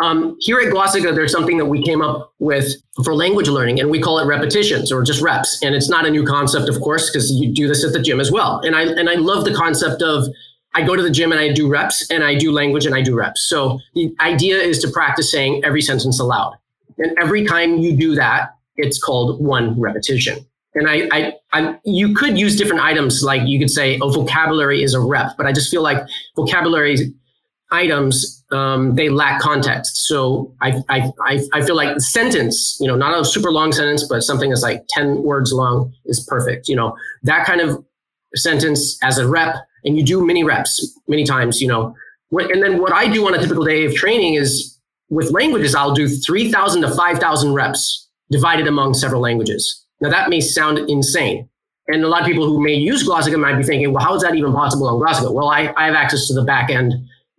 um, 0.02 0.36
here 0.40 0.60
at 0.60 0.74
Glossika, 0.74 1.14
there's 1.14 1.32
something 1.32 1.58
that 1.58 1.66
we 1.66 1.84
came 1.84 2.02
up 2.02 2.34
with 2.40 2.74
for 3.04 3.14
language 3.14 3.48
learning, 3.48 3.80
and 3.80 3.92
we 3.92 4.02
call 4.02 4.18
it 4.20 4.26
repetitions 4.26 4.92
or 4.92 5.04
just 5.04 5.22
reps. 5.22 5.62
And 5.62 5.76
it's 5.76 5.90
not 5.90 6.06
a 6.06 6.10
new 6.10 6.26
concept, 6.26 6.68
of 6.68 6.82
course, 6.82 7.10
because 7.12 7.32
you 7.32 7.54
do 7.54 7.68
this 7.68 7.84
at 7.84 7.94
the 7.94 8.00
gym 8.02 8.20
as 8.20 8.32
well. 8.32 8.60
And 8.64 8.76
I 8.76 8.84
and 8.84 9.10
I 9.10 9.16
love 9.16 9.46
the 9.46 9.54
concept 9.54 10.02
of 10.02 10.28
I 10.74 10.82
go 10.82 10.96
to 10.96 11.04
the 11.04 11.12
gym 11.12 11.32
and 11.32 11.40
I 11.40 11.54
do 11.54 11.70
reps, 11.70 12.10
and 12.10 12.24
I 12.24 12.34
do 12.36 12.52
language 12.52 12.88
and 12.88 12.96
I 12.96 13.02
do 13.02 13.16
reps. 13.16 13.48
So 13.48 13.80
the 13.94 14.16
idea 14.20 14.58
is 14.58 14.80
to 14.80 14.90
practice 14.90 15.32
saying 15.32 15.62
every 15.64 15.82
sentence 15.82 16.20
aloud, 16.20 16.56
and 16.98 17.16
every 17.22 17.46
time 17.46 17.78
you 17.78 17.96
do 17.96 18.16
that, 18.16 18.56
it's 18.78 18.98
called 18.98 19.40
one 19.40 19.80
repetition. 19.80 20.44
and 20.76 20.90
I, 20.90 21.08
I, 21.12 21.34
I, 21.54 21.80
you 21.86 22.16
could 22.16 22.40
use 22.40 22.56
different 22.56 22.82
items. 22.82 23.22
Like 23.22 23.44
you 23.46 23.60
could 23.60 23.70
say, 23.70 24.00
"Oh, 24.02 24.10
vocabulary 24.10 24.82
is 24.82 24.96
a 24.96 25.00
rep," 25.00 25.38
but 25.38 25.46
I 25.46 25.52
just 25.52 25.70
feel 25.70 25.84
like 25.84 26.00
vocabulary 26.36 27.14
items 27.72 28.44
um, 28.52 28.96
they 28.96 29.10
lack 29.10 29.42
context. 29.42 30.06
So 30.08 30.54
I, 30.62 30.82
I, 30.90 31.12
I, 31.26 31.42
I 31.54 31.62
feel 31.66 31.76
like 31.76 32.00
sentence, 32.00 32.78
you 32.80 32.88
know, 32.88 32.96
not 32.96 33.20
a 33.20 33.26
super 33.26 33.52
long 33.52 33.72
sentence, 33.72 34.08
but 34.08 34.22
something 34.22 34.50
that's 34.50 34.62
like 34.62 34.84
ten 34.90 35.24
words 35.24 35.52
long 35.52 35.92
is 36.06 36.24
perfect. 36.30 36.68
You 36.68 36.76
know, 36.76 36.96
that 37.24 37.46
kind 37.46 37.62
of 37.62 37.84
sentence 38.36 38.98
as 39.04 39.18
a 39.18 39.28
rep, 39.28 39.56
and 39.86 39.98
you 39.98 40.04
do 40.04 40.26
many 40.26 40.44
reps 40.44 41.00
many 41.08 41.24
times. 41.24 41.62
You 41.62 41.68
know, 41.68 41.96
and 42.32 42.62
then 42.62 42.80
what 42.80 42.94
I 42.94 43.08
do 43.08 43.26
on 43.28 43.34
a 43.34 43.40
typical 43.40 43.66
day 43.66 43.86
of 43.86 43.96
training 43.96 44.36
is 44.36 44.78
with 45.10 45.32
languages, 45.32 45.74
I'll 45.74 45.94
do 45.94 46.08
three 46.08 46.52
thousand 46.52 46.84
to 46.84 46.94
five 46.94 47.18
thousand 47.18 47.54
reps 47.54 48.08
divided 48.30 48.68
among 48.68 48.94
several 48.94 49.22
languages. 49.22 49.84
Now, 50.02 50.10
that 50.10 50.30
may 50.30 50.42
sound 50.42 50.80
insane. 50.90 51.50
And 51.88 52.04
a 52.04 52.08
lot 52.08 52.22
of 52.22 52.28
people 52.28 52.46
who 52.46 52.64
may 52.64 52.74
use 52.74 53.08
Glossika 53.08 53.40
might 53.40 53.58
be 53.58 53.64
thinking, 53.64 53.92
well, 53.94 54.04
how 54.04 54.16
is 54.16 54.22
that 54.22 54.36
even 54.36 54.54
possible 54.54 54.88
on 54.88 54.96
Glossika? 54.96 55.34
Well, 55.34 55.50
I, 55.50 55.74
I 55.76 55.86
have 55.86 55.96
access 55.96 56.28
to 56.28 56.34
the 56.34 56.46
backend 56.46 56.94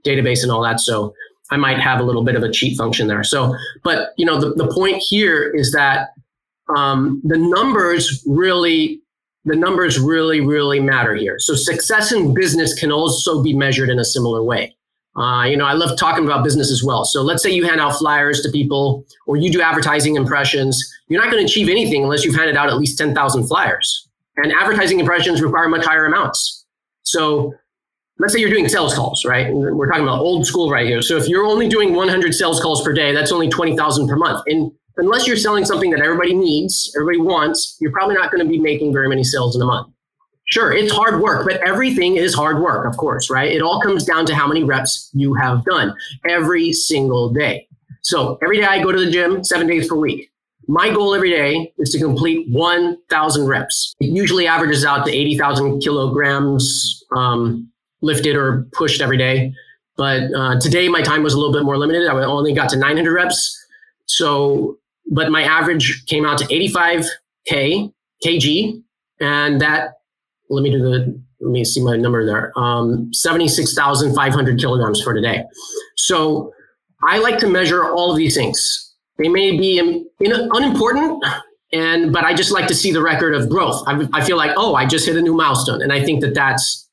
database 0.04 0.42
and 0.42 0.50
all 0.52 0.62
that. 0.62 0.80
So 0.80 1.14
I 1.50 1.56
might 1.56 1.78
have 1.78 2.00
a 2.00 2.02
little 2.02 2.24
bit 2.24 2.36
of 2.36 2.42
a 2.42 2.50
cheat 2.50 2.76
function 2.76 3.06
there. 3.06 3.24
So, 3.24 3.54
but 3.82 4.12
you 4.16 4.24
know, 4.24 4.40
the, 4.40 4.54
the 4.54 4.72
point 4.72 4.96
here 4.98 5.50
is 5.54 5.72
that 5.72 6.10
um, 6.74 7.20
the 7.24 7.36
numbers 7.36 8.22
really, 8.26 9.00
the 9.44 9.56
numbers 9.56 9.98
really, 9.98 10.40
really 10.40 10.80
matter 10.80 11.14
here. 11.14 11.36
So 11.38 11.54
success 11.54 12.12
in 12.12 12.32
business 12.32 12.78
can 12.78 12.90
also 12.90 13.42
be 13.42 13.54
measured 13.54 13.90
in 13.90 13.98
a 13.98 14.04
similar 14.04 14.42
way. 14.42 14.74
Uh, 15.16 15.44
you 15.44 15.56
know, 15.56 15.66
I 15.66 15.74
love 15.74 15.96
talking 15.96 16.24
about 16.24 16.42
business 16.42 16.72
as 16.72 16.82
well. 16.82 17.04
So 17.04 17.22
let's 17.22 17.42
say 17.42 17.50
you 17.50 17.64
hand 17.64 17.80
out 17.80 17.96
flyers 17.96 18.40
to 18.40 18.50
people 18.50 19.04
or 19.26 19.36
you 19.36 19.52
do 19.52 19.60
advertising 19.60 20.16
impressions. 20.16 20.82
You're 21.08 21.22
not 21.22 21.30
going 21.30 21.46
to 21.46 21.50
achieve 21.50 21.68
anything 21.68 22.02
unless 22.02 22.24
you've 22.24 22.34
handed 22.34 22.56
out 22.56 22.68
at 22.68 22.76
least 22.76 22.98
10,000 22.98 23.46
flyers. 23.46 24.08
And 24.36 24.52
advertising 24.52 24.98
impressions 24.98 25.40
require 25.40 25.68
much 25.68 25.84
higher 25.84 26.06
amounts. 26.06 26.64
So 27.02 27.54
let's 28.18 28.32
say 28.32 28.40
you're 28.40 28.50
doing 28.50 28.68
sales 28.68 28.94
calls, 28.94 29.24
right? 29.24 29.52
We're 29.52 29.88
talking 29.88 30.04
about 30.04 30.20
old 30.20 30.46
school 30.46 30.70
right 30.70 30.86
here. 30.86 31.02
So 31.02 31.16
if 31.16 31.28
you're 31.28 31.44
only 31.44 31.68
doing 31.68 31.94
100 31.94 32.32
sales 32.34 32.60
calls 32.60 32.82
per 32.82 32.92
day, 32.92 33.12
that's 33.12 33.32
only 33.32 33.48
20,000 33.48 34.08
per 34.08 34.16
month. 34.16 34.42
And 34.46 34.70
unless 34.96 35.26
you're 35.26 35.36
selling 35.36 35.64
something 35.64 35.90
that 35.90 36.00
everybody 36.00 36.34
needs, 36.34 36.92
everybody 36.96 37.20
wants, 37.20 37.76
you're 37.80 37.92
probably 37.92 38.14
not 38.14 38.30
going 38.30 38.44
to 38.44 38.48
be 38.48 38.58
making 38.58 38.92
very 38.92 39.08
many 39.08 39.24
sales 39.24 39.56
in 39.56 39.62
a 39.62 39.66
month. 39.66 39.88
Sure, 40.46 40.72
it's 40.72 40.92
hard 40.92 41.20
work, 41.20 41.46
but 41.46 41.56
everything 41.66 42.16
is 42.16 42.34
hard 42.34 42.60
work, 42.60 42.86
of 42.86 42.96
course, 42.98 43.30
right? 43.30 43.50
It 43.50 43.62
all 43.62 43.80
comes 43.80 44.04
down 44.04 44.26
to 44.26 44.34
how 44.34 44.46
many 44.46 44.62
reps 44.62 45.10
you 45.14 45.34
have 45.34 45.64
done 45.64 45.94
every 46.28 46.72
single 46.72 47.32
day. 47.32 47.66
So 48.02 48.38
every 48.42 48.58
day 48.58 48.66
I 48.66 48.82
go 48.82 48.92
to 48.92 49.04
the 49.04 49.10
gym 49.10 49.42
seven 49.42 49.66
days 49.66 49.88
per 49.88 49.96
week. 49.96 50.30
My 50.68 50.90
goal 50.90 51.14
every 51.14 51.30
day 51.30 51.72
is 51.78 51.90
to 51.90 51.98
complete 51.98 52.46
1,000 52.50 53.46
reps. 53.46 53.94
It 54.00 54.10
usually 54.10 54.46
averages 54.46 54.84
out 54.84 55.04
to 55.06 55.12
80,000 55.12 55.80
kilograms 55.80 57.02
um, 57.14 57.70
lifted 58.04 58.36
or 58.36 58.66
pushed 58.72 59.00
every 59.00 59.16
day. 59.16 59.52
But 59.96 60.32
uh, 60.34 60.60
today 60.60 60.88
my 60.88 61.02
time 61.02 61.22
was 61.22 61.34
a 61.34 61.38
little 61.38 61.52
bit 61.52 61.64
more 61.64 61.78
limited. 61.78 62.08
I 62.08 62.14
only 62.24 62.52
got 62.52 62.68
to 62.70 62.76
900 62.76 63.12
reps. 63.12 63.56
So, 64.06 64.78
but 65.10 65.30
my 65.30 65.42
average 65.42 66.04
came 66.06 66.24
out 66.26 66.38
to 66.38 66.44
85K, 66.46 67.92
kg. 68.24 68.82
And 69.20 69.60
that 69.60 69.94
let 70.50 70.62
me 70.62 70.70
do 70.70 70.78
the 70.78 71.20
let 71.40 71.50
me 71.50 71.64
see 71.64 71.82
my 71.82 71.96
number 71.96 72.24
there 72.24 72.52
um, 72.56 73.12
76500 73.12 74.58
kilograms 74.58 75.02
for 75.02 75.14
today 75.14 75.44
so 75.96 76.52
i 77.02 77.18
like 77.18 77.38
to 77.38 77.48
measure 77.48 77.90
all 77.92 78.10
of 78.10 78.16
these 78.16 78.34
things 78.34 78.94
they 79.18 79.28
may 79.28 79.56
be 79.56 79.78
in, 79.78 80.06
in, 80.20 80.32
unimportant 80.32 81.22
and 81.72 82.12
but 82.12 82.24
i 82.24 82.34
just 82.34 82.52
like 82.52 82.66
to 82.66 82.74
see 82.74 82.92
the 82.92 83.02
record 83.02 83.34
of 83.34 83.48
growth 83.48 83.82
I, 83.86 84.06
I 84.12 84.24
feel 84.24 84.36
like 84.36 84.52
oh 84.56 84.74
i 84.74 84.86
just 84.86 85.06
hit 85.06 85.16
a 85.16 85.22
new 85.22 85.34
milestone 85.34 85.82
and 85.82 85.92
i 85.92 86.02
think 86.02 86.20
that 86.22 86.34
that's 86.34 86.88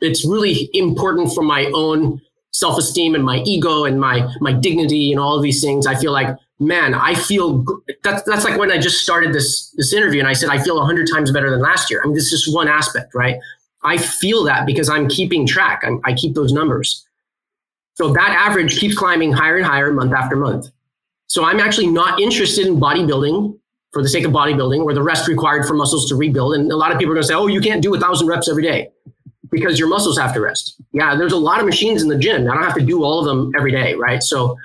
it's 0.00 0.26
really 0.26 0.70
important 0.72 1.32
for 1.32 1.42
my 1.42 1.70
own 1.74 2.20
self-esteem 2.52 3.14
and 3.14 3.24
my 3.24 3.38
ego 3.44 3.84
and 3.84 4.00
my 4.00 4.28
my 4.40 4.52
dignity 4.52 5.12
and 5.12 5.20
all 5.20 5.36
of 5.36 5.42
these 5.42 5.62
things 5.62 5.86
i 5.86 5.94
feel 5.94 6.12
like 6.12 6.36
man, 6.60 6.92
I 6.94 7.14
feel 7.14 7.64
that's 8.04 8.22
that's 8.22 8.44
like 8.44 8.58
when 8.58 8.70
I 8.70 8.78
just 8.78 9.02
started 9.02 9.32
this 9.32 9.70
this 9.76 9.92
interview 9.92 10.20
and 10.20 10.28
I 10.28 10.34
said 10.34 10.50
I 10.50 10.62
feel 10.62 10.80
hundred 10.84 11.08
times 11.12 11.32
better 11.32 11.50
than 11.50 11.60
last 11.60 11.90
year. 11.90 12.02
I 12.02 12.06
mean, 12.06 12.14
this 12.14 12.30
is 12.30 12.44
just 12.44 12.54
one 12.54 12.68
aspect, 12.68 13.14
right? 13.14 13.36
I 13.82 13.96
feel 13.96 14.44
that 14.44 14.66
because 14.66 14.90
I'm 14.90 15.08
keeping 15.08 15.46
track. 15.46 15.80
I'm, 15.84 16.00
I 16.04 16.12
keep 16.12 16.34
those 16.34 16.52
numbers. 16.52 17.06
So 17.94 18.12
that 18.12 18.36
average 18.38 18.78
keeps 18.78 18.94
climbing 18.94 19.32
higher 19.32 19.56
and 19.56 19.64
higher 19.64 19.90
month 19.90 20.12
after 20.12 20.36
month. 20.36 20.66
So 21.28 21.44
I'm 21.44 21.60
actually 21.60 21.86
not 21.86 22.20
interested 22.20 22.66
in 22.66 22.78
bodybuilding 22.78 23.58
for 23.92 24.02
the 24.02 24.08
sake 24.08 24.24
of 24.24 24.32
bodybuilding 24.32 24.84
or 24.84 24.92
the 24.92 25.02
rest 25.02 25.28
required 25.28 25.66
for 25.66 25.74
muscles 25.74 26.08
to 26.10 26.14
rebuild. 26.14 26.54
And 26.54 26.70
a 26.70 26.76
lot 26.76 26.92
of 26.92 26.98
people 26.98 27.12
are 27.12 27.14
going 27.14 27.22
to 27.22 27.28
say, 27.28 27.34
oh, 27.34 27.46
you 27.46 27.60
can't 27.60 27.82
do 27.82 27.94
a 27.94 28.00
thousand 28.00 28.26
reps 28.28 28.48
every 28.48 28.62
day 28.62 28.90
because 29.50 29.78
your 29.78 29.88
muscles 29.88 30.18
have 30.18 30.32
to 30.34 30.40
rest. 30.40 30.80
Yeah, 30.92 31.16
there's 31.16 31.32
a 31.32 31.38
lot 31.38 31.60
of 31.60 31.66
machines 31.66 32.02
in 32.02 32.08
the 32.08 32.18
gym. 32.18 32.50
I 32.50 32.54
don't 32.54 32.64
have 32.64 32.74
to 32.74 32.84
do 32.84 33.04
all 33.04 33.20
of 33.20 33.26
them 33.26 33.52
every 33.56 33.72
day, 33.72 33.94
right? 33.94 34.22
So 34.22 34.56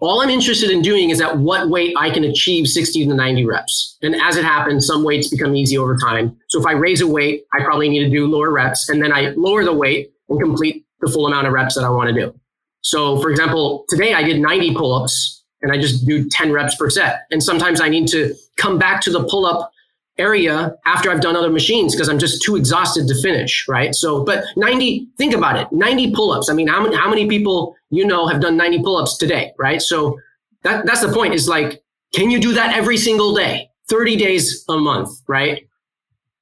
all 0.00 0.20
I'm 0.20 0.30
interested 0.30 0.70
in 0.70 0.82
doing 0.82 1.10
is 1.10 1.20
at 1.20 1.38
what 1.38 1.68
weight 1.68 1.94
I 1.98 2.10
can 2.10 2.24
achieve 2.24 2.66
60 2.68 3.06
to 3.06 3.14
90 3.14 3.46
reps. 3.46 3.96
And 4.02 4.14
as 4.14 4.36
it 4.36 4.44
happens, 4.44 4.86
some 4.86 5.04
weights 5.04 5.28
become 5.28 5.54
easy 5.54 5.78
over 5.78 5.96
time. 5.96 6.36
So 6.48 6.60
if 6.60 6.66
I 6.66 6.72
raise 6.72 7.00
a 7.00 7.06
weight, 7.06 7.44
I 7.54 7.62
probably 7.62 7.88
need 7.88 8.04
to 8.04 8.10
do 8.10 8.26
lower 8.26 8.50
reps 8.50 8.88
and 8.88 9.02
then 9.02 9.12
I 9.12 9.30
lower 9.36 9.64
the 9.64 9.72
weight 9.72 10.12
and 10.28 10.40
complete 10.40 10.84
the 11.00 11.10
full 11.10 11.26
amount 11.26 11.46
of 11.46 11.52
reps 11.52 11.74
that 11.76 11.84
I 11.84 11.88
want 11.90 12.08
to 12.08 12.14
do. 12.14 12.38
So 12.82 13.20
for 13.20 13.30
example, 13.30 13.84
today 13.88 14.12
I 14.14 14.22
did 14.22 14.40
90 14.40 14.74
pull-ups 14.74 15.42
and 15.62 15.72
I 15.72 15.78
just 15.78 16.06
do 16.06 16.28
10 16.28 16.52
reps 16.52 16.74
per 16.76 16.90
set. 16.90 17.22
And 17.30 17.42
sometimes 17.42 17.80
I 17.80 17.88
need 17.88 18.08
to 18.08 18.34
come 18.56 18.78
back 18.78 19.00
to 19.02 19.10
the 19.10 19.24
pull-up 19.24 19.70
area 20.18 20.76
after 20.86 21.10
I've 21.10 21.20
done 21.20 21.36
other 21.36 21.50
machines 21.50 21.94
because 21.94 22.08
I'm 22.08 22.18
just 22.18 22.42
too 22.42 22.56
exhausted 22.56 23.08
to 23.08 23.20
finish, 23.20 23.66
right? 23.68 23.94
So, 23.94 24.24
but 24.24 24.44
90, 24.56 25.08
think 25.18 25.34
about 25.34 25.56
it, 25.56 25.72
90 25.72 26.14
pull-ups. 26.14 26.48
I 26.48 26.52
mean, 26.52 26.68
how 26.68 26.82
many, 26.82 26.96
how 26.96 27.08
many 27.10 27.28
people 27.28 27.74
you 27.90 28.06
know 28.06 28.26
have 28.26 28.40
done 28.40 28.56
90 28.56 28.82
pull-ups 28.82 29.16
today, 29.18 29.52
right? 29.58 29.82
So 29.82 30.18
that, 30.62 30.86
that's 30.86 31.00
the 31.00 31.12
point 31.12 31.34
is 31.34 31.48
like, 31.48 31.82
can 32.14 32.30
you 32.30 32.38
do 32.38 32.52
that 32.52 32.76
every 32.76 32.96
single 32.96 33.34
day, 33.34 33.68
30 33.88 34.16
days 34.16 34.64
a 34.68 34.76
month, 34.76 35.10
right? 35.26 35.66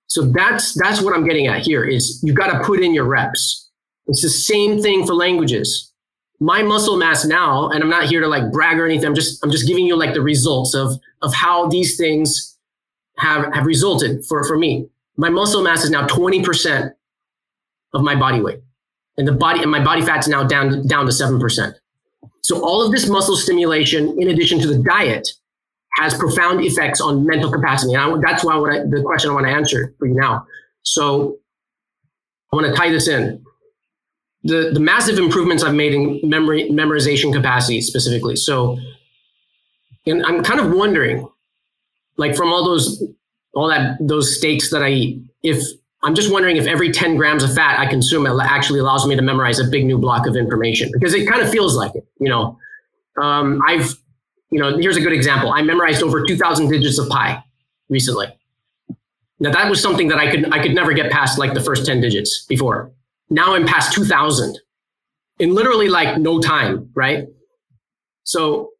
So 0.06 0.26
that's, 0.26 0.74
that's 0.74 1.00
what 1.00 1.14
I'm 1.14 1.26
getting 1.26 1.46
at 1.46 1.62
here 1.62 1.84
is 1.84 2.20
you've 2.22 2.36
got 2.36 2.48
to 2.48 2.62
put 2.64 2.82
in 2.82 2.92
your 2.92 3.04
reps. 3.04 3.70
It's 4.06 4.20
the 4.20 4.28
same 4.28 4.82
thing 4.82 5.06
for 5.06 5.14
languages. 5.14 5.90
My 6.40 6.62
muscle 6.62 6.98
mass 6.98 7.24
now, 7.24 7.70
and 7.70 7.82
I'm 7.82 7.88
not 7.88 8.04
here 8.04 8.20
to 8.20 8.26
like 8.26 8.52
brag 8.52 8.78
or 8.78 8.84
anything. 8.84 9.06
I'm 9.06 9.14
just, 9.14 9.42
I'm 9.42 9.50
just 9.50 9.66
giving 9.66 9.86
you 9.86 9.96
like 9.96 10.12
the 10.12 10.20
results 10.20 10.74
of, 10.74 10.92
of 11.22 11.32
how 11.32 11.68
these 11.68 11.96
things 11.96 12.52
have, 13.22 13.52
have 13.54 13.66
resulted 13.66 14.24
for, 14.24 14.44
for 14.46 14.58
me. 14.58 14.86
My 15.16 15.30
muscle 15.30 15.62
mass 15.62 15.84
is 15.84 15.90
now 15.90 16.06
20% 16.06 16.92
of 17.94 18.02
my 18.02 18.14
body 18.14 18.40
weight. 18.40 18.60
And 19.16 19.28
the 19.28 19.32
body 19.32 19.62
and 19.62 19.70
my 19.70 19.82
body 19.82 20.02
fat's 20.02 20.26
now 20.26 20.42
down 20.42 20.86
down 20.86 21.04
to 21.04 21.12
7%. 21.12 21.74
So 22.40 22.64
all 22.64 22.84
of 22.84 22.90
this 22.90 23.08
muscle 23.08 23.36
stimulation, 23.36 24.16
in 24.20 24.28
addition 24.28 24.58
to 24.60 24.66
the 24.66 24.82
diet, 24.82 25.28
has 25.96 26.14
profound 26.14 26.64
effects 26.64 27.00
on 27.00 27.26
mental 27.26 27.52
capacity. 27.52 27.92
And 27.94 28.02
I, 28.02 28.20
that's 28.26 28.42
why 28.42 28.54
I, 28.54 28.78
the 28.78 29.02
question 29.04 29.30
I 29.30 29.34
want 29.34 29.46
to 29.46 29.52
answer 29.52 29.94
for 29.98 30.06
you 30.06 30.14
now. 30.14 30.46
So 30.82 31.38
I 32.52 32.56
want 32.56 32.68
to 32.68 32.74
tie 32.74 32.90
this 32.90 33.06
in. 33.06 33.44
The, 34.44 34.70
the 34.72 34.80
massive 34.80 35.18
improvements 35.18 35.62
I've 35.62 35.74
made 35.74 35.94
in 35.94 36.20
memory 36.24 36.70
memorization 36.70 37.32
capacity 37.32 37.80
specifically. 37.82 38.34
So 38.34 38.78
and 40.06 40.24
I'm 40.24 40.42
kind 40.42 40.60
of 40.60 40.72
wondering, 40.72 41.28
like 42.16 42.34
from 42.36 42.52
all 42.52 42.64
those 42.64 43.02
all 43.54 43.68
that 43.68 43.96
those 44.00 44.36
steaks 44.36 44.70
that 44.70 44.82
I 44.82 44.88
eat, 44.90 45.22
if 45.42 45.62
I'm 46.02 46.14
just 46.14 46.32
wondering 46.32 46.56
if 46.56 46.66
every 46.66 46.90
10 46.90 47.16
grams 47.16 47.44
of 47.44 47.54
fat 47.54 47.78
I 47.78 47.86
consume 47.86 48.26
actually 48.26 48.80
allows 48.80 49.06
me 49.06 49.14
to 49.14 49.22
memorize 49.22 49.60
a 49.60 49.64
big 49.64 49.84
new 49.84 49.98
block 49.98 50.26
of 50.26 50.36
information 50.36 50.90
because 50.92 51.14
it 51.14 51.28
kind 51.28 51.40
of 51.40 51.50
feels 51.50 51.76
like 51.76 51.94
it. 51.94 52.06
You 52.18 52.28
know, 52.28 52.58
um, 53.20 53.62
I've, 53.66 53.94
you 54.50 54.58
know, 54.58 54.76
here's 54.78 54.96
a 54.96 55.00
good 55.00 55.12
example. 55.12 55.52
I 55.52 55.62
memorized 55.62 56.02
over 56.02 56.24
2,000 56.24 56.68
digits 56.68 56.98
of 56.98 57.08
pi 57.08 57.42
recently. 57.88 58.26
Now 59.38 59.52
that 59.52 59.68
was 59.68 59.80
something 59.80 60.08
that 60.08 60.18
I 60.18 60.30
could 60.30 60.52
I 60.52 60.62
could 60.62 60.74
never 60.74 60.92
get 60.92 61.10
past 61.10 61.38
like 61.38 61.54
the 61.54 61.60
first 61.60 61.86
10 61.86 62.00
digits 62.00 62.44
before. 62.46 62.92
Now 63.30 63.54
I'm 63.54 63.66
past 63.66 63.92
2,000 63.92 64.58
in 65.38 65.54
literally 65.54 65.88
like 65.88 66.18
no 66.18 66.40
time, 66.40 66.90
right? 66.94 67.26
So 68.24 68.70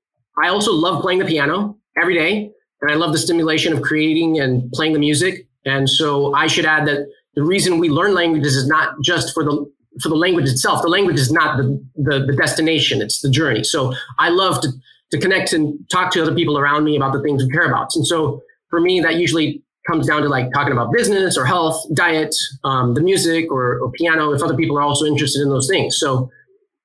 I 0.42 0.48
also 0.48 0.72
love 0.72 1.02
playing 1.02 1.18
the 1.18 1.24
piano 1.24 1.78
every 1.96 2.14
day 2.14 2.52
and 2.82 2.90
I 2.90 2.94
love 2.94 3.12
the 3.12 3.18
stimulation 3.18 3.72
of 3.72 3.80
creating 3.80 4.40
and 4.40 4.70
playing 4.72 4.92
the 4.92 4.98
music. 4.98 5.46
And 5.64 5.88
so 5.88 6.34
I 6.34 6.48
should 6.48 6.66
add 6.66 6.86
that 6.88 7.06
the 7.34 7.42
reason 7.42 7.78
we 7.78 7.88
learn 7.88 8.12
languages 8.12 8.56
is 8.56 8.66
not 8.66 8.94
just 9.02 9.32
for 9.32 9.44
the 9.44 9.72
for 10.00 10.08
the 10.08 10.16
language 10.16 10.48
itself. 10.48 10.80
The 10.82 10.88
language 10.88 11.18
is 11.18 11.30
not 11.30 11.58
the, 11.58 11.84
the, 11.96 12.24
the 12.26 12.36
destination; 12.36 13.00
it's 13.00 13.20
the 13.20 13.30
journey. 13.30 13.62
So 13.62 13.94
I 14.18 14.30
love 14.30 14.60
to 14.62 14.68
to 15.12 15.18
connect 15.18 15.52
and 15.52 15.78
talk 15.90 16.10
to 16.12 16.22
other 16.22 16.34
people 16.34 16.58
around 16.58 16.84
me 16.84 16.96
about 16.96 17.12
the 17.12 17.22
things 17.22 17.44
we 17.44 17.50
care 17.50 17.66
about. 17.66 17.94
And 17.94 18.06
so 18.06 18.42
for 18.70 18.80
me, 18.80 19.00
that 19.00 19.16
usually 19.16 19.62
comes 19.86 20.06
down 20.06 20.22
to 20.22 20.28
like 20.28 20.50
talking 20.54 20.72
about 20.72 20.90
business 20.92 21.36
or 21.36 21.44
health, 21.44 21.84
diet, 21.94 22.34
um, 22.64 22.94
the 22.94 23.02
music 23.02 23.52
or, 23.52 23.78
or 23.80 23.92
piano. 23.92 24.32
If 24.32 24.42
other 24.42 24.56
people 24.56 24.78
are 24.78 24.82
also 24.82 25.04
interested 25.04 25.42
in 25.42 25.50
those 25.50 25.68
things, 25.68 25.98
so 25.98 26.30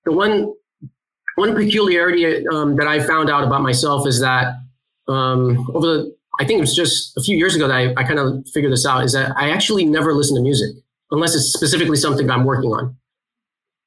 the 0.05 0.11
one 0.11 0.53
one 1.35 1.55
peculiarity 1.55 2.47
um, 2.47 2.75
that 2.75 2.87
I 2.87 2.99
found 2.99 3.29
out 3.29 3.43
about 3.43 3.61
myself 3.61 4.07
is 4.07 4.19
that 4.21 4.55
um, 5.07 5.69
over 5.73 5.85
the 5.85 6.17
I 6.39 6.45
think 6.45 6.57
it 6.57 6.61
was 6.61 6.75
just 6.75 7.17
a 7.17 7.21
few 7.21 7.35
years 7.35 7.55
ago 7.55 7.67
that 7.67 7.75
I, 7.75 7.93
I 7.97 8.03
kind 8.03 8.19
of 8.19 8.47
figured 8.53 8.71
this 8.71 8.85
out 8.85 9.03
is 9.03 9.13
that 9.13 9.35
I 9.35 9.49
actually 9.49 9.85
never 9.85 10.13
listen 10.13 10.35
to 10.35 10.41
music 10.41 10.75
unless 11.09 11.33
it's 11.33 11.51
specifically 11.53 11.97
something 11.97 12.29
I'm 12.29 12.43
working 12.45 12.69
on. 12.71 12.95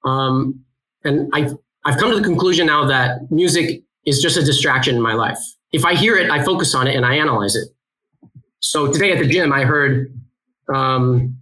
Um, 0.04 0.64
and 1.04 1.30
I, 1.32 1.50
I've 1.84 1.98
come 1.98 2.10
to 2.10 2.16
the 2.16 2.24
conclusion 2.24 2.66
now 2.66 2.86
that 2.86 3.30
music 3.30 3.82
is 4.04 4.20
just 4.20 4.36
a 4.36 4.42
distraction 4.42 4.96
in 4.96 5.02
my 5.02 5.14
life. 5.14 5.38
If 5.72 5.84
I 5.84 5.94
hear 5.94 6.16
it, 6.16 6.30
I 6.30 6.42
focus 6.42 6.74
on 6.74 6.88
it 6.88 6.96
and 6.96 7.06
I 7.06 7.16
analyze 7.16 7.54
it. 7.54 7.68
So 8.58 8.92
today 8.92 9.12
at 9.12 9.18
the 9.18 9.28
gym, 9.28 9.52
I 9.52 9.62
heard, 9.64 10.12
um, 10.74 11.38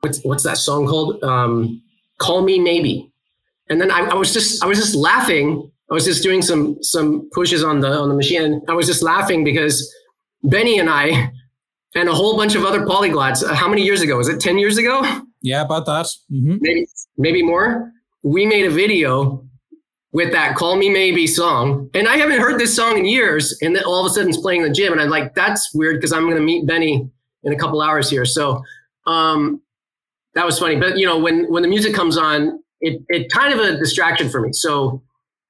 what's, 0.00 0.22
what's 0.22 0.42
that 0.42 0.58
song 0.58 0.86
called? 0.86 1.22
Um, 1.24 1.82
Call 2.18 2.42
Me 2.42 2.58
Maybe. 2.58 3.10
And 3.70 3.80
then 3.80 3.90
I, 3.90 4.00
I 4.00 4.14
was 4.14 4.34
just, 4.34 4.62
I 4.62 4.66
was 4.66 4.78
just 4.78 4.94
laughing. 4.94 5.70
I 5.90 5.94
was 5.94 6.04
just 6.04 6.22
doing 6.22 6.40
some, 6.42 6.82
some 6.82 7.28
pushes 7.32 7.64
on 7.64 7.80
the, 7.80 7.88
on 7.88 8.08
the 8.08 8.14
machine. 8.14 8.62
I 8.68 8.74
was 8.74 8.86
just 8.86 9.02
laughing 9.02 9.42
because 9.42 9.92
Benny 10.44 10.78
and 10.78 10.88
I, 10.88 11.32
and 11.94 12.08
a 12.08 12.14
whole 12.14 12.36
bunch 12.36 12.54
of 12.54 12.64
other 12.64 12.86
polyglots. 12.86 13.42
Uh, 13.42 13.54
how 13.54 13.68
many 13.68 13.82
years 13.82 14.00
ago? 14.00 14.16
Was 14.16 14.28
it 14.28 14.40
10 14.40 14.58
years 14.58 14.78
ago? 14.78 15.02
Yeah, 15.42 15.62
about 15.62 15.86
that. 15.86 16.04
Mm-hmm. 16.30 16.56
Maybe, 16.60 16.86
maybe 17.16 17.42
more. 17.42 17.90
We 18.22 18.44
made 18.44 18.66
a 18.66 18.70
video 18.70 19.42
with 20.12 20.32
that 20.32 20.56
Call 20.56 20.76
Me 20.76 20.90
Maybe 20.90 21.26
song. 21.26 21.88
And 21.94 22.08
I 22.08 22.16
haven't 22.16 22.40
heard 22.40 22.60
this 22.60 22.76
song 22.76 22.98
in 22.98 23.06
years. 23.06 23.56
And 23.62 23.74
then 23.74 23.84
all 23.84 24.04
of 24.04 24.10
a 24.10 24.14
sudden 24.14 24.28
it's 24.28 24.38
playing 24.38 24.60
in 24.60 24.68
the 24.68 24.74
gym. 24.74 24.92
And 24.92 25.00
I'm 25.00 25.08
like, 25.08 25.34
that's 25.34 25.72
weird 25.72 25.96
because 25.96 26.12
I'm 26.12 26.24
going 26.24 26.36
to 26.36 26.42
meet 26.42 26.66
Benny 26.66 27.08
in 27.44 27.52
a 27.52 27.56
couple 27.56 27.80
hours 27.80 28.10
here. 28.10 28.26
So 28.26 28.62
um, 29.06 29.62
that 30.34 30.44
was 30.44 30.58
funny. 30.58 30.76
But, 30.76 30.98
you 30.98 31.06
know, 31.06 31.18
when, 31.18 31.50
when 31.50 31.62
the 31.62 31.68
music 31.68 31.94
comes 31.94 32.18
on, 32.18 32.62
it, 32.80 33.00
it 33.08 33.32
kind 33.32 33.54
of 33.54 33.60
a 33.60 33.78
distraction 33.78 34.28
for 34.28 34.42
me. 34.42 34.52
So 34.52 35.02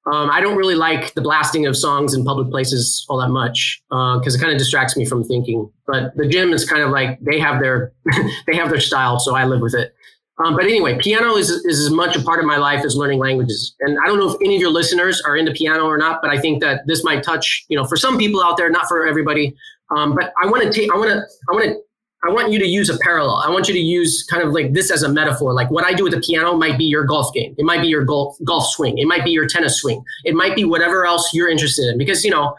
um, 0.06 0.30
I 0.30 0.40
don't 0.40 0.56
really 0.56 0.74
like 0.74 1.12
the 1.14 1.20
blasting 1.20 1.66
of 1.66 1.76
songs 1.76 2.14
in 2.14 2.24
public 2.24 2.50
places 2.50 3.04
all 3.08 3.18
that 3.18 3.28
much 3.28 3.82
because 3.90 4.34
uh, 4.34 4.38
it 4.38 4.40
kind 4.40 4.52
of 4.52 4.58
distracts 4.58 4.96
me 4.96 5.04
from 5.04 5.24
thinking. 5.24 5.70
But 5.86 6.16
the 6.16 6.26
gym 6.26 6.52
is 6.52 6.68
kind 6.68 6.82
of 6.82 6.90
like 6.90 7.18
they 7.20 7.38
have 7.38 7.60
their 7.60 7.92
they 8.46 8.56
have 8.56 8.70
their 8.70 8.80
style, 8.80 9.18
so 9.20 9.34
I 9.34 9.44
live 9.44 9.60
with 9.60 9.74
it. 9.74 9.94
Um, 10.42 10.56
but 10.56 10.64
anyway, 10.64 10.98
piano 10.98 11.36
is, 11.36 11.50
is 11.50 11.80
as 11.80 11.90
much 11.90 12.16
a 12.16 12.22
part 12.22 12.40
of 12.40 12.46
my 12.46 12.56
life 12.56 12.82
as 12.82 12.96
learning 12.96 13.18
languages. 13.18 13.74
And 13.80 13.98
I 14.02 14.06
don't 14.06 14.18
know 14.18 14.30
if 14.30 14.36
any 14.42 14.56
of 14.56 14.62
your 14.62 14.70
listeners 14.70 15.20
are 15.26 15.36
into 15.36 15.52
piano 15.52 15.84
or 15.84 15.98
not, 15.98 16.22
but 16.22 16.30
I 16.30 16.40
think 16.40 16.62
that 16.62 16.86
this 16.86 17.04
might 17.04 17.22
touch, 17.22 17.66
you 17.68 17.76
know, 17.76 17.84
for 17.84 17.96
some 17.96 18.16
people 18.16 18.42
out 18.42 18.56
there, 18.56 18.70
not 18.70 18.88
for 18.88 19.06
everybody. 19.06 19.54
Um, 19.94 20.14
but 20.14 20.32
I 20.42 20.46
want 20.46 20.62
to 20.62 20.72
take, 20.72 20.90
I 20.92 20.96
want 20.96 21.10
to, 21.10 21.22
I 21.50 21.52
want 21.52 21.64
to, 21.66 21.80
I 22.22 22.30
want 22.30 22.52
you 22.52 22.58
to 22.58 22.66
use 22.66 22.90
a 22.90 22.98
parallel. 22.98 23.36
I 23.36 23.48
want 23.48 23.66
you 23.66 23.74
to 23.74 23.80
use 23.80 24.24
kind 24.24 24.42
of 24.42 24.52
like 24.52 24.74
this 24.74 24.90
as 24.90 25.02
a 25.02 25.08
metaphor. 25.08 25.54
Like 25.54 25.70
what 25.70 25.84
I 25.84 25.94
do 25.94 26.04
with 26.04 26.12
the 26.12 26.20
piano 26.20 26.54
might 26.54 26.76
be 26.76 26.84
your 26.84 27.04
golf 27.04 27.32
game. 27.32 27.54
It 27.56 27.64
might 27.64 27.80
be 27.80 27.88
your 27.88 28.04
golf 28.04 28.36
golf 28.44 28.66
swing. 28.66 28.98
It 28.98 29.06
might 29.06 29.24
be 29.24 29.30
your 29.30 29.46
tennis 29.46 29.80
swing. 29.80 30.04
It 30.24 30.34
might 30.34 30.54
be 30.54 30.64
whatever 30.64 31.06
else 31.06 31.32
you're 31.32 31.48
interested 31.48 31.88
in. 31.88 31.96
Because 31.96 32.24
you 32.24 32.30
know, 32.30 32.54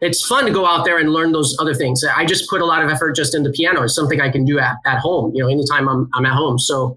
it's 0.00 0.26
fun 0.26 0.44
to 0.46 0.50
go 0.50 0.66
out 0.66 0.84
there 0.84 0.98
and 0.98 1.10
learn 1.10 1.30
those 1.30 1.56
other 1.60 1.74
things. 1.74 2.04
I 2.04 2.24
just 2.24 2.50
put 2.50 2.60
a 2.60 2.64
lot 2.64 2.82
of 2.84 2.90
effort 2.90 3.14
just 3.14 3.34
into 3.34 3.50
the 3.50 3.54
piano. 3.54 3.82
It's 3.84 3.94
something 3.94 4.20
I 4.20 4.30
can 4.30 4.44
do 4.44 4.58
at, 4.58 4.76
at 4.84 4.98
home. 4.98 5.32
You 5.34 5.44
know, 5.44 5.48
anytime 5.48 5.88
I'm 5.88 6.10
I'm 6.12 6.26
at 6.26 6.34
home. 6.34 6.58
So 6.58 6.96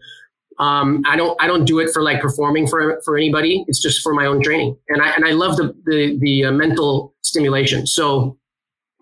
um, 0.60 1.04
I 1.06 1.16
don't 1.16 1.40
I 1.42 1.46
don't 1.46 1.66
do 1.66 1.80
it 1.80 1.92
for 1.94 2.02
like 2.02 2.20
performing 2.20 2.68
for 2.68 3.00
for 3.06 3.16
anybody. 3.16 3.64
It's 3.68 3.80
just 3.80 4.02
for 4.02 4.14
my 4.14 4.26
own 4.26 4.42
training, 4.42 4.76
and 4.90 5.02
I 5.02 5.12
and 5.12 5.24
I 5.24 5.32
love 5.32 5.58
the 5.58 5.76
the, 5.86 6.18
the 6.20 6.46
uh, 6.46 6.52
mental 6.52 7.14
stimulation. 7.22 7.86
So 7.86 8.38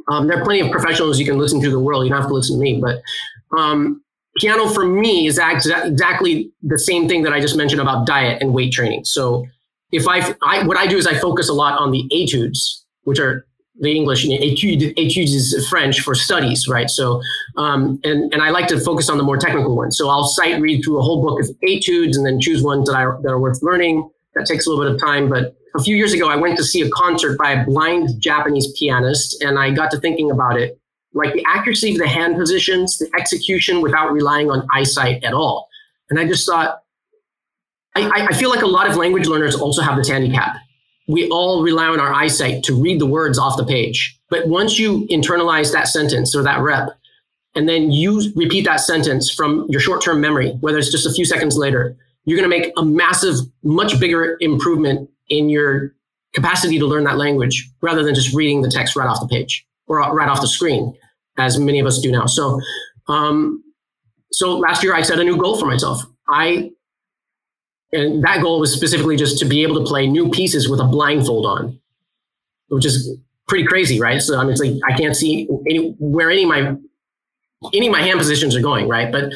um, 0.07 0.27
there 0.27 0.39
are 0.39 0.43
plenty 0.43 0.61
of 0.61 0.71
professionals 0.71 1.19
you 1.19 1.25
can 1.25 1.37
listen 1.37 1.61
to 1.61 1.69
the 1.69 1.79
world. 1.79 2.03
You 2.03 2.09
don't 2.11 2.21
have 2.21 2.29
to 2.29 2.33
listen 2.33 2.57
to 2.57 2.61
me, 2.61 2.81
but 2.81 3.01
um, 3.57 4.03
piano 4.37 4.67
for 4.69 4.85
me 4.85 5.27
is 5.27 5.39
exa- 5.39 5.87
exactly 5.87 6.51
the 6.61 6.77
same 6.77 7.07
thing 7.07 7.23
that 7.23 7.33
I 7.33 7.39
just 7.39 7.55
mentioned 7.55 7.81
about 7.81 8.05
diet 8.05 8.41
and 8.41 8.53
weight 8.53 8.73
training. 8.73 9.05
So 9.05 9.45
if 9.91 10.07
I, 10.07 10.35
I 10.43 10.65
what 10.65 10.77
I 10.77 10.87
do 10.87 10.97
is 10.97 11.07
I 11.07 11.17
focus 11.17 11.49
a 11.49 11.53
lot 11.53 11.79
on 11.79 11.91
the 11.91 12.07
etudes, 12.11 12.85
which 13.03 13.19
are 13.19 13.45
the 13.79 13.93
English, 13.93 14.25
étude, 14.25 14.95
études 14.95 15.33
is 15.33 15.67
French 15.67 15.99
for 15.99 16.15
studies, 16.15 16.67
right? 16.67 16.89
So, 16.89 17.21
um, 17.57 17.99
and, 18.03 18.33
and 18.33 18.41
I 18.41 18.49
like 18.49 18.67
to 18.67 18.79
focus 18.79 19.09
on 19.09 19.17
the 19.17 19.23
more 19.23 19.37
technical 19.37 19.75
ones. 19.75 19.97
So 19.97 20.09
I'll 20.09 20.23
sight 20.23 20.61
read 20.61 20.81
through 20.83 20.99
a 20.99 21.01
whole 21.01 21.21
book 21.21 21.41
of 21.41 21.49
etudes 21.61 22.15
and 22.15 22.25
then 22.25 22.39
choose 22.39 22.63
ones 22.63 22.87
that, 22.87 22.95
I, 22.95 23.03
that 23.21 23.29
are 23.29 23.39
worth 23.39 23.61
learning. 23.61 24.09
That 24.33 24.45
takes 24.45 24.65
a 24.65 24.69
little 24.69 24.85
bit 24.85 24.93
of 24.93 25.01
time. 25.01 25.29
But 25.29 25.55
a 25.75 25.81
few 25.81 25.95
years 25.95 26.13
ago, 26.13 26.29
I 26.29 26.35
went 26.35 26.57
to 26.57 26.63
see 26.63 26.81
a 26.81 26.89
concert 26.89 27.37
by 27.37 27.51
a 27.51 27.65
blind 27.65 28.19
Japanese 28.19 28.71
pianist, 28.77 29.43
and 29.43 29.59
I 29.59 29.71
got 29.71 29.91
to 29.91 29.99
thinking 29.99 30.31
about 30.31 30.59
it. 30.59 30.79
Like 31.13 31.33
the 31.33 31.45
accuracy 31.47 31.91
of 31.91 31.97
the 31.97 32.07
hand 32.07 32.35
positions, 32.35 32.97
the 32.97 33.09
execution 33.17 33.81
without 33.81 34.11
relying 34.11 34.51
on 34.51 34.67
eyesight 34.73 35.23
at 35.23 35.33
all. 35.33 35.69
And 36.09 36.19
I 36.19 36.25
just 36.25 36.45
thought, 36.45 36.81
I, 37.95 38.27
I 38.29 38.33
feel 38.33 38.49
like 38.49 38.61
a 38.61 38.67
lot 38.67 38.89
of 38.89 38.97
language 38.97 39.27
learners 39.27 39.55
also 39.55 39.81
have 39.81 39.95
this 39.95 40.09
handicap 40.09 40.57
we 41.07 41.29
all 41.29 41.61
rely 41.63 41.85
on 41.85 41.99
our 41.99 42.13
eyesight 42.13 42.63
to 42.63 42.81
read 42.81 42.99
the 42.99 43.05
words 43.05 43.37
off 43.37 43.57
the 43.57 43.65
page. 43.65 44.19
But 44.29 44.47
once 44.47 44.79
you 44.79 45.07
internalize 45.07 45.71
that 45.71 45.87
sentence 45.87 46.35
or 46.35 46.43
that 46.43 46.61
rep, 46.61 46.89
and 47.53 47.69
then 47.69 47.91
you 47.91 48.33
repeat 48.35 48.65
that 48.65 48.81
sentence 48.81 49.31
from 49.31 49.65
your 49.69 49.79
short 49.79 50.01
term 50.01 50.19
memory, 50.19 50.51
whether 50.59 50.77
it's 50.77 50.91
just 50.91 51.05
a 51.05 51.13
few 51.13 51.25
seconds 51.25 51.55
later, 51.55 51.95
you're 52.25 52.37
going 52.37 52.49
to 52.49 52.57
make 52.57 52.73
a 52.77 52.83
massive, 52.83 53.35
much 53.63 53.99
bigger 53.99 54.37
improvement 54.39 55.09
in 55.29 55.49
your 55.49 55.93
capacity 56.33 56.77
to 56.79 56.85
learn 56.85 57.05
that 57.05 57.17
language 57.17 57.69
rather 57.81 58.03
than 58.03 58.13
just 58.13 58.33
reading 58.35 58.61
the 58.61 58.69
text 58.69 58.95
right 58.95 59.07
off 59.07 59.21
the 59.21 59.27
page 59.27 59.65
or 59.87 59.99
right 60.13 60.27
off 60.27 60.41
the 60.41 60.47
screen, 60.47 60.93
as 61.37 61.57
many 61.57 61.79
of 61.79 61.85
us 61.85 61.99
do 61.99 62.11
now. 62.11 62.25
So, 62.25 62.59
um, 63.07 63.63
so 64.31 64.57
last 64.57 64.83
year 64.83 64.93
I 64.93 65.01
set 65.01 65.19
a 65.19 65.23
new 65.23 65.37
goal 65.37 65.57
for 65.57 65.65
myself. 65.65 66.03
I 66.27 66.71
and 67.91 68.23
that 68.23 68.41
goal 68.41 68.59
was 68.59 68.73
specifically 68.73 69.15
just 69.15 69.39
to 69.39 69.45
be 69.45 69.63
able 69.63 69.75
to 69.75 69.85
play 69.85 70.07
new 70.07 70.29
pieces 70.29 70.67
with 70.67 70.79
a 70.79 70.83
blindfold 70.83 71.45
on, 71.45 71.79
which 72.67 72.85
is 72.85 73.17
pretty 73.47 73.65
crazy, 73.65 73.99
right? 73.99 74.21
So 74.21 74.37
I 74.37 74.43
mean, 74.43 74.51
it's 74.51 74.61
like 74.61 74.73
I 74.87 74.97
can't 74.97 75.15
see 75.15 75.47
any, 75.69 75.95
where 75.99 76.29
any 76.29 76.43
of 76.43 76.49
my 76.49 76.75
any 77.73 77.87
of 77.87 77.93
my 77.93 78.01
hand 78.01 78.19
positions 78.19 78.55
are 78.55 78.61
going, 78.61 78.87
right? 78.87 79.11
But 79.11 79.31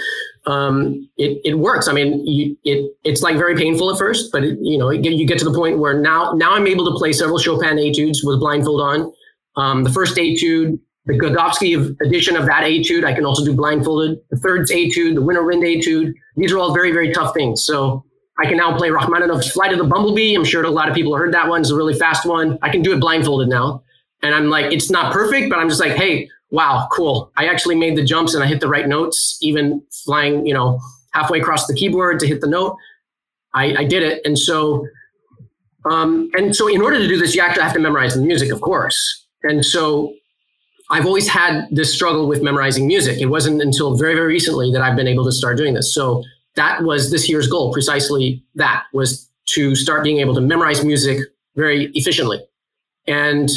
um, 0.49 1.07
it 1.17 1.39
it 1.45 1.59
works. 1.59 1.87
I 1.87 1.93
mean, 1.93 2.25
you, 2.25 2.57
it 2.63 2.91
it's 3.03 3.21
like 3.21 3.37
very 3.37 3.55
painful 3.55 3.91
at 3.91 3.99
first, 3.99 4.31
but 4.31 4.43
it, 4.43 4.57
you 4.61 4.79
know, 4.79 4.89
it, 4.89 5.05
you 5.05 5.27
get 5.27 5.37
to 5.39 5.45
the 5.45 5.53
point 5.53 5.77
where 5.77 5.99
now 6.01 6.33
now 6.33 6.53
I'm 6.53 6.65
able 6.65 6.91
to 6.91 6.97
play 6.97 7.13
several 7.13 7.37
Chopin 7.37 7.77
etudes 7.77 8.23
with 8.23 8.39
blindfold 8.39 8.81
on. 8.81 9.13
Um, 9.55 9.83
the 9.83 9.91
first 9.91 10.17
etude, 10.17 10.79
the 11.05 11.13
Godowsky 11.13 11.95
edition 12.01 12.35
of 12.35 12.47
that 12.47 12.63
etude, 12.63 13.05
I 13.05 13.13
can 13.13 13.25
also 13.25 13.45
do 13.45 13.53
blindfolded. 13.53 14.17
The 14.31 14.37
third 14.37 14.67
etude, 14.71 15.15
the 15.15 15.21
Winter 15.21 15.43
Wind 15.43 15.63
etude, 15.63 16.13
these 16.35 16.51
are 16.51 16.57
all 16.57 16.73
very 16.73 16.91
very 16.91 17.13
tough 17.13 17.35
things. 17.35 17.63
So 17.63 18.03
I 18.39 18.45
can 18.45 18.57
now 18.57 18.75
play 18.75 18.89
Rachmaninoff's 18.89 19.51
Flight 19.51 19.71
of 19.71 19.77
the 19.77 19.83
Bumblebee. 19.83 20.33
I'm 20.33 20.45
sure 20.45 20.63
a 20.63 20.71
lot 20.71 20.89
of 20.89 20.95
people 20.95 21.15
heard 21.15 21.33
that 21.35 21.47
one. 21.47 21.61
It's 21.61 21.69
a 21.69 21.75
really 21.75 21.93
fast 21.93 22.25
one. 22.25 22.57
I 22.63 22.69
can 22.69 22.81
do 22.81 22.91
it 22.93 22.99
blindfolded 22.99 23.49
now. 23.49 23.83
And 24.23 24.33
I'm 24.33 24.49
like, 24.49 24.71
it's 24.71 24.89
not 24.89 25.13
perfect, 25.13 25.49
but 25.49 25.59
I'm 25.59 25.69
just 25.69 25.79
like, 25.79 25.93
hey, 25.93 26.27
wow, 26.51 26.87
cool. 26.91 27.31
I 27.37 27.47
actually 27.47 27.75
made 27.75 27.97
the 27.97 28.03
jumps 28.03 28.33
and 28.33 28.43
I 28.43 28.47
hit 28.47 28.59
the 28.59 28.67
right 28.67 28.87
notes, 28.87 29.37
even 29.41 29.81
flying, 30.05 30.45
you 30.45 30.53
know, 30.53 30.79
halfway 31.13 31.39
across 31.39 31.67
the 31.67 31.73
keyboard 31.73 32.19
to 32.19 32.27
hit 32.27 32.41
the 32.41 32.47
note. 32.47 32.77
I, 33.53 33.75
I 33.77 33.83
did 33.85 34.03
it. 34.03 34.21
And 34.25 34.37
so, 34.37 34.85
um, 35.89 36.29
and 36.33 36.55
so 36.55 36.67
in 36.67 36.81
order 36.81 36.97
to 36.97 37.07
do 37.07 37.17
this, 37.17 37.35
you 37.35 37.41
actually 37.41 37.63
have 37.63 37.73
to 37.73 37.79
memorize 37.79 38.15
the 38.15 38.21
music, 38.21 38.51
of 38.51 38.61
course. 38.61 39.25
And 39.43 39.65
so 39.65 40.13
I've 40.91 41.05
always 41.05 41.27
had 41.27 41.67
this 41.71 41.93
struggle 41.93 42.27
with 42.27 42.41
memorizing 42.41 42.87
music. 42.87 43.19
It 43.19 43.27
wasn't 43.27 43.61
until 43.61 43.95
very, 43.95 44.15
very 44.15 44.27
recently 44.27 44.71
that 44.71 44.81
I've 44.81 44.95
been 44.95 45.07
able 45.07 45.25
to 45.25 45.31
start 45.31 45.57
doing 45.57 45.73
this. 45.73 45.93
So 45.93 46.23
that 46.55 46.83
was 46.83 47.11
this 47.11 47.29
year's 47.29 47.47
goal 47.47 47.71
precisely 47.71 48.43
that 48.55 48.83
was 48.93 49.29
to 49.49 49.75
start 49.75 50.03
being 50.03 50.19
able 50.19 50.35
to 50.35 50.41
memorize 50.41 50.83
music 50.83 51.19
very 51.55 51.91
efficiently 51.93 52.39
and 53.07 53.49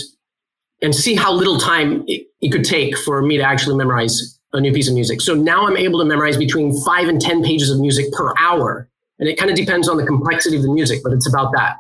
and 0.81 0.95
see 0.95 1.15
how 1.15 1.33
little 1.33 1.59
time 1.59 2.05
it, 2.43 2.51
could 2.51 2.65
take 2.65 2.97
for 2.99 3.23
me 3.23 3.37
to 3.37 3.43
actually 3.43 3.77
memorize 3.77 4.39
a 4.53 4.61
new 4.61 4.73
piece 4.73 4.89
of 4.89 4.95
music. 4.95 5.21
So 5.21 5.35
now 5.35 5.67
i'm 5.67 5.77
able 5.77 5.99
to 6.01 6.05
memorize 6.05 6.37
between 6.37 6.79
five 6.85 7.09
and 7.09 7.21
ten 7.21 7.43
pages 7.43 7.71
of 7.71 7.81
music 7.81 8.13
per 8.13 8.35
hour. 8.39 8.89
And 9.19 9.29
it 9.29 9.39
kind 9.39 9.51
of 9.51 9.57
depends 9.57 9.89
on 9.89 9.97
the 9.97 10.05
complexity 10.05 10.57
of 10.57 10.63
the 10.63 10.73
music 10.73 11.01
but 11.03 11.13
it's 11.13 11.29
about 11.29 11.53
that. 11.55 11.77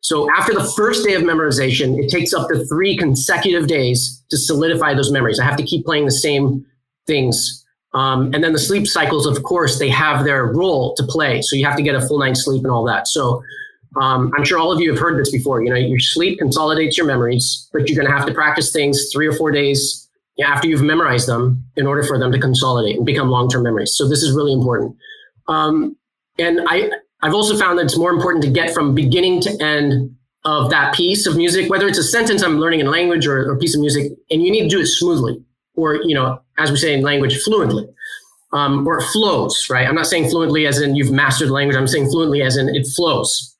So 0.00 0.30
after 0.32 0.52
the 0.52 0.70
first 0.76 1.04
day 1.04 1.14
of 1.14 1.22
memorization 1.22 1.98
it 1.98 2.10
takes 2.10 2.32
up 2.32 2.48
to 2.48 2.64
three 2.66 2.96
consecutive 2.96 3.66
days 3.66 4.22
to 4.30 4.36
solidify 4.36 4.94
those 4.94 5.10
memories. 5.10 5.40
I 5.40 5.44
have 5.44 5.56
to 5.56 5.64
keep 5.64 5.84
playing 5.84 6.04
the 6.04 6.12
same 6.12 6.64
things. 7.06 7.64
Um, 7.94 8.34
and 8.34 8.42
then 8.42 8.52
the 8.52 8.58
sleep 8.58 8.88
cycles, 8.88 9.24
of 9.24 9.42
course, 9.44 9.78
they 9.78 9.88
have 9.88 10.24
their 10.24 10.46
role 10.46 10.94
to 10.96 11.04
play. 11.04 11.42
So 11.42 11.54
you 11.54 11.64
have 11.64 11.76
to 11.76 11.82
get 11.82 11.94
a 11.94 12.00
full 12.00 12.18
night's 12.18 12.44
sleep 12.44 12.64
and 12.64 12.72
all 12.72 12.84
that. 12.84 13.06
So 13.06 13.42
um, 13.96 14.32
I'm 14.36 14.44
sure 14.44 14.58
all 14.58 14.72
of 14.72 14.80
you 14.80 14.90
have 14.90 15.00
heard 15.00 15.18
this 15.18 15.30
before. 15.30 15.62
You 15.62 15.70
know, 15.70 15.76
your 15.76 15.98
sleep 15.98 16.38
consolidates 16.38 16.96
your 16.96 17.06
memories, 17.06 17.68
but 17.72 17.88
you're 17.88 17.96
going 17.96 18.10
to 18.10 18.16
have 18.16 18.26
to 18.26 18.34
practice 18.34 18.72
things 18.72 19.10
three 19.12 19.26
or 19.26 19.32
four 19.32 19.50
days 19.50 20.08
after 20.44 20.66
you've 20.66 20.82
memorized 20.82 21.28
them 21.28 21.64
in 21.76 21.86
order 21.86 22.02
for 22.02 22.18
them 22.18 22.32
to 22.32 22.38
consolidate 22.38 22.96
and 22.96 23.06
become 23.06 23.28
long-term 23.28 23.62
memories. 23.62 23.94
So 23.96 24.08
this 24.08 24.22
is 24.22 24.32
really 24.32 24.52
important. 24.52 24.96
Um, 25.48 25.96
and 26.38 26.60
I, 26.66 26.90
I've 27.22 27.34
also 27.34 27.56
found 27.56 27.78
that 27.78 27.84
it's 27.84 27.96
more 27.96 28.10
important 28.10 28.42
to 28.44 28.50
get 28.50 28.74
from 28.74 28.94
beginning 28.94 29.40
to 29.42 29.62
end 29.62 30.16
of 30.44 30.70
that 30.70 30.94
piece 30.94 31.26
of 31.26 31.36
music, 31.36 31.70
whether 31.70 31.86
it's 31.86 31.98
a 31.98 32.02
sentence 32.02 32.42
I'm 32.42 32.58
learning 32.58 32.80
in 32.80 32.90
language 32.90 33.26
or, 33.26 33.50
a 33.50 33.56
piece 33.56 33.74
of 33.74 33.80
music, 33.80 34.12
and 34.30 34.42
you 34.42 34.50
need 34.50 34.62
to 34.62 34.68
do 34.68 34.80
it 34.80 34.86
smoothly 34.86 35.42
or 35.76 35.96
you 36.04 36.14
know, 36.14 36.40
as 36.58 36.70
we 36.70 36.76
say 36.76 36.94
in 36.94 37.02
language, 37.02 37.40
fluently, 37.42 37.86
um, 38.52 38.86
or 38.86 38.98
it 38.98 39.04
flows. 39.12 39.68
Right? 39.70 39.86
I'm 39.88 39.94
not 39.94 40.06
saying 40.06 40.30
fluently 40.30 40.66
as 40.66 40.80
in 40.80 40.94
you've 40.94 41.10
mastered 41.10 41.50
language. 41.50 41.76
I'm 41.76 41.88
saying 41.88 42.10
fluently 42.10 42.42
as 42.42 42.56
in 42.56 42.68
it 42.68 42.86
flows. 42.94 43.53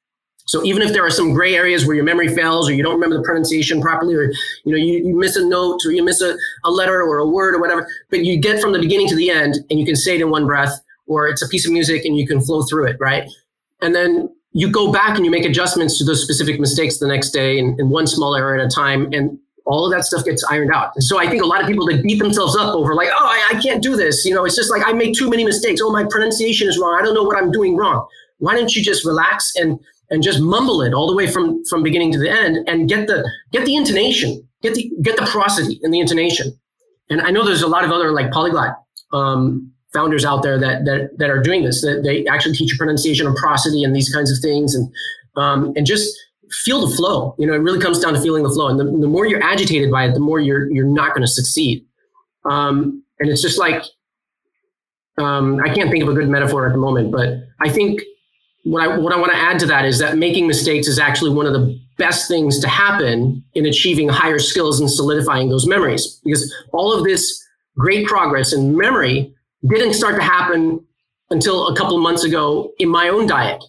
So 0.46 0.62
even 0.64 0.82
if 0.82 0.92
there 0.92 1.04
are 1.04 1.10
some 1.10 1.32
gray 1.32 1.54
areas 1.54 1.86
where 1.86 1.96
your 1.96 2.04
memory 2.04 2.28
fails 2.28 2.68
or 2.68 2.72
you 2.72 2.82
don't 2.82 2.94
remember 2.94 3.16
the 3.16 3.22
pronunciation 3.22 3.80
properly 3.80 4.14
or 4.14 4.24
you 4.64 4.72
know 4.72 4.76
you, 4.76 5.06
you 5.06 5.16
miss 5.16 5.36
a 5.36 5.46
note 5.46 5.80
or 5.86 5.92
you 5.92 6.04
miss 6.04 6.20
a, 6.20 6.36
a 6.64 6.70
letter 6.70 7.02
or 7.02 7.18
a 7.18 7.26
word 7.26 7.54
or 7.54 7.60
whatever, 7.60 7.88
but 8.10 8.24
you 8.24 8.38
get 8.38 8.60
from 8.60 8.72
the 8.72 8.78
beginning 8.78 9.08
to 9.08 9.16
the 9.16 9.30
end 9.30 9.56
and 9.70 9.80
you 9.80 9.86
can 9.86 9.96
say 9.96 10.16
it 10.16 10.20
in 10.20 10.30
one 10.30 10.46
breath 10.46 10.78
or 11.06 11.28
it's 11.28 11.42
a 11.42 11.48
piece 11.48 11.66
of 11.66 11.72
music 11.72 12.04
and 12.04 12.16
you 12.16 12.26
can 12.26 12.40
flow 12.40 12.62
through 12.62 12.86
it, 12.86 12.96
right? 13.00 13.28
And 13.80 13.94
then 13.94 14.28
you 14.52 14.70
go 14.70 14.92
back 14.92 15.16
and 15.16 15.24
you 15.24 15.30
make 15.30 15.44
adjustments 15.44 15.98
to 15.98 16.04
those 16.04 16.22
specific 16.22 16.60
mistakes 16.60 16.98
the 16.98 17.08
next 17.08 17.30
day 17.30 17.58
in, 17.58 17.76
in 17.78 17.90
one 17.90 18.06
small 18.06 18.36
error 18.36 18.56
at 18.56 18.64
a 18.64 18.68
time. 18.68 19.12
And 19.12 19.38
all 19.66 19.84
of 19.84 19.92
that 19.92 20.04
stuff 20.04 20.24
gets 20.24 20.44
ironed 20.44 20.72
out. 20.72 20.92
And 20.94 21.02
so 21.02 21.18
I 21.18 21.28
think 21.28 21.42
a 21.42 21.46
lot 21.46 21.60
of 21.60 21.66
people 21.66 21.86
that 21.86 22.02
beat 22.02 22.18
themselves 22.18 22.54
up 22.54 22.74
over 22.74 22.94
like, 22.94 23.08
oh, 23.10 23.26
I, 23.26 23.56
I 23.56 23.62
can't 23.62 23.82
do 23.82 23.96
this. 23.96 24.24
You 24.24 24.34
know, 24.34 24.44
it's 24.44 24.56
just 24.56 24.70
like 24.70 24.82
I 24.86 24.92
make 24.92 25.14
too 25.14 25.28
many 25.28 25.44
mistakes. 25.44 25.80
Oh, 25.82 25.90
my 25.90 26.04
pronunciation 26.08 26.68
is 26.68 26.78
wrong. 26.78 26.98
I 27.00 27.04
don't 27.04 27.14
know 27.14 27.22
what 27.22 27.36
I'm 27.36 27.50
doing 27.50 27.76
wrong. 27.76 28.06
Why 28.38 28.54
don't 28.54 28.74
you 28.76 28.82
just 28.82 29.04
relax 29.04 29.54
and 29.56 29.78
and 30.14 30.22
just 30.22 30.40
mumble 30.40 30.80
it 30.80 30.94
all 30.94 31.08
the 31.08 31.16
way 31.16 31.26
from 31.26 31.64
from 31.64 31.82
beginning 31.82 32.12
to 32.12 32.18
the 32.18 32.30
end 32.30 32.56
and 32.68 32.88
get 32.88 33.08
the 33.08 33.28
get 33.52 33.66
the 33.66 33.74
intonation, 33.74 34.46
get 34.62 34.74
the 34.74 34.90
get 35.02 35.16
the 35.16 35.26
prosody 35.26 35.80
in 35.82 35.90
the 35.90 36.00
intonation. 36.00 36.56
And 37.10 37.20
I 37.20 37.30
know 37.30 37.44
there's 37.44 37.62
a 37.62 37.68
lot 37.68 37.84
of 37.84 37.90
other 37.90 38.12
like 38.12 38.30
polyglot 38.30 38.76
um, 39.12 39.70
founders 39.92 40.24
out 40.24 40.42
there 40.42 40.58
that 40.58 40.84
that 40.84 41.10
that 41.18 41.30
are 41.30 41.42
doing 41.42 41.64
this. 41.64 41.82
That 41.82 42.02
they 42.04 42.24
actually 42.26 42.54
teach 42.54 42.78
pronunciation 42.78 43.26
and 43.26 43.36
prosody 43.36 43.82
and 43.82 43.94
these 43.94 44.12
kinds 44.14 44.30
of 44.30 44.38
things, 44.40 44.74
and 44.74 44.90
um, 45.36 45.72
and 45.76 45.84
just 45.84 46.16
feel 46.62 46.86
the 46.86 46.94
flow. 46.94 47.34
You 47.38 47.48
know, 47.48 47.54
it 47.54 47.58
really 47.58 47.80
comes 47.80 47.98
down 47.98 48.14
to 48.14 48.20
feeling 48.20 48.44
the 48.44 48.50
flow. 48.50 48.68
And 48.68 48.78
the, 48.78 48.84
the 48.84 49.08
more 49.08 49.26
you're 49.26 49.42
agitated 49.42 49.90
by 49.90 50.06
it, 50.06 50.14
the 50.14 50.20
more 50.20 50.38
you're 50.38 50.70
you're 50.70 50.86
not 50.86 51.10
going 51.10 51.22
to 51.22 51.32
succeed. 51.32 51.84
Um, 52.44 53.02
and 53.18 53.28
it's 53.28 53.42
just 53.42 53.58
like 53.58 53.82
um, 55.18 55.60
I 55.64 55.74
can't 55.74 55.90
think 55.90 56.04
of 56.04 56.08
a 56.08 56.14
good 56.14 56.28
metaphor 56.28 56.66
at 56.66 56.72
the 56.72 56.78
moment, 56.78 57.10
but 57.10 57.48
I 57.60 57.68
think 57.68 58.00
what 58.64 58.82
I 58.82 58.98
what 58.98 59.12
I 59.12 59.16
want 59.16 59.32
to 59.32 59.38
add 59.38 59.58
to 59.60 59.66
that 59.66 59.84
is 59.84 59.98
that 59.98 60.16
making 60.16 60.46
mistakes 60.46 60.88
is 60.88 60.98
actually 60.98 61.32
one 61.32 61.46
of 61.46 61.52
the 61.52 61.78
best 61.96 62.28
things 62.28 62.58
to 62.60 62.68
happen 62.68 63.44
in 63.54 63.66
achieving 63.66 64.08
higher 64.08 64.38
skills 64.38 64.80
and 64.80 64.90
solidifying 64.90 65.48
those 65.48 65.66
memories. 65.66 66.20
Because 66.24 66.52
all 66.72 66.92
of 66.92 67.04
this 67.04 67.42
great 67.78 68.06
progress 68.06 68.52
in 68.52 68.76
memory 68.76 69.32
didn't 69.68 69.94
start 69.94 70.16
to 70.16 70.22
happen 70.22 70.84
until 71.30 71.68
a 71.68 71.76
couple 71.76 71.98
months 71.98 72.24
ago 72.24 72.72
in 72.78 72.88
my 72.88 73.08
own 73.08 73.26
diet. 73.26 73.62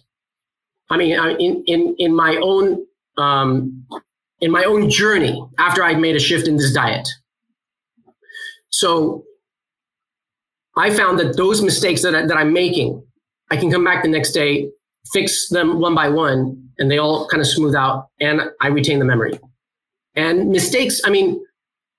I 0.90 0.96
mean, 0.96 1.12
in 1.40 1.62
in 1.66 1.94
in 1.98 2.14
my 2.14 2.36
own 2.42 2.84
um, 3.18 3.86
in 4.40 4.50
my 4.50 4.64
own 4.64 4.90
journey 4.90 5.42
after 5.58 5.84
I 5.84 5.94
made 5.94 6.16
a 6.16 6.20
shift 6.20 6.48
in 6.48 6.56
this 6.56 6.72
diet. 6.72 7.08
So 8.70 9.24
I 10.76 10.94
found 10.94 11.18
that 11.18 11.36
those 11.36 11.62
mistakes 11.62 12.02
that, 12.02 12.14
I, 12.14 12.26
that 12.26 12.36
I'm 12.36 12.52
making, 12.52 13.02
I 13.50 13.56
can 13.56 13.70
come 13.70 13.84
back 13.84 14.02
the 14.02 14.10
next 14.10 14.32
day, 14.32 14.70
fix 15.12 15.48
them 15.48 15.80
one 15.80 15.94
by 15.94 16.08
one, 16.08 16.70
and 16.78 16.90
they 16.90 16.98
all 16.98 17.28
kind 17.28 17.40
of 17.40 17.46
smooth 17.46 17.74
out, 17.74 18.08
and 18.20 18.42
I 18.60 18.68
retain 18.68 18.98
the 18.98 19.04
memory. 19.04 19.38
And 20.14 20.50
mistakes, 20.50 21.00
I 21.04 21.10
mean, 21.10 21.44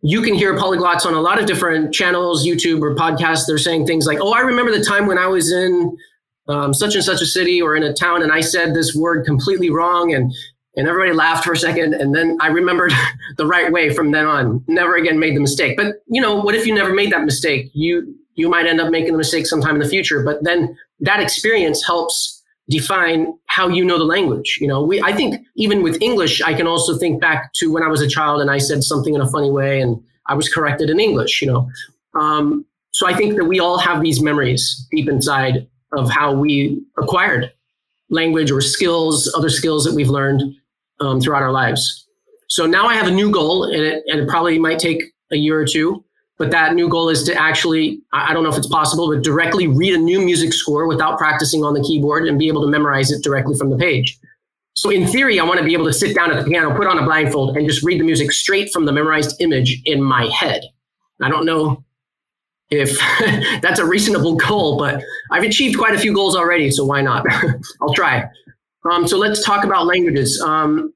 you 0.02 0.22
can 0.22 0.34
hear 0.34 0.56
polyglots 0.56 1.06
on 1.06 1.14
a 1.14 1.22
lot 1.22 1.40
of 1.40 1.46
different 1.46 1.94
channels, 1.94 2.46
YouTube 2.46 2.82
or 2.82 2.96
podcasts. 2.96 3.46
They're 3.48 3.58
saying 3.58 3.88
things 3.88 4.06
like, 4.06 4.20
"Oh, 4.22 4.32
I 4.32 4.42
remember 4.42 4.72
the 4.72 4.84
time 4.84 5.08
when 5.08 5.18
I 5.18 5.28
was 5.28 5.52
in 5.52 5.98
um, 6.48 6.74
such 6.74 6.96
and 6.96 7.04
such 7.04 7.22
a 7.22 7.26
city 7.26 7.62
or 7.62 7.76
in 7.76 7.84
a 7.84 7.94
town, 7.94 8.22
and 8.22 8.32
I 8.32 8.42
said 8.42 8.74
this 8.74 8.96
word 8.96 9.26
completely 9.26 9.70
wrong, 9.70 10.14
and 10.14 10.34
and 10.76 10.88
everybody 10.88 11.12
laughed 11.12 11.44
for 11.44 11.54
a 11.54 11.58
second, 11.58 11.96
and 11.96 12.14
then 12.14 12.38
I 12.40 12.48
remembered 12.48 12.94
the 13.38 13.48
right 13.48 13.72
way 13.72 13.94
from 13.94 14.12
then 14.12 14.26
on. 14.26 14.64
Never 14.68 14.96
again 14.96 15.20
made 15.20 15.36
the 15.36 15.42
mistake. 15.42 15.76
But 15.76 15.96
you 16.08 16.22
know, 16.22 16.36
what 16.36 16.56
if 16.56 16.66
you 16.66 16.74
never 16.74 16.94
made 16.94 17.12
that 17.12 17.26
mistake? 17.26 17.72
You 17.74 18.16
you 18.36 18.50
might 18.50 18.68
end 18.68 18.80
up 18.80 18.92
making 18.92 19.14
the 19.14 19.18
mistake 19.18 19.48
sometime 19.48 19.76
in 19.76 19.82
the 19.82 19.90
future. 19.90 20.24
But 20.24 20.44
then 20.44 20.78
that 21.00 21.20
experience 21.20 21.86
helps 21.86 22.37
define 22.70 23.34
how 23.46 23.68
you 23.68 23.84
know 23.84 23.98
the 23.98 24.06
language. 24.06 24.58
You 24.60 24.68
know, 24.68 24.82
we 24.84 25.02
I 25.02 25.14
think 25.14 25.46
even 25.56 25.84
with 25.84 26.02
English, 26.02 26.42
I 26.42 26.54
can 26.54 26.68
also 26.68 26.98
think 26.98 27.22
back 27.22 27.54
to 27.54 27.72
when 27.72 27.84
I 27.84 27.88
was 27.88 28.02
a 28.02 28.08
child 28.08 28.42
and 28.42 28.52
I 28.52 28.58
said 28.58 28.84
something 28.84 29.14
in 29.14 29.22
a 29.22 29.30
funny 29.30 29.52
way 29.52 29.82
and 29.82 30.02
I 30.28 30.34
was 30.36 30.50
corrected 30.50 30.90
in 30.90 31.00
English. 31.00 31.42
You 31.42 31.48
know, 31.48 31.70
um, 32.14 32.66
so 32.92 33.08
I 33.08 33.14
think 33.14 33.36
that 33.38 33.46
we 33.46 33.60
all 33.60 33.78
have 33.78 34.02
these 34.02 34.22
memories 34.22 34.88
deep 34.92 35.08
inside 35.08 35.68
of 35.94 36.10
how 36.10 36.34
we 36.34 36.82
acquired 36.98 37.52
language 38.10 38.52
or 38.52 38.62
skills, 38.62 39.32
other 39.36 39.50
skills 39.50 39.84
that 39.86 39.94
we've 39.94 40.10
learned 40.10 40.42
um, 41.00 41.22
throughout 41.22 41.42
our 41.42 41.52
lives. 41.52 42.08
So 42.48 42.66
now 42.66 42.88
I 42.88 42.96
have 42.96 43.08
a 43.08 43.12
new 43.12 43.30
goal, 43.32 43.66
and 43.66 43.82
it, 43.84 44.04
and 44.08 44.22
it 44.22 44.30
probably 44.30 44.58
might 44.58 44.80
take 44.80 45.04
a 45.32 45.36
year 45.36 45.60
or 45.60 45.66
two. 45.66 46.04
But 46.38 46.52
that 46.52 46.76
new 46.76 46.88
goal 46.88 47.10
is 47.10 47.24
to 47.24 47.34
actually, 47.34 48.00
I 48.14 48.32
don't 48.34 48.44
know 48.44 48.52
if 48.52 48.58
it's 48.58 48.68
possible, 48.68 49.12
but 49.12 49.24
directly 49.24 49.68
read 49.68 49.96
a 49.96 49.98
new 49.98 50.22
music 50.22 50.54
score 50.54 50.88
without 50.88 51.18
practicing 51.18 51.64
on 51.64 51.74
the 51.74 51.82
keyboard 51.82 52.28
and 52.28 52.38
be 52.38 52.48
able 52.48 52.62
to 52.62 52.68
memorize 52.68 53.12
it 53.12 53.24
directly 53.24 53.58
from 53.58 53.72
the 53.72 53.78
page. 53.78 54.20
So 54.76 54.92
in 54.92 55.08
theory, 55.08 55.40
I 55.40 55.44
want 55.44 55.60
to 55.60 55.66
be 55.66 55.74
able 55.74 55.86
to 55.86 55.94
sit 55.94 56.16
down 56.16 56.32
at 56.32 56.44
the 56.44 56.48
piano, 56.48 56.76
put 56.76 56.86
on 56.86 57.00
a 57.00 57.04
blindfold, 57.04 57.58
and 57.58 57.68
just 57.68 57.82
read 57.82 58.00
the 58.00 58.04
music 58.04 58.32
straight 58.32 58.72
from 58.72 58.86
the 58.86 58.92
memorized 58.92 59.42
image 59.42 59.82
in 59.86 60.04
my 60.04 60.28
head. 60.28 60.62
I 61.20 61.30
don't 61.30 61.46
know 61.46 61.84
if 62.70 63.00
that's 63.62 63.80
a 63.80 63.86
reasonable 63.86 64.36
goal, 64.36 64.78
but 64.78 65.02
I've 65.32 65.44
achieved 65.44 65.80
quite 65.80 65.96
a 65.96 66.00
few 66.00 66.14
goals 66.14 66.36
already, 66.36 66.70
so 66.70 66.86
why 66.86 67.02
not? 67.02 67.26
I'll 67.82 67.94
try. 67.96 68.30
Um, 68.92 69.08
so 69.08 69.18
let's 69.18 69.44
talk 69.44 69.64
about 69.66 69.88
languages. 69.88 70.40
Um, 70.42 70.94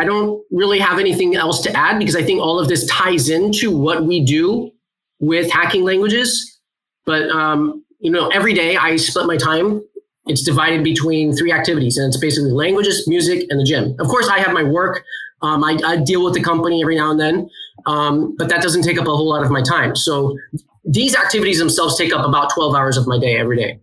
I 0.00 0.04
don't 0.04 0.44
really 0.50 0.78
have 0.78 0.98
anything 0.98 1.34
else 1.34 1.60
to 1.62 1.76
add 1.76 1.98
because 1.98 2.14
I 2.14 2.22
think 2.22 2.40
all 2.40 2.60
of 2.60 2.68
this 2.68 2.86
ties 2.86 3.28
into 3.28 3.76
what 3.76 4.04
we 4.04 4.24
do 4.24 4.70
with 5.18 5.50
hacking 5.50 5.82
languages. 5.82 6.60
But 7.04 7.28
um, 7.30 7.84
you 7.98 8.10
know, 8.10 8.28
every 8.28 8.54
day 8.54 8.76
I 8.76 8.96
split 8.96 9.26
my 9.26 9.36
time. 9.36 9.82
It's 10.26 10.42
divided 10.42 10.84
between 10.84 11.34
three 11.34 11.52
activities, 11.52 11.96
and 11.96 12.08
it's 12.08 12.18
basically 12.18 12.50
languages, 12.50 13.08
music, 13.08 13.46
and 13.48 13.58
the 13.58 13.64
gym. 13.64 13.96
Of 13.98 14.08
course, 14.08 14.28
I 14.28 14.38
have 14.40 14.52
my 14.52 14.62
work. 14.62 15.02
Um, 15.40 15.64
I, 15.64 15.78
I, 15.86 15.96
deal 15.96 16.22
with 16.22 16.34
the 16.34 16.42
company 16.42 16.82
every 16.82 16.96
now 16.96 17.12
and 17.12 17.20
then, 17.20 17.48
um, 17.86 18.34
but 18.36 18.48
that 18.48 18.60
doesn't 18.60 18.82
take 18.82 18.98
up 18.98 19.06
a 19.06 19.16
whole 19.16 19.28
lot 19.28 19.44
of 19.44 19.52
my 19.52 19.62
time. 19.62 19.94
So 19.94 20.36
these 20.84 21.14
activities 21.14 21.60
themselves 21.60 21.96
take 21.96 22.12
up 22.12 22.26
about 22.26 22.52
12 22.52 22.74
hours 22.74 22.96
of 22.96 23.06
my 23.06 23.20
day 23.20 23.36
every 23.36 23.56
day. 23.56 23.78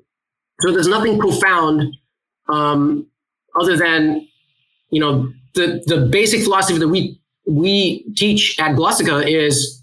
So 0.60 0.72
there's 0.72 0.88
nothing 0.88 1.18
profound 1.18 1.96
um, 2.50 3.08
other 3.60 3.78
than, 3.78 4.28
you 4.90 5.00
know, 5.00 5.32
the, 5.56 5.84
the 5.88 6.06
basic 6.06 6.44
philosophy 6.44 6.80
that 6.80 6.88
we, 6.88 7.20
we 7.48 8.06
teach 8.16 8.60
at 8.60 8.76
Glossika 8.76 9.26
is 9.28 9.82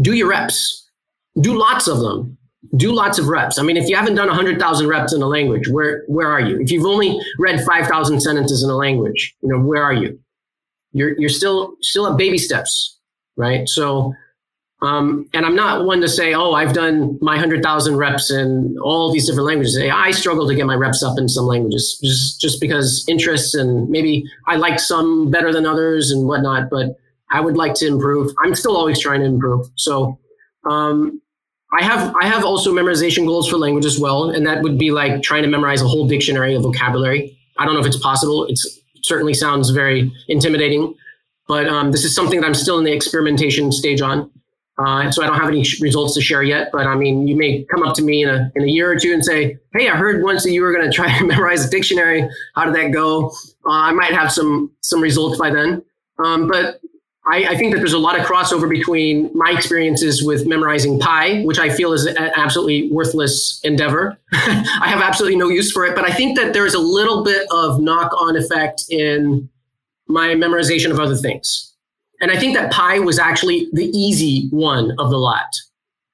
do 0.00 0.12
your 0.12 0.28
reps, 0.28 0.90
do 1.40 1.56
lots 1.58 1.88
of 1.88 2.00
them, 2.00 2.36
do 2.76 2.92
lots 2.92 3.18
of 3.18 3.28
reps. 3.28 3.58
I 3.58 3.62
mean, 3.62 3.76
if 3.76 3.88
you 3.88 3.96
haven't 3.96 4.14
done 4.14 4.28
100,000 4.28 4.86
reps 4.86 5.12
in 5.12 5.22
a 5.22 5.26
language, 5.26 5.68
where, 5.68 6.04
where 6.06 6.28
are 6.28 6.40
you? 6.40 6.60
If 6.60 6.70
you've 6.70 6.86
only 6.86 7.18
read 7.38 7.64
5,000 7.64 8.20
sentences 8.20 8.62
in 8.62 8.70
a 8.70 8.76
language, 8.76 9.34
you 9.42 9.48
know, 9.48 9.60
where 9.60 9.82
are 9.82 9.92
you? 9.92 10.18
You're, 10.92 11.18
you're 11.18 11.30
still, 11.30 11.74
still 11.80 12.06
at 12.06 12.18
baby 12.18 12.38
steps, 12.38 12.98
right? 13.36 13.68
So 13.68 14.14
um, 14.82 15.28
and 15.32 15.46
I'm 15.46 15.54
not 15.54 15.84
one 15.84 16.00
to 16.00 16.08
say, 16.08 16.34
oh, 16.34 16.52
I've 16.54 16.72
done 16.72 17.16
my 17.22 17.34
100,000 17.34 17.96
reps 17.96 18.32
in 18.32 18.76
all 18.82 19.12
these 19.12 19.28
different 19.28 19.46
languages. 19.46 19.78
I 19.78 20.10
struggle 20.10 20.48
to 20.48 20.56
get 20.56 20.66
my 20.66 20.74
reps 20.74 21.04
up 21.04 21.18
in 21.18 21.28
some 21.28 21.44
languages 21.46 22.00
just, 22.02 22.40
just 22.40 22.60
because 22.60 23.04
interests 23.08 23.54
and 23.54 23.88
maybe 23.88 24.24
I 24.48 24.56
like 24.56 24.80
some 24.80 25.30
better 25.30 25.52
than 25.52 25.66
others 25.66 26.10
and 26.10 26.26
whatnot, 26.26 26.68
but 26.68 26.98
I 27.30 27.40
would 27.40 27.56
like 27.56 27.74
to 27.74 27.86
improve. 27.86 28.32
I'm 28.42 28.56
still 28.56 28.76
always 28.76 29.00
trying 29.00 29.20
to 29.20 29.26
improve. 29.26 29.68
So, 29.76 30.18
um, 30.68 31.22
I 31.74 31.82
have 31.82 32.14
I 32.20 32.26
have 32.26 32.44
also 32.44 32.70
memorization 32.70 33.26
goals 33.26 33.48
for 33.48 33.56
language 33.56 33.86
as 33.86 33.98
well, 33.98 34.28
and 34.28 34.46
that 34.46 34.62
would 34.62 34.76
be 34.76 34.90
like 34.90 35.22
trying 35.22 35.42
to 35.42 35.48
memorize 35.48 35.80
a 35.80 35.88
whole 35.88 36.06
dictionary 36.06 36.54
of 36.54 36.62
vocabulary. 36.62 37.38
I 37.56 37.64
don't 37.64 37.72
know 37.72 37.80
if 37.80 37.86
it's 37.86 37.96
possible. 37.96 38.44
It's, 38.44 38.66
it 38.94 39.06
certainly 39.06 39.32
sounds 39.32 39.70
very 39.70 40.12
intimidating, 40.28 40.94
but 41.48 41.66
um, 41.66 41.90
this 41.90 42.04
is 42.04 42.14
something 42.14 42.42
that 42.42 42.46
I'm 42.46 42.54
still 42.54 42.78
in 42.78 42.84
the 42.84 42.92
experimentation 42.92 43.72
stage 43.72 44.02
on. 44.02 44.30
Uh, 44.84 45.10
so 45.12 45.22
I 45.22 45.26
don't 45.26 45.38
have 45.38 45.48
any 45.48 45.62
sh- 45.62 45.80
results 45.80 46.14
to 46.14 46.20
share 46.20 46.42
yet, 46.42 46.70
but 46.72 46.86
I 46.86 46.94
mean, 46.96 47.28
you 47.28 47.36
may 47.36 47.64
come 47.64 47.82
up 47.82 47.94
to 47.96 48.02
me 48.02 48.24
in 48.24 48.28
a, 48.28 48.50
in 48.56 48.62
a 48.62 48.66
year 48.66 48.90
or 48.90 48.98
two 48.98 49.12
and 49.12 49.24
say, 49.24 49.58
"Hey, 49.74 49.88
I 49.88 49.94
heard 49.94 50.22
once 50.22 50.42
that 50.42 50.50
you 50.50 50.62
were 50.62 50.72
going 50.72 50.84
to 50.84 50.92
try 50.92 51.18
to 51.18 51.24
memorize 51.26 51.64
a 51.64 51.70
dictionary. 51.70 52.28
How 52.54 52.64
did 52.64 52.74
that 52.74 52.92
go?" 52.92 53.28
Uh, 53.64 53.70
I 53.70 53.92
might 53.92 54.12
have 54.12 54.32
some 54.32 54.72
some 54.80 55.00
results 55.00 55.38
by 55.38 55.50
then. 55.50 55.84
Um, 56.18 56.48
but 56.48 56.80
I, 57.26 57.44
I, 57.50 57.56
think 57.56 57.72
that 57.72 57.78
there's 57.78 57.92
a 57.92 57.98
lot 57.98 58.18
of 58.18 58.26
crossover 58.26 58.68
between 58.68 59.30
my 59.32 59.52
experiences 59.52 60.24
with 60.24 60.46
memorizing 60.46 60.98
pi, 60.98 61.42
which 61.42 61.58
I 61.58 61.68
feel 61.70 61.92
is 61.92 62.04
an 62.04 62.16
absolutely 62.18 62.90
worthless 62.90 63.60
endeavor. 63.62 64.18
I 64.32 64.88
have 64.88 65.00
absolutely 65.00 65.38
no 65.38 65.48
use 65.48 65.70
for 65.70 65.84
it, 65.84 65.94
but 65.94 66.04
I 66.04 66.12
think 66.12 66.36
that 66.36 66.52
there's 66.52 66.74
a 66.74 66.80
little 66.80 67.22
bit 67.22 67.46
of 67.52 67.80
knock-on 67.80 68.36
effect 68.36 68.84
in 68.90 69.48
my 70.08 70.28
memorization 70.34 70.90
of 70.90 70.98
other 70.98 71.16
things. 71.16 71.71
And 72.22 72.30
I 72.30 72.38
think 72.38 72.56
that 72.56 72.72
pi 72.72 73.00
was 73.00 73.18
actually 73.18 73.68
the 73.72 73.86
easy 73.86 74.48
one 74.50 74.92
of 74.98 75.10
the 75.10 75.18
lot. 75.18 75.52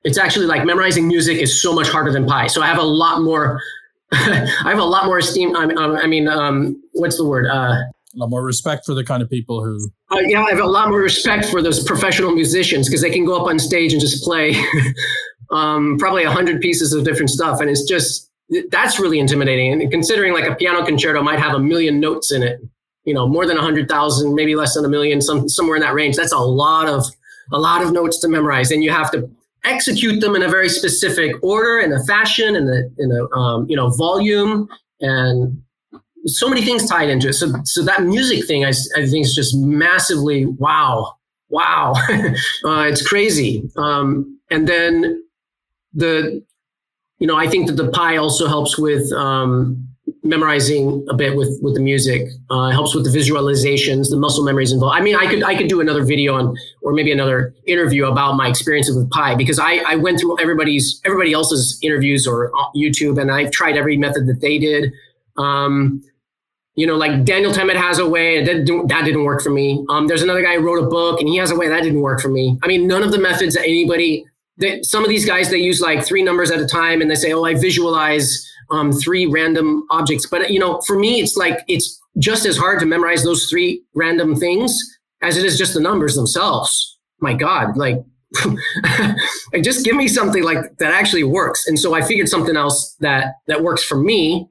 It's 0.04 0.16
actually 0.16 0.46
like 0.46 0.64
memorizing 0.64 1.06
music 1.06 1.38
is 1.38 1.62
so 1.62 1.74
much 1.74 1.88
harder 1.88 2.11
than 2.11 2.26
pi. 2.26 2.46
So 2.46 2.62
I 2.62 2.66
have 2.66 2.78
a 2.78 2.82
lot 2.82 3.20
more, 3.20 3.61
I 4.12 4.48
have 4.64 4.78
a 4.78 4.84
lot 4.84 5.04
more 5.04 5.18
esteem. 5.18 5.54
I, 5.54 5.64
I 5.64 6.06
mean, 6.06 6.26
um, 6.26 6.82
what's 6.92 7.18
the 7.18 7.26
word? 7.26 7.46
Uh, 7.46 7.76
a 8.14 8.18
lot 8.18 8.30
more 8.30 8.42
respect 8.42 8.86
for 8.86 8.94
the 8.94 9.04
kind 9.04 9.22
of 9.22 9.28
people 9.28 9.62
who. 9.62 9.90
Uh, 10.11 10.20
yeah, 10.20 10.42
I 10.42 10.48
have 10.50 10.61
a 10.61 10.66
lot 10.66 10.88
more 10.88 11.00
respect 11.00 11.44
for 11.44 11.61
those 11.61 11.84
professional 11.84 12.32
musicians 12.32 12.88
because 12.88 13.02
they 13.02 13.11
can 13.11 13.26
go 13.26 13.38
up 13.38 13.46
on 13.46 13.59
stage 13.59 13.92
and 13.92 14.00
just 14.00 14.24
play 14.24 14.56
um, 15.50 15.98
probably 15.98 16.24
a 16.24 16.30
hundred 16.30 16.62
pieces 16.62 16.94
of 16.94 17.04
different 17.04 17.28
stuff, 17.28 17.61
and 17.61 17.68
it's 17.68 17.82
just 17.82 18.30
that's 18.70 18.98
really 18.98 19.18
intimidating. 19.18 19.82
And 19.82 19.90
considering 19.90 20.32
like 20.32 20.46
a 20.46 20.54
piano 20.54 20.84
concerto 20.86 21.22
might 21.22 21.38
have 21.38 21.54
a 21.54 21.59
million 21.59 22.00
notes 22.00 22.32
in 22.32 22.42
it, 22.42 22.61
you 23.09 23.14
know, 23.14 23.26
more 23.26 23.46
than 23.46 23.56
a 23.56 23.62
hundred 23.62 23.88
thousand, 23.88 24.34
maybe 24.34 24.54
less 24.54 24.74
than 24.74 24.84
a 24.84 24.88
million, 24.88 25.22
some 25.22 25.48
somewhere 25.48 25.76
in 25.76 25.82
that 25.82 25.94
range. 25.94 26.14
That's 26.14 26.32
a 26.32 26.38
lot 26.38 26.86
of 26.88 27.06
a 27.50 27.59
lot 27.59 27.82
of 27.82 27.90
notes 27.90 28.20
to 28.20 28.28
memorize, 28.28 28.70
and 28.70 28.84
you 28.84 28.90
have 28.90 29.11
to 29.12 29.30
execute 29.64 30.20
them 30.20 30.36
in 30.36 30.42
a 30.42 30.48
very 30.48 30.68
specific 30.68 31.32
order 31.42 31.78
and 31.78 31.94
a 31.94 32.04
fashion 32.04 32.54
and 32.54 32.68
a 32.68 32.82
in 32.98 33.11
a 33.11 33.34
um, 33.34 33.66
you 33.66 33.76
know 33.76 33.88
volume 33.88 34.68
and 35.00 35.62
so 36.26 36.50
many 36.50 36.61
things 36.61 36.86
tied 36.86 37.09
into 37.09 37.28
it. 37.28 37.32
So 37.32 37.50
so 37.64 37.82
that 37.84 38.02
music 38.02 38.46
thing, 38.46 38.66
I, 38.66 38.72
I 38.96 39.06
think 39.06 39.24
is 39.24 39.34
just 39.34 39.56
massively 39.56 40.44
wow, 40.44 41.14
wow, 41.48 41.94
uh, 42.66 42.82
it's 42.82 43.06
crazy. 43.06 43.70
Um, 43.78 44.38
and 44.50 44.68
then 44.68 45.24
the 45.94 46.44
you 47.18 47.26
know 47.26 47.36
I 47.36 47.48
think 47.48 47.68
that 47.68 47.76
the 47.76 47.90
pi 47.90 48.18
also 48.18 48.46
helps 48.48 48.78
with 48.78 49.11
um, 49.12 49.88
memorizing 50.22 51.06
a 51.09 51.14
bit 51.14 51.36
with 51.36 51.59
with 51.62 51.74
the 51.74 51.80
music 51.80 52.28
uh, 52.50 52.70
helps 52.70 52.94
with 52.94 53.04
the 53.04 53.18
visualizations 53.18 54.11
the 54.11 54.16
muscle 54.16 54.44
memories 54.44 54.72
involved. 54.72 54.96
I 54.96 55.02
mean 55.02 55.16
i 55.16 55.26
could 55.26 55.42
i 55.42 55.54
could 55.56 55.68
do 55.68 55.80
another 55.80 56.04
video 56.04 56.34
on 56.34 56.56
or 56.82 56.92
maybe 56.92 57.12
another 57.12 57.54
interview 57.66 58.06
about 58.06 58.34
my 58.34 58.48
experiences 58.48 58.96
with 58.96 59.11
pi 59.11 59.34
because 59.34 59.59
i 59.59 59.82
i 59.86 59.96
went 59.96 60.20
through 60.20 60.40
everybody's 60.40 61.00
everybody 61.04 61.32
else's 61.32 61.78
interviews 61.82 62.26
or 62.26 62.50
uh, 62.56 62.70
youtube 62.74 63.20
and 63.20 63.30
i've 63.30 63.50
tried 63.50 63.76
every 63.76 63.96
method 63.96 64.26
that 64.26 64.40
they 64.40 64.59
did. 64.59 64.92
Um, 65.36 66.02
you 66.74 66.86
know 66.86 66.96
like 66.96 67.24
daniel 67.24 67.52
tammet 67.52 67.76
has 67.76 67.98
a 67.98 68.09
way 68.09 68.44
that 68.44 68.64
didn't, 68.64 68.88
that 68.88 69.04
didn't 69.04 69.24
work 69.24 69.42
for 69.42 69.50
me. 69.50 69.84
Um, 69.88 70.06
there's 70.09 70.22
another 70.22 70.42
guy 70.42 70.56
who 70.56 70.62
wrote 70.66 70.82
a 70.84 70.88
book 70.88 71.20
and 71.20 71.28
he 71.28 71.36
has 71.36 71.50
a 71.50 71.56
way 71.56 71.68
that 71.68 71.82
didn't 71.82 72.02
work 72.02 72.20
for 72.20 72.28
me. 72.28 72.59
I 72.62 72.66
mean 72.66 72.86
none 72.86 73.02
of 73.02 73.12
the 73.12 73.18
methods 73.18 73.54
that 73.54 73.64
anybody 73.64 74.24
that 74.59 74.84
some 74.84 75.02
of 75.02 75.09
these 75.09 75.24
guys 75.24 75.50
they 75.50 75.59
use 75.59 75.80
like 75.80 76.04
three 76.04 76.22
numbers 76.22 76.50
at 76.50 76.61
a 76.61 76.66
time 76.66 77.00
and 77.00 77.11
they 77.11 77.14
say 77.14 77.32
oh 77.32 77.44
i 77.44 77.54
visualize 77.54 78.44
um, 78.70 78.92
three 78.92 79.26
random 79.26 79.86
objects. 79.90 80.26
But 80.26 80.50
you 80.50 80.58
know, 80.58 80.80
for 80.82 80.98
me, 80.98 81.20
it's 81.20 81.36
like 81.36 81.60
it's 81.68 82.00
just 82.18 82.46
as 82.46 82.56
hard 82.56 82.80
to 82.80 82.86
memorize 82.86 83.24
those 83.24 83.46
three 83.48 83.82
random 83.94 84.36
things 84.36 84.78
as 85.22 85.36
it 85.36 85.44
is 85.44 85.58
just 85.58 85.74
the 85.74 85.80
numbers 85.80 86.14
themselves. 86.14 86.98
My 87.20 87.34
God, 87.34 87.76
like 87.76 87.98
just 89.62 89.84
give 89.84 89.96
me 89.96 90.08
something 90.08 90.42
like 90.42 90.76
that 90.78 90.92
actually 90.92 91.24
works. 91.24 91.66
And 91.66 91.78
so 91.78 91.94
I 91.94 92.02
figured 92.02 92.28
something 92.28 92.56
else 92.56 92.94
that 93.00 93.34
that 93.46 93.62
works 93.62 93.82
for 93.82 93.96
me. 93.96 94.48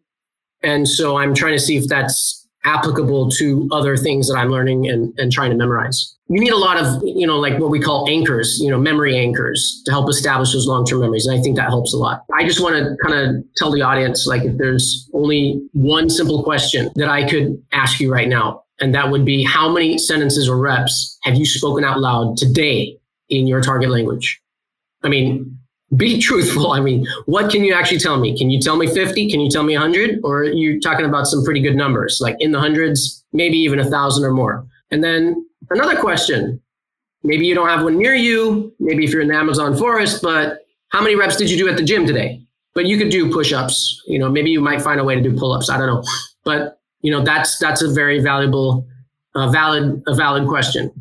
And 0.64 0.88
so 0.88 1.18
I'm 1.18 1.36
trying 1.36 1.54
to 1.54 1.60
see 1.60 1.78
if 1.78 1.88
that's 1.88 2.48
applicable 2.66 3.30
to 3.30 3.70
other 3.72 3.96
things 3.96 4.28
that 4.28 4.38
I'm 4.38 4.50
learning 4.50 4.90
and, 4.90 5.14
and 5.18 5.32
trying 5.32 5.52
to 5.52 5.56
memorize 5.56 6.17
you 6.30 6.40
need 6.42 6.52
a 6.52 6.58
lot 6.58 6.78
of 6.78 7.02
you 7.04 7.26
know 7.26 7.40
like 7.40 7.58
what 7.60 7.70
we 7.70 7.80
call 7.80 8.08
anchors 8.10 8.60
you 8.62 8.70
know 8.70 8.78
memory 8.78 9.18
anchors 9.18 9.82
to 9.86 9.92
help 9.92 10.10
establish 10.10 10.52
those 10.52 10.68
long-term 10.68 11.00
memories 11.00 11.26
and 11.26 11.40
i 11.40 11.42
think 11.42 11.56
that 11.56 11.70
helps 11.70 11.94
a 11.94 11.98
lot. 11.98 12.24
I 12.34 12.46
just 12.46 12.62
want 12.62 12.76
to 12.76 12.96
kind 13.02 13.18
of 13.18 13.44
tell 13.56 13.72
the 13.72 13.82
audience 13.82 14.28
like 14.28 14.44
if 14.44 14.58
there's 14.58 15.10
only 15.14 15.62
one 15.74 16.10
simple 16.10 16.44
question 16.44 16.90
that 16.96 17.10
i 17.10 17.28
could 17.28 17.62
ask 17.72 18.00
you 18.00 18.12
right 18.12 18.28
now 18.28 18.64
and 18.80 18.94
that 18.94 19.10
would 19.10 19.26
be 19.26 19.44
how 19.44 19.72
many 19.72 19.98
sentences 19.98 20.48
or 20.48 20.58
reps 20.58 21.18
have 21.24 21.36
you 21.36 21.46
spoken 21.46 21.84
out 21.84 22.00
loud 22.00 22.38
today 22.38 22.98
in 23.30 23.48
your 23.48 23.62
target 23.62 23.90
language? 23.90 24.40
I 25.04 25.10
mean 25.10 25.58
be 25.96 26.20
truthful. 26.22 26.72
I 26.72 26.80
mean 26.80 27.08
what 27.26 27.52
can 27.52 27.64
you 27.64 27.74
actually 27.74 28.00
tell 28.00 28.20
me? 28.20 28.38
Can 28.38 28.50
you 28.50 28.60
tell 28.60 28.78
me 28.78 28.88
50 28.88 29.32
can 29.32 29.40
you 29.40 29.50
tell 29.50 29.64
me 29.64 29.74
100 29.74 30.20
or 30.24 30.40
are 30.40 30.44
you 30.44 30.80
talking 30.80 31.06
about 31.06 31.28
some 31.28 31.44
pretty 31.44 31.62
good 31.62 31.76
numbers 31.76 32.20
like 32.22 32.36
in 32.40 32.52
the 32.52 32.60
hundreds 32.60 33.24
maybe 33.34 33.58
even 33.58 33.80
a 33.80 33.86
thousand 33.86 34.24
or 34.24 34.32
more? 34.32 34.66
And 34.92 35.04
then 35.04 35.47
Another 35.70 36.00
question. 36.00 36.62
Maybe 37.24 37.46
you 37.46 37.56
don't 37.56 37.68
have 37.68 37.84
one 37.84 37.98
near 37.98 38.16
you. 38.16 38.74
Maybe 38.80 39.04
if 39.04 39.12
you're 39.12 39.22
in 39.22 39.28
the 39.28 39.36
Amazon 39.36 39.76
forest, 39.76 40.22
but 40.22 40.66
how 40.90 41.02
many 41.02 41.16
reps 41.16 41.36
did 41.36 41.50
you 41.50 41.58
do 41.58 41.68
at 41.68 41.78
the 41.78 41.84
gym 41.84 42.06
today? 42.06 42.42
But 42.74 42.86
you 42.86 42.98
could 42.98 43.10
do 43.10 43.32
push-ups. 43.32 44.04
You 44.08 44.20
know, 44.20 44.30
maybe 44.30 44.52
you 44.52 44.62
might 44.62 44.82
find 44.82 45.00
a 45.00 45.04
way 45.04 45.16
to 45.16 45.22
do 45.22 45.36
pull-ups. 45.36 45.70
I 45.70 45.78
don't 45.78 45.88
know. 45.88 46.04
But 46.46 46.80
you 47.02 47.12
know, 47.12 47.24
that's 47.24 47.58
that's 47.60 47.82
a 47.82 47.92
very 47.92 48.20
valuable, 48.20 48.88
uh, 49.36 49.50
valid, 49.50 50.02
a 50.08 50.16
valid 50.16 50.48
question. 50.48 50.92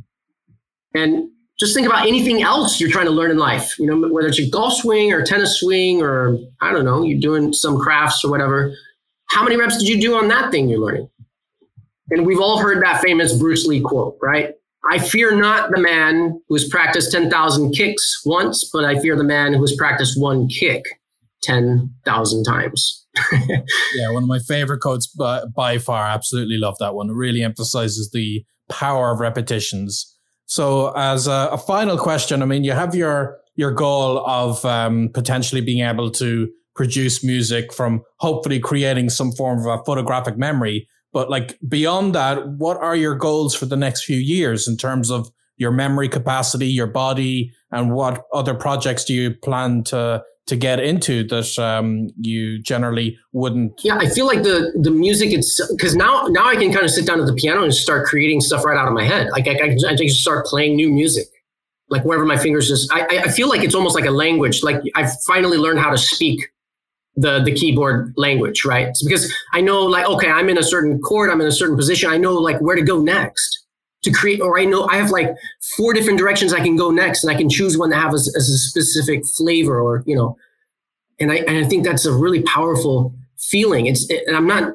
And 0.95 1.31
just 1.59 1.75
think 1.75 1.87
about 1.87 2.07
anything 2.07 2.43
else 2.43 2.81
you're 2.81 2.91
trying 2.91 3.07
to 3.07 3.13
learn 3.13 3.31
in 3.31 3.39
life. 3.39 3.79
You 3.79 3.87
know, 3.87 4.09
whether 4.09 4.29
it's 4.29 4.39
a 4.39 4.49
golf 4.49 4.75
swing 4.75 5.13
or 5.13 5.25
tennis 5.25 5.61
swing 5.61 6.03
or 6.03 6.39
I 6.61 6.73
don't 6.73 6.85
know, 6.85 7.03
you're 7.03 7.21
doing 7.21 7.53
some 7.53 7.79
crafts 7.79 8.25
or 8.25 8.31
whatever. 8.31 8.75
How 9.27 9.43
many 9.43 9.57
reps 9.57 9.79
did 9.79 9.89
you 9.89 10.01
do 10.01 10.17
on 10.17 10.29
that 10.29 10.51
thing 10.51 10.69
you're 10.69 10.81
learning? 10.81 11.09
And 12.11 12.27
we've 12.27 12.41
all 12.41 12.59
heard 12.59 12.83
that 12.83 13.01
famous 13.01 13.37
Bruce 13.37 13.67
Lee 13.67 13.81
quote, 13.81 14.17
right? 14.23 14.55
I 14.89 14.99
fear 14.99 15.35
not 15.35 15.71
the 15.71 15.81
man 15.81 16.41
who 16.49 16.55
has 16.55 16.69
practiced 16.69 17.11
10,000 17.13 17.73
kicks 17.73 18.23
once, 18.25 18.71
but 18.73 18.85
I 18.85 18.99
fear 19.01 19.17
the 19.17 19.25
man 19.25 19.53
who 19.53 19.61
has 19.63 19.75
practiced 19.77 20.21
one 20.21 20.49
kick 20.49 20.85
10,000 21.43 22.45
times. 22.45 23.07
yeah, 23.33 24.11
one 24.11 24.23
of 24.23 24.29
my 24.29 24.39
favorite 24.39 24.81
quotes 24.81 25.07
by, 25.07 25.43
by 25.55 25.79
far. 25.79 26.07
Absolutely 26.07 26.57
love 26.59 26.77
that 26.79 26.95
one. 26.95 27.11
It 27.11 27.15
really 27.15 27.43
emphasizes 27.43 28.11
the 28.13 28.45
power 28.69 29.11
of 29.11 29.21
repetitions. 29.21 30.13
So, 30.47 30.93
as 30.97 31.27
a, 31.27 31.49
a 31.53 31.59
final 31.59 31.99
question, 31.99 32.43
I 32.43 32.45
mean, 32.45 32.63
you 32.63 32.73
have 32.73 32.95
your 32.95 33.39
your 33.57 33.73
goal 33.73 34.25
of 34.27 34.65
um, 34.65 35.09
potentially 35.15 35.63
being 35.63 35.85
able 35.85 36.11
to 36.11 36.49
produce 36.75 37.25
music 37.25 37.73
from 37.73 38.03
hopefully 38.19 38.61
creating 38.61 39.09
some 39.09 39.33
form 39.33 39.59
of 39.61 39.67
a 39.67 39.83
photographic 39.85 40.37
memory. 40.37 40.87
But 41.17 41.31
like 41.31 41.59
beyond 41.67 42.15
that, 42.15 42.47
what 42.47 42.77
are 42.77 42.95
your 42.95 43.15
goals 43.15 43.55
for 43.55 43.65
the 43.65 43.75
next 43.75 44.05
few 44.05 44.19
years 44.19 44.69
in 44.69 44.77
terms 44.77 45.11
of 45.11 45.31
your 45.57 45.71
memory 45.71 46.11
capacity, 46.11 46.67
your 46.67 46.89
body, 46.89 47.55
and 47.73 47.95
what 47.95 48.25
other 48.35 48.53
projects 48.53 49.03
do 49.07 49.15
you 49.15 49.31
plan 49.33 49.83
to 49.85 50.23
to 50.49 50.57
get 50.57 50.79
into 50.79 51.25
that 51.29 51.59
um, 51.59 52.11
you 52.21 52.61
generally 52.61 53.19
wouldn't? 53.33 53.81
Yeah, 53.83 53.97
I 53.97 54.11
feel 54.11 54.27
like 54.27 54.43
the 54.43 54.79
the 54.79 54.91
music 54.91 55.33
it's 55.33 55.59
because 55.71 55.97
now 55.97 56.27
now 56.29 56.47
I 56.47 56.57
can 56.57 56.71
kind 56.71 56.85
of 56.85 56.91
sit 56.91 57.07
down 57.07 57.19
at 57.19 57.27
the 57.27 57.33
piano 57.33 57.63
and 57.63 57.75
start 57.75 58.07
creating 58.07 58.43
stuff 58.43 58.63
right 58.67 58.77
out 58.77 58.87
of 58.87 58.93
my 58.93 59.05
head. 59.05 59.29
Like 59.31 59.49
I, 59.49 59.53
I, 59.53 59.77
I 59.89 59.97
can 59.97 60.11
start 60.11 60.45
playing 60.45 60.77
new 60.77 60.91
music, 60.91 61.29
like 61.89 62.05
wherever 62.05 62.27
my 62.27 62.37
fingers 62.37 62.69
just. 62.69 62.93
I 62.93 63.23
I 63.25 63.29
feel 63.31 63.49
like 63.49 63.65
it's 63.65 63.75
almost 63.75 63.95
like 63.95 64.05
a 64.05 64.11
language. 64.11 64.63
Like 64.63 64.83
I've 64.95 65.19
finally 65.23 65.57
learned 65.57 65.79
how 65.79 65.89
to 65.89 65.97
speak 65.97 66.47
the 67.17 67.43
the 67.43 67.53
keyboard 67.53 68.13
language, 68.17 68.65
right? 68.65 68.89
It's 68.89 69.03
because 69.03 69.33
I 69.53 69.61
know 69.61 69.83
like 69.85 70.07
okay, 70.07 70.31
I'm 70.31 70.49
in 70.49 70.59
a 70.59 70.63
certain 70.63 71.01
chord, 71.01 71.31
I'm 71.31 71.41
in 71.41 71.47
a 71.47 71.53
certain 71.53 71.77
position. 71.77 72.11
I 72.11 72.19
know 72.19 72.35
like 72.35 72.61
where 72.61 72.77
to 72.77 72.83
go 72.83 73.01
next 73.01 73.65
to 74.03 74.13
create, 74.13 74.41
or 74.41 74.59
I 74.59 74.65
know 74.65 74.87
I 74.87 74.97
have 74.97 75.11
like 75.11 75.31
four 75.77 75.93
different 75.93 76.19
directions 76.19 76.53
I 76.53 76.61
can 76.61 76.77
go 76.77 76.91
next, 76.91 77.25
and 77.25 77.35
I 77.35 77.37
can 77.37 77.49
choose 77.49 77.79
one 77.79 77.91
that 77.91 78.03
has 78.03 78.29
a, 78.29 78.39
a 78.39 78.41
specific 78.41 79.27
flavor, 79.27 79.81
or 79.81 80.03
you 80.07 80.15
know, 80.15 80.37
and 81.19 81.33
I 81.33 81.37
and 81.37 81.65
I 81.65 81.69
think 81.69 81.85
that's 81.85 82.05
a 82.05 82.13
really 82.13 82.43
powerful 82.43 83.15
feeling. 83.39 83.87
It's 83.87 84.09
and 84.11 84.37
I'm 84.37 84.47
not 84.47 84.75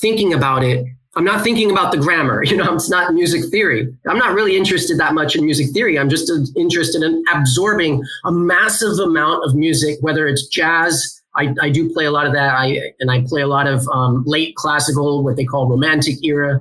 thinking 0.00 0.34
about 0.34 0.62
it. 0.62 0.86
I'm 1.16 1.24
not 1.24 1.42
thinking 1.42 1.70
about 1.70 1.90
the 1.90 1.98
grammar. 1.98 2.44
You 2.48 2.58
know, 2.58 2.74
it's 2.74 2.90
not 2.90 3.14
music 3.14 3.50
theory. 3.50 3.92
I'm 4.06 4.18
not 4.18 4.34
really 4.34 4.56
interested 4.56 4.98
that 4.98 5.14
much 5.14 5.36
in 5.36 5.44
music 5.44 5.70
theory. 5.70 5.98
I'm 5.98 6.08
just 6.08 6.30
uh, 6.30 6.44
interested 6.54 7.02
in 7.02 7.24
absorbing 7.34 8.02
a 8.24 8.30
massive 8.30 8.98
amount 8.98 9.44
of 9.44 9.54
music, 9.54 9.98
whether 10.00 10.28
it's 10.28 10.46
jazz 10.46 11.17
I, 11.38 11.54
I 11.62 11.70
do 11.70 11.92
play 11.92 12.04
a 12.04 12.10
lot 12.10 12.26
of 12.26 12.32
that. 12.32 12.54
I 12.54 12.92
and 12.98 13.10
I 13.10 13.22
play 13.22 13.42
a 13.42 13.46
lot 13.46 13.66
of 13.66 13.86
um, 13.88 14.24
late 14.26 14.56
classical, 14.56 15.22
what 15.22 15.36
they 15.36 15.44
call 15.44 15.68
romantic 15.68 16.22
era. 16.24 16.60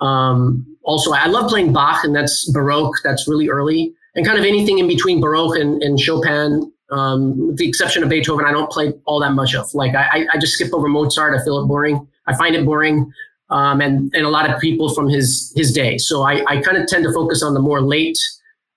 Um, 0.00 0.66
also, 0.82 1.12
I 1.12 1.26
love 1.26 1.48
playing 1.48 1.72
Bach, 1.72 2.04
and 2.04 2.16
that's 2.16 2.50
Baroque. 2.50 2.96
That's 3.04 3.28
really 3.28 3.48
early, 3.48 3.92
and 4.14 4.26
kind 4.26 4.38
of 4.38 4.44
anything 4.44 4.78
in 4.78 4.88
between 4.88 5.20
Baroque 5.20 5.56
and, 5.56 5.82
and 5.82 6.00
Chopin. 6.00 6.70
Um, 6.90 7.48
with 7.48 7.56
the 7.56 7.68
exception 7.68 8.02
of 8.02 8.08
Beethoven, 8.08 8.44
I 8.44 8.52
don't 8.52 8.70
play 8.70 8.92
all 9.04 9.20
that 9.20 9.32
much 9.32 9.54
of. 9.54 9.72
Like 9.74 9.94
I, 9.94 10.26
I 10.32 10.38
just 10.38 10.54
skip 10.54 10.72
over 10.72 10.88
Mozart. 10.88 11.38
I 11.38 11.44
feel 11.44 11.58
it 11.62 11.66
boring. 11.66 12.06
I 12.26 12.36
find 12.36 12.54
it 12.54 12.64
boring, 12.64 13.12
um, 13.50 13.80
and 13.80 14.10
and 14.14 14.24
a 14.24 14.30
lot 14.30 14.48
of 14.48 14.60
people 14.60 14.94
from 14.94 15.08
his 15.08 15.52
his 15.54 15.72
day. 15.72 15.98
So 15.98 16.22
I, 16.22 16.44
I 16.46 16.62
kind 16.62 16.78
of 16.78 16.86
tend 16.86 17.04
to 17.04 17.12
focus 17.12 17.42
on 17.42 17.52
the 17.52 17.60
more 17.60 17.82
late 17.82 18.18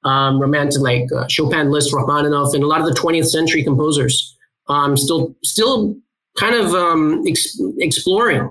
um, 0.04 0.40
romantic, 0.40 0.82
like 0.82 1.12
uh, 1.16 1.28
Chopin, 1.28 1.70
Liszt, 1.72 1.94
Rachmaninoff, 1.94 2.54
and 2.54 2.64
a 2.64 2.68
lot 2.68 2.82
of 2.82 2.88
the 2.88 2.94
20th 2.94 3.28
century 3.28 3.64
composers 3.64 4.37
um, 4.70 4.98
still 4.98 5.36
still 5.44 5.96
kind 6.38 6.56
of 6.56 6.74
um, 6.74 7.24
ex- 7.28 7.60
exploring. 7.80 8.50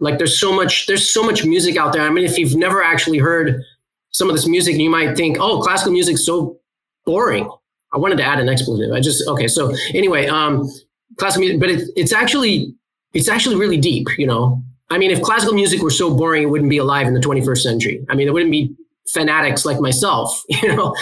Like 0.00 0.18
there's 0.18 0.38
so 0.38 0.52
much 0.52 0.86
there's 0.86 1.12
so 1.12 1.22
much 1.22 1.44
music 1.44 1.76
out 1.76 1.92
there. 1.92 2.02
I 2.02 2.10
mean, 2.10 2.24
if 2.24 2.38
you've 2.38 2.54
never 2.54 2.82
actually 2.82 3.18
heard 3.18 3.62
some 4.10 4.28
of 4.28 4.36
this 4.36 4.46
music, 4.46 4.76
you 4.76 4.90
might 4.90 5.16
think, 5.16 5.38
oh, 5.40 5.60
classical 5.60 5.92
music's 5.92 6.24
so 6.24 6.58
boring. 7.04 7.50
I 7.92 7.98
wanted 7.98 8.18
to 8.18 8.24
add 8.24 8.38
an 8.38 8.48
expletive. 8.48 8.92
I 8.92 9.00
just 9.00 9.26
okay. 9.28 9.48
So 9.48 9.74
anyway, 9.94 10.26
um, 10.26 10.68
classical 11.16 11.40
music, 11.40 11.60
but 11.60 11.70
it, 11.70 11.88
it's 11.96 12.12
actually 12.12 12.74
it's 13.14 13.28
actually 13.28 13.56
really 13.56 13.78
deep. 13.78 14.06
You 14.18 14.26
know, 14.26 14.62
I 14.90 14.98
mean, 14.98 15.10
if 15.10 15.22
classical 15.22 15.54
music 15.54 15.82
were 15.82 15.90
so 15.90 16.14
boring, 16.14 16.42
it 16.44 16.46
wouldn't 16.46 16.70
be 16.70 16.78
alive 16.78 17.06
in 17.06 17.14
the 17.14 17.20
21st 17.20 17.58
century. 17.58 18.06
I 18.08 18.14
mean, 18.14 18.26
there 18.26 18.32
wouldn't 18.32 18.52
be 18.52 18.74
fanatics 19.08 19.64
like 19.64 19.80
myself. 19.80 20.42
You 20.62 20.76
know, 20.76 20.94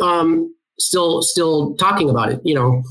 um, 0.00 0.54
still 0.78 1.22
still 1.22 1.74
talking 1.76 2.08
about 2.08 2.32
it. 2.32 2.40
You 2.44 2.54
know, 2.54 2.82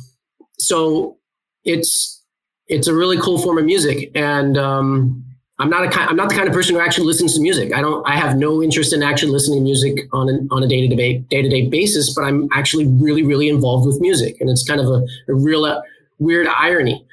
so 0.59 1.17
it's 1.63 2.23
it's 2.67 2.87
a 2.87 2.93
really 2.93 3.17
cool 3.17 3.37
form 3.39 3.57
of 3.57 3.65
music, 3.65 4.11
and 4.15 4.57
um, 4.57 5.23
I'm 5.59 5.69
not 5.69 5.85
a 5.85 5.89
kind, 5.89 6.09
I'm 6.09 6.15
not 6.15 6.29
the 6.29 6.35
kind 6.35 6.47
of 6.47 6.53
person 6.53 6.75
who 6.75 6.81
actually 6.81 7.07
listens 7.07 7.33
to 7.35 7.41
music. 7.41 7.73
I 7.73 7.81
don't. 7.81 8.07
I 8.07 8.15
have 8.15 8.37
no 8.37 8.61
interest 8.61 8.93
in 8.93 9.01
actually 9.01 9.31
listening 9.31 9.59
to 9.59 9.63
music 9.63 10.07
on 10.13 10.29
a, 10.29 10.53
on 10.53 10.63
a 10.63 10.67
day 10.67 10.87
to 10.87 10.95
day 10.95 11.19
day 11.19 11.41
to 11.41 11.49
day 11.49 11.67
basis. 11.67 12.13
But 12.13 12.23
I'm 12.23 12.47
actually 12.53 12.87
really 12.87 13.23
really 13.23 13.49
involved 13.49 13.87
with 13.87 13.99
music, 14.01 14.37
and 14.39 14.49
it's 14.49 14.67
kind 14.67 14.81
of 14.81 14.87
a, 14.87 15.05
a 15.29 15.33
real 15.33 15.65
uh, 15.65 15.81
weird 16.19 16.47
irony. 16.47 17.05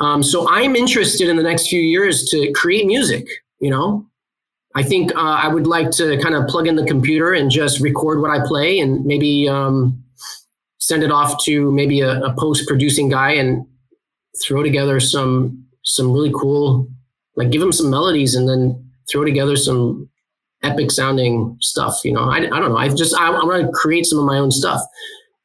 Um, 0.00 0.22
so 0.22 0.48
I'm 0.48 0.74
interested 0.74 1.28
in 1.28 1.36
the 1.36 1.42
next 1.44 1.68
few 1.68 1.80
years 1.80 2.24
to 2.30 2.50
create 2.52 2.86
music. 2.86 3.26
You 3.60 3.70
know, 3.70 4.06
I 4.74 4.82
think 4.82 5.14
uh, 5.14 5.20
I 5.20 5.48
would 5.48 5.66
like 5.66 5.90
to 5.92 6.18
kind 6.20 6.34
of 6.34 6.48
plug 6.48 6.66
in 6.66 6.74
the 6.76 6.86
computer 6.86 7.34
and 7.34 7.50
just 7.50 7.80
record 7.80 8.20
what 8.20 8.30
I 8.30 8.44
play, 8.44 8.80
and 8.80 9.04
maybe 9.04 9.48
um, 9.48 10.02
send 10.82 11.04
it 11.04 11.12
off 11.12 11.40
to 11.44 11.70
maybe 11.70 12.00
a, 12.00 12.20
a 12.22 12.34
post 12.36 12.66
producing 12.66 13.08
guy 13.08 13.30
and 13.30 13.64
throw 14.44 14.64
together 14.64 14.98
some 14.98 15.64
some 15.84 16.12
really 16.12 16.32
cool, 16.34 16.88
like 17.36 17.50
give 17.50 17.62
him 17.62 17.72
some 17.72 17.88
melodies 17.88 18.34
and 18.34 18.48
then 18.48 18.90
throw 19.10 19.24
together 19.24 19.56
some 19.56 20.08
epic 20.64 20.90
sounding 20.90 21.56
stuff. 21.60 22.04
You 22.04 22.12
know, 22.12 22.24
I, 22.24 22.38
I 22.38 22.58
don't 22.58 22.70
know. 22.70 22.76
I 22.76 22.88
just 22.88 23.14
I, 23.14 23.28
I 23.28 23.44
want 23.44 23.64
to 23.64 23.70
create 23.72 24.06
some 24.06 24.18
of 24.18 24.24
my 24.24 24.38
own 24.38 24.50
stuff, 24.50 24.80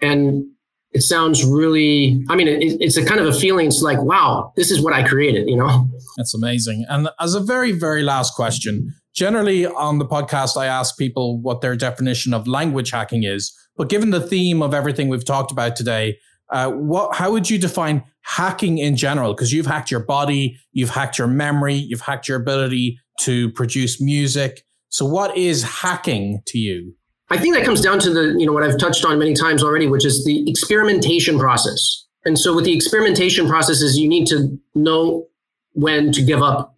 and 0.02 0.44
it 0.92 1.02
sounds 1.02 1.46
really. 1.46 2.24
I 2.30 2.36
mean, 2.36 2.48
it, 2.48 2.78
it's 2.82 2.98
a 2.98 3.06
kind 3.06 3.20
of 3.20 3.28
a 3.28 3.34
feeling. 3.34 3.68
It's 3.68 3.84
like, 3.84 4.02
wow, 4.02 4.54
this 4.56 4.72
is 4.72 4.82
what 4.82 4.94
I 4.94 5.08
created. 5.08 5.48
You 5.48 5.58
know, 5.58 5.88
that's 6.18 6.34
amazing. 6.34 6.84
And 6.90 7.10
as 7.20 7.36
a 7.36 7.40
very 7.40 7.74
very 7.74 8.02
last 8.02 8.34
question, 8.34 8.92
generally 9.18 9.66
on 9.66 9.98
the 9.98 10.06
podcast, 10.06 10.56
I 10.56 10.68
ask 10.68 10.98
people 10.98 11.42
what 11.42 11.62
their 11.62 11.76
definition 11.76 12.34
of 12.34 12.48
language 12.48 12.92
hacking 12.92 13.24
is. 13.24 13.52
But 13.76 13.90
given 13.90 14.12
the 14.12 14.22
theme 14.22 14.62
of 14.62 14.74
everything 14.74 15.10
we've 15.10 15.26
talked 15.26 15.52
about 15.52 15.76
today, 15.76 16.20
uh, 16.50 16.72
what 16.72 17.16
how 17.16 17.32
would 17.32 17.50
you 17.50 17.58
define 17.58 18.04
hacking 18.22 18.78
in 18.78 18.96
general? 18.96 19.34
Because 19.34 19.52
you've 19.52 19.66
hacked 19.66 19.92
your 19.92 20.00
body, 20.00 20.58
you've 20.72 20.92
hacked 20.92 21.18
your 21.18 21.28
memory, 21.28 21.74
you've 21.74 22.02
hacked 22.02 22.30
your 22.30 22.40
ability 22.40 22.98
to 23.22 23.52
produce 23.52 24.00
music. 24.00 24.64
So, 24.90 25.06
what 25.06 25.36
is 25.36 25.64
hacking 25.64 26.42
to 26.46 26.58
you? 26.58 26.94
I 27.30 27.38
think 27.38 27.56
that 27.56 27.66
comes 27.66 27.82
down 27.82 28.00
to 28.00 28.10
the, 28.10 28.36
you 28.38 28.46
know, 28.46 28.54
what 28.54 28.64
I've 28.64 28.78
touched 28.78 29.04
on 29.04 29.20
many 29.20 29.34
times 29.34 29.62
already, 29.62 29.88
which 29.88 30.06
is 30.06 30.24
the 30.24 30.50
experimentation 30.50 31.38
process. 31.38 32.06
And 32.24 32.40
so, 32.40 32.56
with 32.56 32.64
the 32.64 32.74
experimentation 32.74 33.50
processes, 33.50 33.98
you 33.98 34.08
need 34.08 34.28
to 34.28 34.58
know 34.74 35.28
when 35.74 36.14
to 36.14 36.24
give 36.24 36.42
up 36.42 36.77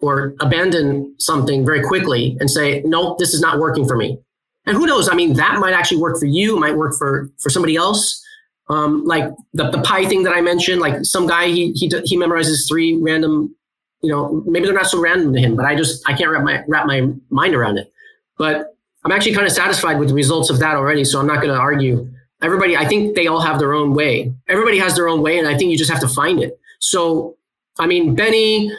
or 0.00 0.34
abandon 0.40 1.14
something 1.18 1.64
very 1.64 1.82
quickly 1.82 2.36
and 2.40 2.50
say, 2.50 2.82
no, 2.84 3.16
this 3.18 3.34
is 3.34 3.40
not 3.40 3.58
working 3.58 3.86
for 3.86 3.96
me. 3.96 4.18
And 4.66 4.76
who 4.76 4.86
knows? 4.86 5.08
I 5.08 5.14
mean, 5.14 5.34
that 5.34 5.58
might 5.58 5.72
actually 5.72 5.98
work 5.98 6.18
for 6.18 6.26
you, 6.26 6.58
might 6.58 6.76
work 6.76 6.94
for 6.96 7.30
for 7.38 7.50
somebody 7.50 7.76
else. 7.76 8.22
Um, 8.68 9.04
like 9.04 9.24
the, 9.52 9.68
the 9.70 9.82
pi 9.82 10.04
thing 10.06 10.22
that 10.22 10.32
I 10.32 10.40
mentioned, 10.40 10.80
like 10.80 11.04
some 11.04 11.26
guy 11.26 11.46
he 11.46 11.72
he 11.72 11.88
he 12.04 12.16
memorizes 12.16 12.68
three 12.68 12.96
random 13.00 13.54
you 14.02 14.10
know, 14.10 14.42
maybe 14.46 14.64
they're 14.64 14.74
not 14.74 14.86
so 14.86 15.00
random 15.00 15.32
to 15.34 15.40
him, 15.40 15.56
but 15.56 15.66
I 15.66 15.74
just 15.74 16.08
I 16.08 16.14
can't 16.14 16.30
wrap 16.30 16.42
my 16.42 16.64
wrap 16.68 16.86
my 16.86 17.08
mind 17.28 17.54
around 17.54 17.78
it. 17.78 17.92
But 18.38 18.74
I'm 19.04 19.12
actually 19.12 19.34
kind 19.34 19.46
of 19.46 19.52
satisfied 19.52 19.98
with 19.98 20.08
the 20.08 20.14
results 20.14 20.50
of 20.50 20.58
that 20.60 20.76
already, 20.76 21.04
so 21.04 21.18
I'm 21.20 21.26
not 21.26 21.42
going 21.42 21.54
to 21.54 21.60
argue. 21.60 22.08
Everybody, 22.42 22.76
I 22.76 22.86
think 22.86 23.14
they 23.14 23.26
all 23.26 23.40
have 23.40 23.58
their 23.58 23.74
own 23.74 23.92
way. 23.92 24.32
Everybody 24.48 24.78
has 24.78 24.94
their 24.94 25.08
own 25.08 25.20
way, 25.22 25.38
and 25.38 25.46
I 25.46 25.56
think 25.56 25.70
you 25.70 25.76
just 25.76 25.90
have 25.90 26.00
to 26.00 26.08
find 26.08 26.42
it. 26.42 26.58
So, 26.78 27.36
I 27.78 27.86
mean, 27.86 28.14
Benny, 28.14 28.72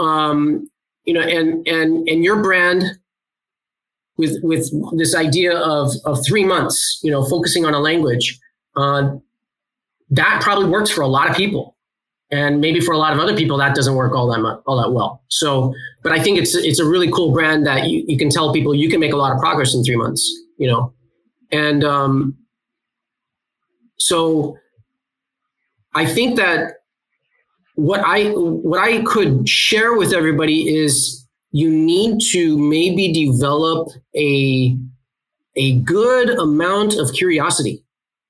um, 0.00 0.68
you 1.04 1.14
know, 1.14 1.20
and 1.20 1.66
and 1.68 2.08
and 2.08 2.24
your 2.24 2.42
brand 2.42 2.82
with 4.16 4.38
with 4.42 4.70
this 4.98 5.14
idea 5.14 5.56
of 5.56 5.92
of 6.04 6.18
three 6.26 6.44
months, 6.44 6.98
you 7.02 7.10
know, 7.10 7.24
focusing 7.24 7.64
on 7.64 7.74
a 7.74 7.78
language, 7.80 8.38
uh, 8.76 9.10
that 10.10 10.40
probably 10.42 10.68
works 10.68 10.90
for 10.90 11.02
a 11.02 11.08
lot 11.08 11.30
of 11.30 11.36
people 11.36 11.76
and 12.30 12.60
maybe 12.60 12.80
for 12.80 12.92
a 12.92 12.98
lot 12.98 13.12
of 13.12 13.18
other 13.18 13.36
people 13.36 13.56
that 13.58 13.74
doesn't 13.74 13.94
work 13.94 14.14
all 14.14 14.28
that 14.30 14.40
much, 14.40 14.60
all 14.66 14.80
that 14.80 14.92
well. 14.92 15.22
So, 15.28 15.74
but 16.02 16.12
I 16.12 16.20
think 16.22 16.38
it's 16.38 16.54
it's 16.54 16.78
a 16.78 16.84
really 16.84 17.10
cool 17.10 17.32
brand 17.32 17.66
that 17.66 17.88
you, 17.88 18.04
you 18.06 18.16
can 18.16 18.30
tell 18.30 18.52
people 18.52 18.74
you 18.74 18.88
can 18.88 19.00
make 19.00 19.12
a 19.12 19.16
lot 19.16 19.32
of 19.32 19.38
progress 19.38 19.74
in 19.74 19.84
three 19.84 19.96
months, 19.96 20.22
you 20.58 20.68
know, 20.68 20.92
and 21.50 21.84
um, 21.84 22.36
so 23.98 24.56
I 25.94 26.06
think 26.06 26.36
that 26.36 26.74
what 27.80 28.00
I 28.04 28.30
what 28.30 28.80
I 28.80 29.02
could 29.02 29.48
share 29.48 29.94
with 29.94 30.12
everybody 30.12 30.68
is 30.68 31.26
you 31.52 31.70
need 31.70 32.20
to 32.32 32.58
maybe 32.58 33.12
develop 33.12 33.88
a 34.16 34.76
a 35.56 35.78
good 35.80 36.30
amount 36.30 36.94
of 36.96 37.12
curiosity 37.12 37.84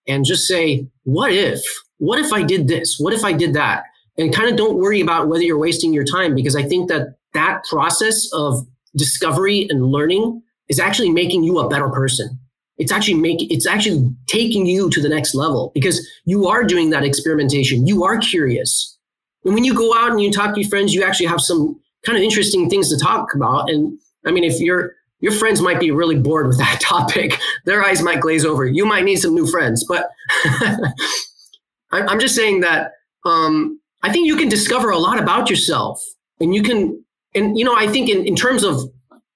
and 0.07 0.25
just 0.25 0.47
say 0.47 0.87
what 1.05 1.33
if 1.33 1.63
what 1.99 2.19
if 2.19 2.33
I 2.33 2.43
did 2.43 2.69
this? 2.69 2.97
What 2.99 3.13
if 3.13 3.25
I 3.25 3.33
did 3.33 3.55
that? 3.55 3.85
and 4.21 4.35
kind 4.35 4.51
of 4.51 4.57
don't 4.57 4.77
worry 4.77 5.01
about 5.01 5.29
whether 5.29 5.43
you're 5.43 5.59
wasting 5.59 5.93
your 5.93 6.05
time 6.05 6.35
because 6.35 6.55
I 6.55 6.63
think 6.63 6.89
that 6.89 7.17
that 7.33 7.65
process 7.65 8.29
of 8.33 8.67
discovery 8.95 9.67
and 9.71 9.87
learning 9.87 10.43
is 10.69 10.79
actually 10.79 11.11
making 11.11 11.43
you 11.43 11.59
a 11.59 11.69
better 11.69 11.89
person. 11.89 12.39
It's 12.77 12.93
actually 12.93 13.15
making 13.15 13.49
it's 13.51 13.67
actually 13.67 14.11
taking 14.27 14.67
you 14.67 14.91
to 14.91 15.01
the 15.01 15.09
next 15.09 15.35
level 15.35 15.71
because 15.75 16.07
you 16.25 16.47
are 16.49 16.65
doing 16.65 16.91
that 16.91 17.05
experimentation. 17.05 17.87
You 17.87 18.05
are 18.05 18.19
curious. 18.19 18.97
And 19.45 19.55
when 19.55 19.65
you 19.65 19.75
go 19.75 19.95
out 19.97 20.11
and 20.11 20.21
you 20.21 20.31
talk 20.31 20.55
to 20.55 20.61
your 20.61 20.69
friends, 20.69 20.95
you 20.95 21.03
actually 21.03 21.27
have 21.27 21.41
some 21.41 21.81
kind 22.05 22.17
of 22.17 22.23
interesting 22.23 22.69
things 22.69 22.89
to 22.91 22.99
talk 23.03 23.35
about. 23.35 23.71
And 23.71 23.99
I 24.27 24.33
mean, 24.33 24.45
if 24.45 24.61
your 24.61 24.95
your 25.21 25.33
friends 25.33 25.61
might 25.61 25.79
be 25.79 25.91
really 25.91 26.19
bored 26.19 26.47
with 26.47 26.59
that 26.59 26.81
topic, 26.83 27.39
their 27.65 27.85
eyes 27.85 28.03
might 28.03 28.21
glaze 28.21 28.45
over. 28.45 28.67
You 28.67 28.87
might 28.87 29.05
need 29.05 29.17
some 29.17 29.35
new 29.35 29.47
friends. 29.47 29.85
But 29.87 30.11
I'm 31.93 32.21
just 32.21 32.35
saying 32.35 32.61
that 32.61 32.93
um, 33.25 33.81
I 34.03 34.13
think 34.13 34.27
you 34.27 34.37
can 34.37 34.49
discover 34.49 34.91
a 34.91 34.99
lot 34.99 35.19
about 35.21 35.51
yourself 35.51 36.03
and 36.41 36.55
you 36.55 36.63
can, 36.63 37.05
and 37.35 37.59
you 37.59 37.65
know, 37.65 37.77
I 37.77 37.87
think 37.87 38.09
in, 38.09 38.27
in 38.27 38.35
terms 38.35 38.65
of 38.65 38.81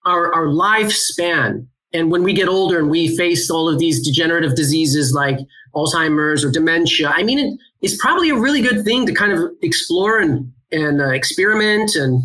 our, 0.06 0.32
our 0.32 0.46
lifespan 0.46 1.66
and 1.92 2.10
when 2.10 2.22
we 2.22 2.32
get 2.32 2.48
older 2.48 2.78
and 2.78 2.90
we 2.90 3.16
face 3.16 3.50
all 3.50 3.68
of 3.68 3.78
these 3.78 4.04
degenerative 4.04 4.56
diseases 4.56 5.12
like 5.12 5.38
Alzheimer's 5.74 6.44
or 6.44 6.50
dementia, 6.50 7.08
I 7.08 7.22
mean, 7.22 7.58
it's 7.84 8.00
probably 8.00 8.30
a 8.30 8.34
really 8.34 8.62
good 8.62 8.82
thing 8.82 9.04
to 9.06 9.12
kind 9.12 9.30
of 9.30 9.52
explore 9.60 10.18
and, 10.18 10.50
and 10.72 11.02
uh, 11.02 11.10
experiment 11.10 11.94
and, 11.96 12.22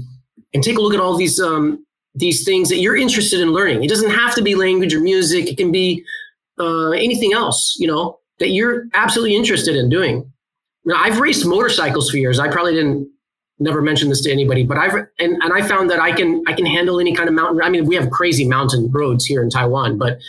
and 0.53 0.64
take 0.64 0.78
a 0.78 0.82
look 0.82 0.93
at 0.93 1.01
all 1.01 1.18
these, 1.18 1.38
um, 1.39 1.86
these 2.16 2.45
things 2.45 2.70
that 2.70 2.78
you're 2.78 2.95
interested 2.95 3.41
in 3.41 3.51
learning. 3.51 3.84
It 3.84 3.89
doesn't 3.89 4.10
have 4.10 4.34
to 4.36 4.41
be 4.41 4.55
language 4.55 4.93
or 4.93 5.01
music. 5.01 5.47
It 5.47 5.57
can 5.57 5.70
be 5.70 6.01
uh, 6.60 6.91
anything 6.91 7.34
else, 7.34 7.76
you 7.78 7.88
know, 7.88 8.20
that 8.39 8.51
you're 8.51 8.86
absolutely 8.93 9.36
interested 9.36 9.76
in 9.76 9.89
doing. 9.89 10.32
Now, 10.86 10.95
I've 10.95 11.20
raced 11.20 11.45
motorcycles 11.45 12.10
for 12.10 12.16
years. 12.16 12.39
I 12.39 12.47
probably 12.47 12.74
didn't 12.74 13.12
never 13.60 13.82
mention 13.82 14.07
this 14.07 14.22
to 14.22 14.32
anybody, 14.32 14.64
but 14.64 14.78
I've 14.78 14.93
and, 14.93 15.43
and 15.43 15.53
I 15.53 15.62
found 15.68 15.89
that 15.89 15.99
I 15.99 16.14
can 16.14 16.41
I 16.47 16.53
can 16.53 16.66
handle 16.66 17.01
any 17.01 17.14
kind 17.14 17.28
of 17.28 17.36
mountain. 17.36 17.62
I 17.62 17.70
mean, 17.70 17.86
we 17.86 17.95
have 17.95 18.10
crazy 18.10 18.47
mountain 18.47 18.89
roads 18.89 19.26
here 19.26 19.43
in 19.43 19.49
Taiwan, 19.49 19.97
but 19.97 20.20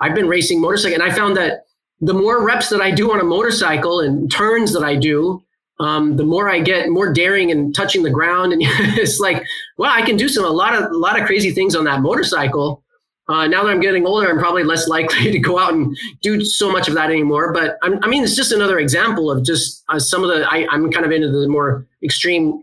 I've 0.00 0.16
been 0.16 0.26
racing 0.26 0.60
motorcycle, 0.60 1.00
and 1.00 1.02
I 1.02 1.14
found 1.14 1.36
that 1.36 1.66
the 2.00 2.14
more 2.14 2.44
reps 2.44 2.68
that 2.70 2.80
I 2.80 2.90
do 2.90 3.12
on 3.12 3.20
a 3.20 3.24
motorcycle 3.24 4.00
and 4.00 4.30
turns 4.30 4.72
that 4.72 4.82
I 4.82 4.96
do, 4.96 5.42
um, 5.80 6.16
the 6.16 6.24
more 6.24 6.50
I 6.50 6.60
get 6.60 6.90
more 6.90 7.12
daring 7.12 7.50
and 7.50 7.74
touching 7.74 8.02
the 8.02 8.10
ground, 8.10 8.52
and 8.52 8.62
it's 8.98 9.18
like, 9.18 9.42
well, 9.78 9.90
I 9.90 10.02
can 10.02 10.16
do 10.16 10.28
some 10.28 10.44
a 10.44 10.48
lot 10.48 10.74
of 10.74 10.90
a 10.90 10.96
lot 10.96 11.18
of 11.18 11.26
crazy 11.26 11.50
things 11.50 11.74
on 11.74 11.84
that 11.84 12.00
motorcycle. 12.00 12.82
Uh, 13.28 13.46
now 13.46 13.62
that 13.62 13.70
I'm 13.70 13.80
getting 13.80 14.06
older, 14.06 14.28
I'm 14.28 14.38
probably 14.38 14.64
less 14.64 14.88
likely 14.96 15.30
to 15.30 15.38
go 15.38 15.58
out 15.58 15.72
and 15.72 15.96
do 16.20 16.44
so 16.44 16.70
much 16.70 16.88
of 16.88 16.94
that 16.94 17.10
anymore. 17.10 17.52
But 17.52 17.78
I'm, 17.82 18.02
i 18.02 18.08
mean, 18.08 18.24
it's 18.24 18.36
just 18.36 18.52
another 18.52 18.78
example 18.78 19.30
of 19.30 19.44
just 19.44 19.84
uh, 19.88 19.98
some 19.98 20.22
of 20.22 20.28
the. 20.28 20.46
I, 20.50 20.66
I'm 20.70 20.90
kind 20.90 21.06
of 21.06 21.12
into 21.12 21.28
the 21.28 21.48
more 21.48 21.86
extreme, 22.02 22.62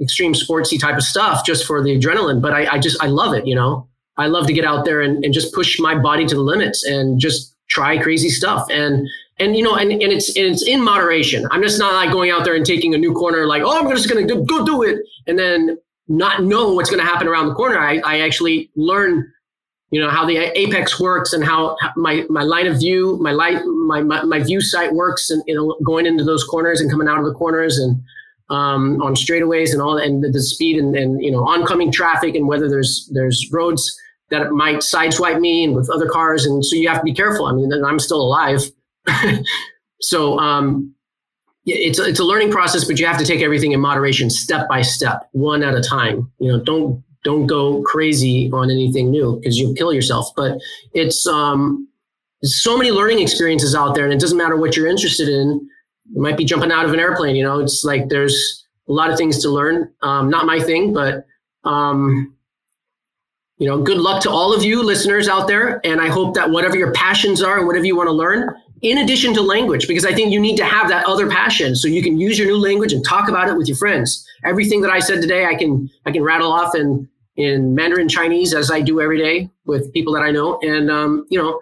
extreme 0.00 0.32
sportsy 0.32 0.80
type 0.80 0.96
of 0.96 1.02
stuff 1.02 1.44
just 1.44 1.66
for 1.66 1.82
the 1.82 1.98
adrenaline. 1.98 2.40
But 2.40 2.52
I, 2.52 2.74
I 2.74 2.78
just 2.78 3.02
I 3.02 3.08
love 3.08 3.34
it. 3.34 3.46
You 3.46 3.56
know, 3.56 3.88
I 4.16 4.26
love 4.26 4.46
to 4.46 4.52
get 4.54 4.64
out 4.64 4.86
there 4.86 5.02
and, 5.02 5.22
and 5.22 5.34
just 5.34 5.52
push 5.52 5.78
my 5.78 5.98
body 5.98 6.26
to 6.26 6.34
the 6.34 6.42
limits 6.42 6.84
and 6.84 7.20
just 7.20 7.54
try 7.68 7.98
crazy 7.98 8.30
stuff. 8.30 8.66
And 8.70 9.06
and 9.38 9.56
you 9.56 9.62
know, 9.62 9.76
and, 9.76 9.92
and 9.92 10.12
it's 10.12 10.36
and 10.36 10.46
it's 10.46 10.66
in 10.66 10.82
moderation. 10.82 11.46
I'm 11.50 11.62
just 11.62 11.78
not 11.78 11.94
like 11.94 12.12
going 12.12 12.30
out 12.30 12.44
there 12.44 12.54
and 12.54 12.66
taking 12.66 12.94
a 12.94 12.98
new 12.98 13.12
corner 13.12 13.46
like, 13.46 13.62
oh, 13.62 13.78
I'm 13.78 13.88
just 13.90 14.08
gonna 14.08 14.26
go, 14.26 14.42
go 14.42 14.64
do 14.64 14.82
it, 14.82 14.98
and 15.26 15.38
then 15.38 15.78
not 16.08 16.42
know 16.42 16.72
what's 16.72 16.90
gonna 16.90 17.04
happen 17.04 17.28
around 17.28 17.48
the 17.48 17.54
corner. 17.54 17.78
I, 17.78 17.98
I 17.98 18.20
actually 18.20 18.70
learn 18.74 19.32
you 19.90 20.00
know 20.00 20.10
how 20.10 20.26
the 20.26 20.36
apex 20.58 21.00
works 21.00 21.32
and 21.32 21.42
how 21.42 21.76
my 21.96 22.24
my 22.28 22.42
line 22.42 22.66
of 22.66 22.78
view 22.78 23.18
my 23.20 23.32
light 23.32 23.64
my, 23.64 24.02
my, 24.02 24.22
my 24.22 24.38
view 24.38 24.60
sight 24.60 24.92
works 24.92 25.30
and 25.30 25.42
you 25.46 25.54
know 25.54 25.78
going 25.84 26.04
into 26.04 26.24
those 26.24 26.44
corners 26.44 26.80
and 26.80 26.90
coming 26.90 27.08
out 27.08 27.18
of 27.18 27.24
the 27.24 27.32
corners 27.32 27.78
and 27.78 28.00
um, 28.50 29.00
on 29.02 29.14
straightaways 29.14 29.72
and 29.72 29.82
all 29.82 29.98
and 29.98 30.24
the, 30.24 30.28
the 30.30 30.42
speed 30.42 30.78
and, 30.78 30.94
and 30.96 31.22
you 31.22 31.30
know 31.30 31.46
oncoming 31.46 31.90
traffic 31.90 32.34
and 32.34 32.46
whether 32.46 32.68
there's 32.68 33.10
there's 33.12 33.48
roads 33.52 33.98
that 34.30 34.42
it 34.42 34.50
might 34.50 34.78
sideswipe 34.78 35.40
me 35.40 35.64
and 35.64 35.74
with 35.74 35.88
other 35.90 36.08
cars 36.08 36.44
and 36.44 36.64
so 36.64 36.76
you 36.76 36.88
have 36.88 36.98
to 36.98 37.04
be 37.04 37.14
careful 37.14 37.46
i 37.46 37.52
mean 37.52 37.72
i'm 37.84 37.98
still 37.98 38.20
alive 38.20 38.62
so 40.00 40.38
um, 40.38 40.94
it's 41.64 41.98
it's 41.98 42.20
a 42.20 42.24
learning 42.24 42.50
process 42.50 42.84
but 42.84 42.98
you 42.98 43.06
have 43.06 43.18
to 43.18 43.24
take 43.24 43.40
everything 43.40 43.72
in 43.72 43.80
moderation 43.80 44.28
step 44.28 44.68
by 44.68 44.82
step 44.82 45.28
one 45.32 45.62
at 45.62 45.74
a 45.74 45.82
time 45.82 46.30
you 46.38 46.50
know 46.50 46.62
don't 46.62 47.02
don't 47.24 47.46
go 47.46 47.82
crazy 47.82 48.50
on 48.52 48.70
anything 48.70 49.10
new 49.10 49.36
because 49.36 49.58
you'll 49.58 49.74
kill 49.74 49.92
yourself. 49.92 50.30
But 50.36 50.58
it's 50.94 51.26
um, 51.26 51.88
so 52.42 52.76
many 52.76 52.90
learning 52.90 53.20
experiences 53.20 53.74
out 53.74 53.94
there, 53.94 54.04
and 54.04 54.12
it 54.12 54.20
doesn't 54.20 54.38
matter 54.38 54.56
what 54.56 54.76
you're 54.76 54.86
interested 54.86 55.28
in. 55.28 55.68
You 56.10 56.22
might 56.22 56.36
be 56.36 56.44
jumping 56.44 56.72
out 56.72 56.84
of 56.84 56.92
an 56.92 57.00
airplane. 57.00 57.36
You 57.36 57.44
know, 57.44 57.60
it's 57.60 57.84
like 57.84 58.08
there's 58.08 58.66
a 58.88 58.92
lot 58.92 59.10
of 59.10 59.18
things 59.18 59.42
to 59.42 59.50
learn. 59.50 59.92
Um, 60.02 60.30
not 60.30 60.46
my 60.46 60.60
thing, 60.60 60.94
but 60.94 61.26
um, 61.64 62.34
you 63.58 63.68
know, 63.68 63.82
good 63.82 63.98
luck 63.98 64.22
to 64.22 64.30
all 64.30 64.54
of 64.54 64.62
you 64.62 64.82
listeners 64.82 65.28
out 65.28 65.48
there. 65.48 65.80
And 65.84 66.00
I 66.00 66.08
hope 66.08 66.34
that 66.34 66.50
whatever 66.50 66.76
your 66.76 66.92
passions 66.92 67.42
are 67.42 67.58
and 67.58 67.66
whatever 67.66 67.84
you 67.84 67.96
want 67.96 68.08
to 68.08 68.12
learn, 68.12 68.54
in 68.82 68.98
addition 68.98 69.34
to 69.34 69.42
language, 69.42 69.88
because 69.88 70.04
I 70.04 70.14
think 70.14 70.32
you 70.32 70.40
need 70.40 70.56
to 70.56 70.64
have 70.64 70.88
that 70.88 71.04
other 71.06 71.28
passion 71.28 71.74
so 71.74 71.88
you 71.88 72.02
can 72.02 72.20
use 72.20 72.38
your 72.38 72.46
new 72.46 72.56
language 72.56 72.92
and 72.92 73.04
talk 73.04 73.28
about 73.28 73.48
it 73.48 73.56
with 73.56 73.66
your 73.66 73.76
friends. 73.76 74.24
Everything 74.44 74.80
that 74.82 74.90
I 74.90 75.00
said 75.00 75.20
today, 75.20 75.46
I 75.46 75.56
can 75.56 75.90
I 76.06 76.12
can 76.12 76.22
rattle 76.22 76.52
off 76.52 76.76
in 76.76 77.08
in 77.36 77.74
Mandarin 77.74 78.08
Chinese 78.08 78.54
as 78.54 78.70
I 78.70 78.80
do 78.80 79.00
every 79.00 79.18
day 79.18 79.50
with 79.64 79.92
people 79.92 80.12
that 80.14 80.22
I 80.22 80.30
know, 80.30 80.60
and 80.62 80.90
um, 80.90 81.26
you 81.28 81.38
know 81.38 81.60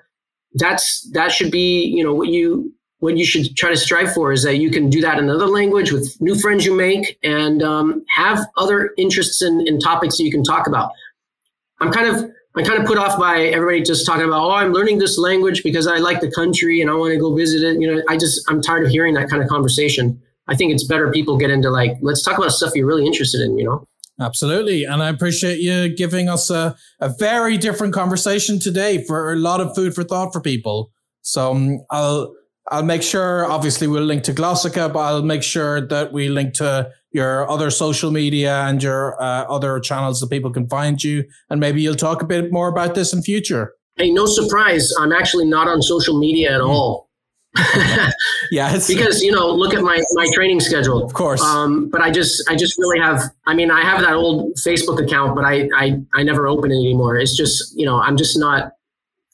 that's 0.55 1.09
that 1.13 1.33
should 1.33 1.51
be 1.51 1.85
you 1.87 2.05
know 2.05 2.13
what 2.13 2.29
you 2.29 2.71
what 2.99 3.17
you 3.17 3.25
should 3.25 3.57
try 3.57 3.71
to 3.71 3.77
strive 3.77 4.13
for 4.13 4.33
is 4.33 4.43
that 4.43 4.57
you 4.57 4.71
can 4.71 4.89
do 4.89 5.01
that 5.01 5.19
in 5.19 5.25
another 5.25 5.47
language 5.47 5.93
with 5.93 6.17
new 6.21 6.35
friends 6.35 6.65
you 6.65 6.75
make 6.75 7.19
and 7.23 7.63
um, 7.63 8.03
have 8.15 8.47
other 8.57 8.93
interests 8.97 9.43
in, 9.43 9.67
in 9.67 9.79
topics 9.79 10.17
that 10.17 10.25
you 10.25 10.31
can 10.31 10.43
talk 10.43 10.67
about. 10.67 10.91
I'm 11.81 11.93
kind 11.93 12.09
of 12.09 12.31
I'm 12.57 12.65
kind 12.65 12.81
of 12.81 12.87
put 12.87 12.97
off 12.97 13.19
by 13.19 13.43
everybody 13.43 13.83
just 13.83 14.07
talking 14.07 14.25
about, 14.25 14.41
oh, 14.41 14.51
I'm 14.53 14.73
learning 14.73 14.97
this 14.97 15.19
language 15.19 15.63
because 15.63 15.87
I 15.87 15.99
like 15.99 16.21
the 16.21 16.31
country 16.31 16.81
and 16.81 16.91
I 16.91 16.95
want 16.95 17.13
to 17.13 17.19
go 17.19 17.35
visit 17.35 17.63
it. 17.63 17.79
You 17.79 17.95
know, 17.95 18.03
I 18.09 18.17
just, 18.17 18.51
I'm 18.51 18.63
tired 18.63 18.87
of 18.87 18.91
hearing 18.91 19.13
that 19.13 19.29
kind 19.29 19.43
of 19.43 19.49
conversation. 19.49 20.21
I 20.49 20.57
think 20.57 20.73
it's 20.73 20.85
better 20.85 21.11
people 21.11 21.37
get 21.37 21.51
into 21.51 21.69
like, 21.69 21.99
let's 22.01 22.23
talk 22.23 22.39
about 22.39 22.53
stuff 22.53 22.73
you're 22.75 22.87
really 22.87 23.05
interested 23.05 23.43
in, 23.43 23.59
you 23.59 23.65
know? 23.65 23.85
Absolutely. 24.19 24.85
And 24.85 25.03
I 25.03 25.11
appreciate 25.11 25.59
you 25.59 25.95
giving 25.95 26.31
us 26.31 26.49
a, 26.49 26.75
a 26.99 27.11
very 27.11 27.59
different 27.59 27.93
conversation 27.93 28.59
today 28.59 29.05
for 29.05 29.35
a 29.35 29.37
lot 29.37 29.61
of 29.61 29.75
food 29.75 29.95
for 29.95 30.03
thought 30.03 30.33
for 30.33 30.41
people. 30.41 30.91
So 31.21 31.51
um, 31.53 31.81
I'll, 31.91 32.35
I'll 32.69 32.83
make 32.83 33.03
sure, 33.03 33.45
obviously, 33.51 33.87
we'll 33.87 34.03
link 34.03 34.25
to 34.25 34.33
Glossika, 34.33 34.93
but 34.93 34.99
I'll 34.99 35.23
make 35.23 35.43
sure 35.43 35.81
that 35.87 36.13
we 36.13 36.29
link 36.29 36.55
to 36.55 36.91
your 37.13 37.49
other 37.49 37.71
social 37.71 38.11
media 38.11 38.63
and 38.63 38.83
your 38.83 39.21
uh, 39.23 39.45
other 39.45 39.79
channels 39.81 40.21
that 40.21 40.31
people 40.31 40.51
can 40.51 40.69
find 40.69 41.03
you. 41.03 41.25
And 41.49 41.61
maybe 41.61 41.81
you'll 41.81 41.95
talk 41.95 42.23
a 42.23 42.27
bit 42.27 42.53
more 42.53 42.69
about 42.69 42.95
this 42.95 43.13
in 43.13 43.23
future. 43.23 43.75
Hey, 43.97 44.11
no 44.11 44.27
surprise. 44.27 44.93
I'm 45.01 45.13
actually 45.13 45.47
not 45.47 45.69
on 45.69 45.81
social 45.81 46.19
media 46.19 46.55
at 46.55 46.61
mm. 46.61 46.69
all. 46.69 47.09
yeah, 48.51 48.79
because 48.87 49.23
you 49.23 49.33
know, 49.33 49.49
look 49.49 49.73
at 49.73 49.83
my 49.83 50.03
my 50.13 50.27
training 50.35 50.61
schedule. 50.61 51.03
Of 51.03 51.15
course. 51.15 51.41
Um, 51.41 51.89
but 51.89 52.03
I 52.03 52.11
just 52.11 52.47
I 52.51 52.55
just 52.55 52.77
really 52.77 52.99
have. 52.99 53.23
I 53.47 53.55
mean, 53.55 53.71
I 53.71 53.81
have 53.81 54.01
that 54.03 54.13
old 54.13 54.55
Facebook 54.57 55.03
account, 55.03 55.35
but 55.35 55.47
I 55.47 55.67
I 55.75 55.99
I 56.15 56.23
never 56.23 56.47
open 56.47 56.71
it 56.71 56.75
anymore. 56.75 57.17
It's 57.17 57.35
just 57.35 57.75
you 57.79 57.87
know, 57.87 57.97
I'm 57.97 58.19
just 58.19 58.39
not 58.39 58.73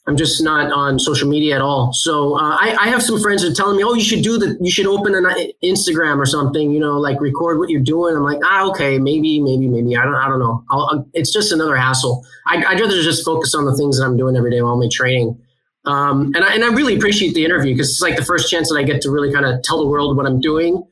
I'm 0.05 0.17
just 0.17 0.43
not 0.43 0.71
on 0.73 0.99
social 0.99 1.29
media 1.29 1.55
at 1.55 1.61
all. 1.61 1.93
So 1.93 2.37
uh, 2.37 2.57
I, 2.59 2.75
I, 2.77 2.87
have 2.89 3.01
some 3.01 3.21
friends 3.21 3.41
that 3.41 3.51
are 3.51 3.55
telling 3.55 3.77
me, 3.77 3.83
"Oh, 3.85 3.93
you 3.93 4.03
should 4.03 4.21
do 4.21 4.37
the, 4.37 4.57
you 4.59 4.69
should 4.69 4.85
open 4.85 5.15
an 5.15 5.23
Instagram 5.63 6.17
or 6.17 6.25
something. 6.25 6.71
You 6.71 6.79
know, 6.81 6.99
like 6.99 7.21
record 7.21 7.57
what 7.57 7.69
you're 7.69 7.79
doing." 7.81 8.13
I'm 8.13 8.23
like, 8.23 8.39
ah, 8.43 8.69
okay, 8.71 8.99
maybe, 8.99 9.39
maybe, 9.39 9.69
maybe. 9.69 9.95
I 9.95 10.03
don't, 10.03 10.15
I 10.15 10.27
don't 10.27 10.39
know. 10.39 10.61
I'll, 10.69 11.07
it's 11.13 11.31
just 11.31 11.53
another 11.53 11.77
hassle. 11.77 12.25
I, 12.45 12.57
would 12.57 12.81
rather 12.81 13.01
just 13.01 13.23
focus 13.23 13.55
on 13.55 13.63
the 13.63 13.77
things 13.77 13.97
that 13.97 14.05
I'm 14.05 14.17
doing 14.17 14.35
every 14.35 14.51
day 14.51 14.61
while 14.61 14.73
I'm 14.73 14.89
training. 14.89 15.39
Um, 15.85 16.31
and 16.35 16.43
I 16.43 16.53
and 16.53 16.65
I 16.65 16.67
really 16.73 16.95
appreciate 16.95 17.33
the 17.33 17.45
interview 17.45 17.73
because 17.73 17.89
it's 17.89 18.01
like 18.01 18.17
the 18.17 18.25
first 18.25 18.49
chance 18.49 18.69
that 18.69 18.75
I 18.75 18.83
get 18.83 19.01
to 19.03 19.11
really 19.11 19.31
kind 19.31 19.45
of 19.45 19.61
tell 19.63 19.79
the 19.79 19.87
world 19.87 20.17
what 20.17 20.25
I'm 20.25 20.41
doing. 20.41 20.83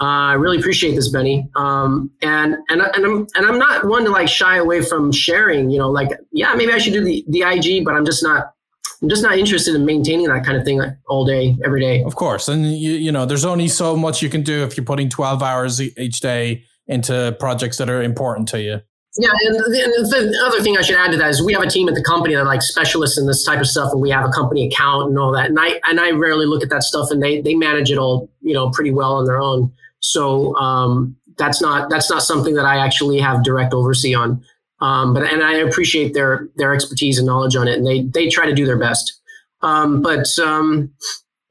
Uh, 0.00 0.30
I 0.30 0.32
really 0.34 0.58
appreciate 0.58 0.94
this, 0.94 1.08
Benny. 1.08 1.48
Um, 1.56 2.10
and 2.22 2.56
and 2.68 2.82
and 2.82 3.04
I'm 3.04 3.26
and 3.34 3.46
I'm 3.46 3.58
not 3.58 3.84
one 3.84 4.04
to 4.04 4.10
like 4.10 4.28
shy 4.28 4.58
away 4.58 4.80
from 4.82 5.10
sharing. 5.10 5.70
You 5.70 5.80
know, 5.80 5.90
like 5.90 6.10
yeah, 6.30 6.54
maybe 6.54 6.72
I 6.72 6.78
should 6.78 6.92
do 6.92 7.02
the 7.02 7.24
the 7.28 7.42
IG, 7.42 7.84
but 7.84 7.94
I'm 7.94 8.04
just 8.04 8.22
not 8.22 8.54
I'm 9.02 9.08
just 9.08 9.22
not 9.22 9.38
interested 9.38 9.74
in 9.74 9.84
maintaining 9.86 10.26
that 10.26 10.44
kind 10.44 10.58
of 10.58 10.64
thing 10.64 10.80
all 11.08 11.24
day, 11.24 11.56
every 11.64 11.80
day. 11.80 12.02
Of 12.04 12.16
course, 12.16 12.48
and 12.48 12.66
you 12.66 12.92
you 12.92 13.10
know, 13.10 13.24
there's 13.24 13.44
only 13.44 13.68
so 13.68 13.96
much 13.96 14.20
you 14.20 14.28
can 14.28 14.42
do 14.42 14.62
if 14.62 14.76
you're 14.76 14.84
putting 14.84 15.08
12 15.08 15.42
hours 15.42 15.80
each 15.80 16.20
day 16.20 16.64
into 16.86 17.34
projects 17.40 17.78
that 17.78 17.88
are 17.88 18.02
important 18.02 18.48
to 18.48 18.60
you. 18.60 18.80
Yeah, 19.18 19.30
and 19.46 19.54
the, 19.56 19.82
and 19.82 20.32
the, 20.32 20.42
other 20.46 20.62
thing 20.62 20.76
I 20.78 20.82
should 20.82 20.96
add 20.96 21.10
to 21.10 21.16
that 21.16 21.30
is 21.30 21.42
we 21.42 21.52
have 21.52 21.62
a 21.62 21.68
team 21.68 21.88
at 21.88 21.96
the 21.96 22.02
company 22.02 22.34
that 22.36 22.44
like 22.44 22.62
specialists 22.62 23.18
in 23.18 23.26
this 23.26 23.44
type 23.44 23.58
of 23.58 23.66
stuff, 23.66 23.90
and 23.92 24.00
we 24.00 24.10
have 24.10 24.24
a 24.24 24.28
company 24.28 24.68
account 24.68 25.08
and 25.08 25.18
all 25.18 25.32
that. 25.32 25.46
And 25.46 25.58
I 25.58 25.80
and 25.88 25.98
I 25.98 26.10
rarely 26.12 26.46
look 26.46 26.62
at 26.62 26.70
that 26.70 26.84
stuff, 26.84 27.10
and 27.10 27.22
they 27.22 27.40
they 27.40 27.54
manage 27.54 27.90
it 27.90 27.98
all, 27.98 28.30
you 28.40 28.54
know, 28.54 28.70
pretty 28.70 28.92
well 28.92 29.14
on 29.14 29.24
their 29.24 29.40
own. 29.40 29.72
So 29.98 30.54
um, 30.56 31.16
that's 31.38 31.60
not 31.60 31.90
that's 31.90 32.08
not 32.08 32.22
something 32.22 32.54
that 32.54 32.66
I 32.66 32.78
actually 32.78 33.18
have 33.18 33.42
direct 33.42 33.74
oversee 33.74 34.14
on. 34.14 34.44
Um, 34.80 35.12
but 35.12 35.24
and 35.24 35.42
I 35.42 35.54
appreciate 35.54 36.14
their 36.14 36.48
their 36.56 36.74
expertise 36.74 37.18
and 37.18 37.26
knowledge 37.26 37.56
on 37.56 37.68
it, 37.68 37.78
and 37.78 37.86
they 37.86 38.02
they 38.02 38.28
try 38.28 38.46
to 38.46 38.54
do 38.54 38.64
their 38.64 38.78
best. 38.78 39.20
Um, 39.62 40.02
but 40.02 40.26
um, 40.38 40.90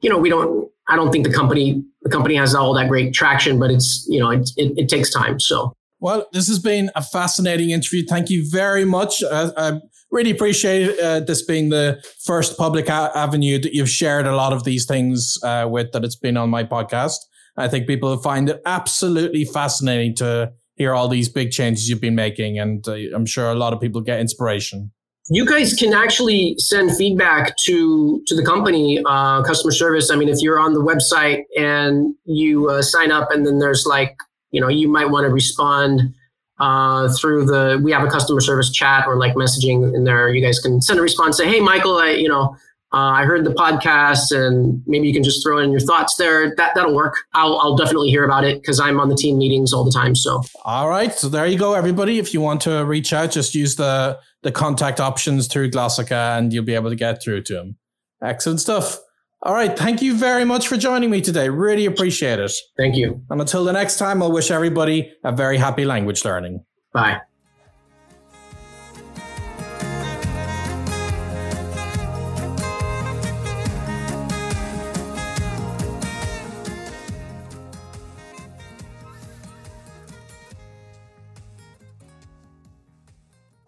you 0.00 0.10
know, 0.10 0.18
we 0.18 0.28
don't. 0.28 0.68
I 0.88 0.96
don't 0.96 1.12
think 1.12 1.24
the 1.24 1.32
company 1.32 1.84
the 2.02 2.10
company 2.10 2.34
has 2.34 2.54
all 2.54 2.74
that 2.74 2.88
great 2.88 3.14
traction, 3.14 3.60
but 3.60 3.70
it's 3.70 4.04
you 4.08 4.18
know 4.18 4.30
it, 4.30 4.50
it, 4.56 4.72
it 4.76 4.88
takes 4.88 5.12
time. 5.12 5.38
So 5.38 5.72
well, 6.00 6.26
this 6.32 6.48
has 6.48 6.58
been 6.58 6.90
a 6.96 7.02
fascinating 7.02 7.70
interview. 7.70 8.04
Thank 8.08 8.30
you 8.30 8.48
very 8.50 8.84
much. 8.84 9.22
Uh, 9.22 9.52
I 9.56 9.80
really 10.10 10.30
appreciate 10.30 10.98
uh, 10.98 11.20
this 11.20 11.42
being 11.42 11.68
the 11.68 12.02
first 12.24 12.56
public 12.56 12.88
a- 12.88 13.12
avenue 13.14 13.60
that 13.60 13.74
you've 13.74 13.90
shared 13.90 14.26
a 14.26 14.34
lot 14.34 14.52
of 14.52 14.64
these 14.64 14.86
things 14.86 15.38
uh, 15.44 15.68
with. 15.70 15.92
That 15.92 16.04
it's 16.04 16.16
been 16.16 16.36
on 16.36 16.50
my 16.50 16.64
podcast. 16.64 17.18
I 17.56 17.68
think 17.68 17.86
people 17.86 18.16
find 18.16 18.48
it 18.48 18.60
absolutely 18.64 19.44
fascinating 19.44 20.16
to 20.16 20.52
hear 20.80 20.94
all 20.94 21.08
these 21.08 21.28
big 21.28 21.50
changes 21.50 21.90
you've 21.90 22.00
been 22.00 22.14
making, 22.14 22.58
and 22.58 22.88
uh, 22.88 22.94
I'm 23.14 23.26
sure 23.26 23.50
a 23.50 23.54
lot 23.54 23.74
of 23.74 23.80
people 23.80 24.00
get 24.00 24.18
inspiration. 24.18 24.90
You 25.28 25.44
guys 25.44 25.74
can 25.74 25.92
actually 25.92 26.54
send 26.56 26.96
feedback 26.96 27.54
to 27.66 28.22
to 28.26 28.34
the 28.34 28.42
company 28.42 28.98
uh, 29.04 29.42
customer 29.42 29.72
service. 29.72 30.10
I 30.10 30.16
mean, 30.16 30.30
if 30.30 30.38
you're 30.40 30.58
on 30.58 30.72
the 30.72 30.80
website 30.80 31.42
and 31.54 32.14
you 32.24 32.70
uh, 32.70 32.80
sign 32.80 33.12
up, 33.12 33.30
and 33.30 33.46
then 33.46 33.58
there's 33.58 33.84
like 33.84 34.16
you 34.52 34.60
know 34.60 34.68
you 34.68 34.88
might 34.88 35.10
want 35.10 35.26
to 35.26 35.30
respond 35.30 36.14
uh, 36.60 37.12
through 37.12 37.44
the 37.44 37.78
we 37.84 37.92
have 37.92 38.02
a 38.02 38.10
customer 38.10 38.40
service 38.40 38.72
chat 38.72 39.06
or 39.06 39.18
like 39.18 39.34
messaging 39.34 39.94
in 39.94 40.04
there. 40.04 40.30
You 40.30 40.42
guys 40.42 40.58
can 40.58 40.80
send 40.80 40.98
a 40.98 41.02
response, 41.02 41.36
say, 41.36 41.46
"Hey, 41.46 41.60
Michael, 41.60 41.98
I 41.98 42.12
you 42.12 42.28
know 42.28 42.56
uh, 42.92 42.96
I 42.96 43.24
heard 43.24 43.44
the 43.44 43.50
podcast, 43.50 44.32
and 44.32 44.82
maybe 44.86 45.06
you 45.06 45.14
can 45.14 45.22
just 45.22 45.44
throw 45.44 45.58
in 45.58 45.70
your 45.70 45.80
thoughts 45.80 46.16
there. 46.16 46.54
That 46.56 46.74
that'll 46.74 46.94
work. 46.94 47.14
I'll 47.34 47.58
I'll 47.58 47.76
definitely 47.76 48.10
hear 48.10 48.24
about 48.24 48.44
it 48.44 48.60
because 48.60 48.80
I'm 48.80 48.98
on 48.98 49.08
the 49.08 49.14
team 49.14 49.38
meetings 49.38 49.72
all 49.72 49.84
the 49.84 49.92
time. 49.92 50.16
So 50.16 50.42
all 50.64 50.88
right, 50.88 51.12
so 51.12 51.28
there 51.28 51.46
you 51.46 51.56
go, 51.56 51.74
everybody. 51.74 52.18
If 52.18 52.34
you 52.34 52.40
want 52.40 52.60
to 52.62 52.84
reach 52.84 53.12
out, 53.12 53.30
just 53.30 53.54
use 53.54 53.76
the 53.76 54.18
the 54.42 54.50
contact 54.50 54.98
options 54.98 55.46
through 55.46 55.70
Glossika, 55.70 56.36
and 56.36 56.52
you'll 56.52 56.64
be 56.64 56.74
able 56.74 56.90
to 56.90 56.96
get 56.96 57.22
through 57.22 57.42
to 57.42 57.54
them. 57.54 57.76
Excellent 58.22 58.60
stuff. 58.60 58.98
All 59.42 59.54
right, 59.54 59.78
thank 59.78 60.02
you 60.02 60.16
very 60.16 60.44
much 60.44 60.66
for 60.66 60.76
joining 60.76 61.10
me 61.10 61.20
today. 61.20 61.48
Really 61.48 61.86
appreciate 61.86 62.40
it. 62.40 62.52
Thank 62.76 62.96
you. 62.96 63.22
And 63.30 63.40
until 63.40 63.64
the 63.64 63.72
next 63.72 63.98
time, 63.98 64.22
I'll 64.22 64.32
wish 64.32 64.50
everybody 64.50 65.12
a 65.24 65.32
very 65.32 65.56
happy 65.56 65.84
language 65.84 66.24
learning. 66.24 66.64
Bye. 66.92 67.20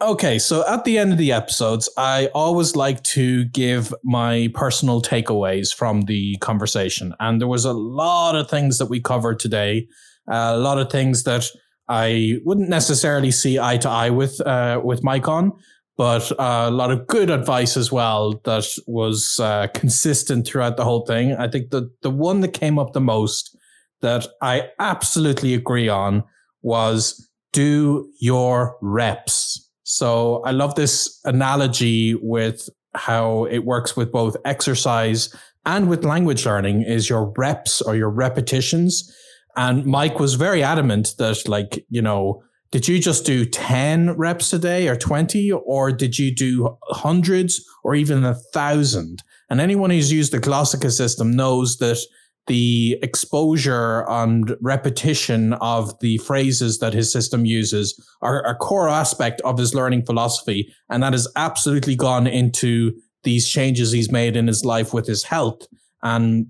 Okay, 0.02 0.40
so 0.40 0.66
at 0.66 0.84
the 0.84 0.98
end 0.98 1.12
of 1.12 1.18
the 1.18 1.30
episodes, 1.30 1.88
I 1.96 2.26
always 2.34 2.74
like 2.74 3.04
to 3.04 3.44
give 3.44 3.94
my 4.02 4.50
personal 4.52 5.00
takeaways 5.00 5.72
from 5.72 6.02
the 6.02 6.36
conversation. 6.38 7.14
And 7.20 7.40
there 7.40 7.46
was 7.46 7.64
a 7.64 7.72
lot 7.72 8.34
of 8.34 8.50
things 8.50 8.78
that 8.78 8.86
we 8.86 9.00
covered 9.00 9.38
today, 9.38 9.86
a 10.28 10.56
lot 10.56 10.78
of 10.78 10.90
things 10.90 11.22
that 11.22 11.48
I 11.88 12.38
wouldn't 12.44 12.68
necessarily 12.68 13.30
see 13.30 13.60
eye 13.60 13.76
to 13.76 13.88
eye 13.88 14.10
with 14.10 14.40
uh, 14.40 14.80
with 14.82 15.04
Mike 15.04 15.28
on, 15.28 15.52
but 15.96 16.32
a 16.36 16.68
lot 16.72 16.90
of 16.90 17.06
good 17.06 17.30
advice 17.30 17.76
as 17.76 17.92
well 17.92 18.40
that 18.44 18.66
was 18.88 19.38
uh, 19.38 19.68
consistent 19.72 20.48
throughout 20.48 20.76
the 20.76 20.84
whole 20.84 21.06
thing. 21.06 21.34
I 21.34 21.46
think 21.46 21.70
the 21.70 21.88
the 22.02 22.10
one 22.10 22.40
that 22.40 22.54
came 22.54 22.76
up 22.76 22.92
the 22.92 23.00
most 23.00 23.56
that 24.00 24.26
I 24.40 24.70
absolutely 24.80 25.54
agree 25.54 25.88
on 25.88 26.24
was 26.60 27.28
do 27.52 28.10
your 28.18 28.76
reps 28.80 29.61
so 29.92 30.40
I 30.46 30.52
love 30.52 30.74
this 30.74 31.20
analogy 31.26 32.14
with 32.14 32.70
how 32.94 33.44
it 33.44 33.66
works 33.66 33.94
with 33.94 34.10
both 34.10 34.38
exercise 34.46 35.28
and 35.66 35.90
with 35.90 36.02
language 36.02 36.46
learning 36.46 36.80
is 36.80 37.10
your 37.10 37.30
reps 37.36 37.82
or 37.82 37.94
your 37.94 38.08
repetitions. 38.08 39.14
And 39.54 39.84
Mike 39.84 40.18
was 40.18 40.32
very 40.32 40.62
adamant 40.62 41.16
that 41.18 41.46
like, 41.46 41.84
you 41.90 42.00
know, 42.00 42.42
did 42.70 42.88
you 42.88 43.00
just 43.00 43.26
do 43.26 43.44
10 43.44 44.16
reps 44.16 44.50
a 44.54 44.58
day 44.58 44.88
or 44.88 44.96
20 44.96 45.52
or 45.52 45.92
did 45.92 46.18
you 46.18 46.34
do 46.34 46.74
hundreds 46.84 47.62
or 47.84 47.94
even 47.94 48.24
a 48.24 48.36
thousand? 48.54 49.22
And 49.50 49.60
anyone 49.60 49.90
who's 49.90 50.10
used 50.10 50.32
the 50.32 50.40
Glossika 50.40 50.90
system 50.90 51.36
knows 51.36 51.76
that 51.76 51.98
the 52.46 52.98
exposure 53.02 54.04
and 54.08 54.56
repetition 54.60 55.52
of 55.54 55.98
the 56.00 56.18
phrases 56.18 56.78
that 56.78 56.92
his 56.92 57.12
system 57.12 57.44
uses 57.44 57.94
are 58.20 58.44
a 58.44 58.54
core 58.54 58.88
aspect 58.88 59.40
of 59.42 59.58
his 59.58 59.74
learning 59.74 60.04
philosophy. 60.04 60.72
And 60.88 61.02
that 61.02 61.12
has 61.12 61.28
absolutely 61.36 61.94
gone 61.94 62.26
into 62.26 62.92
these 63.22 63.48
changes 63.48 63.92
he's 63.92 64.10
made 64.10 64.36
in 64.36 64.48
his 64.48 64.64
life 64.64 64.92
with 64.92 65.06
his 65.06 65.22
health. 65.22 65.66
And 66.02 66.48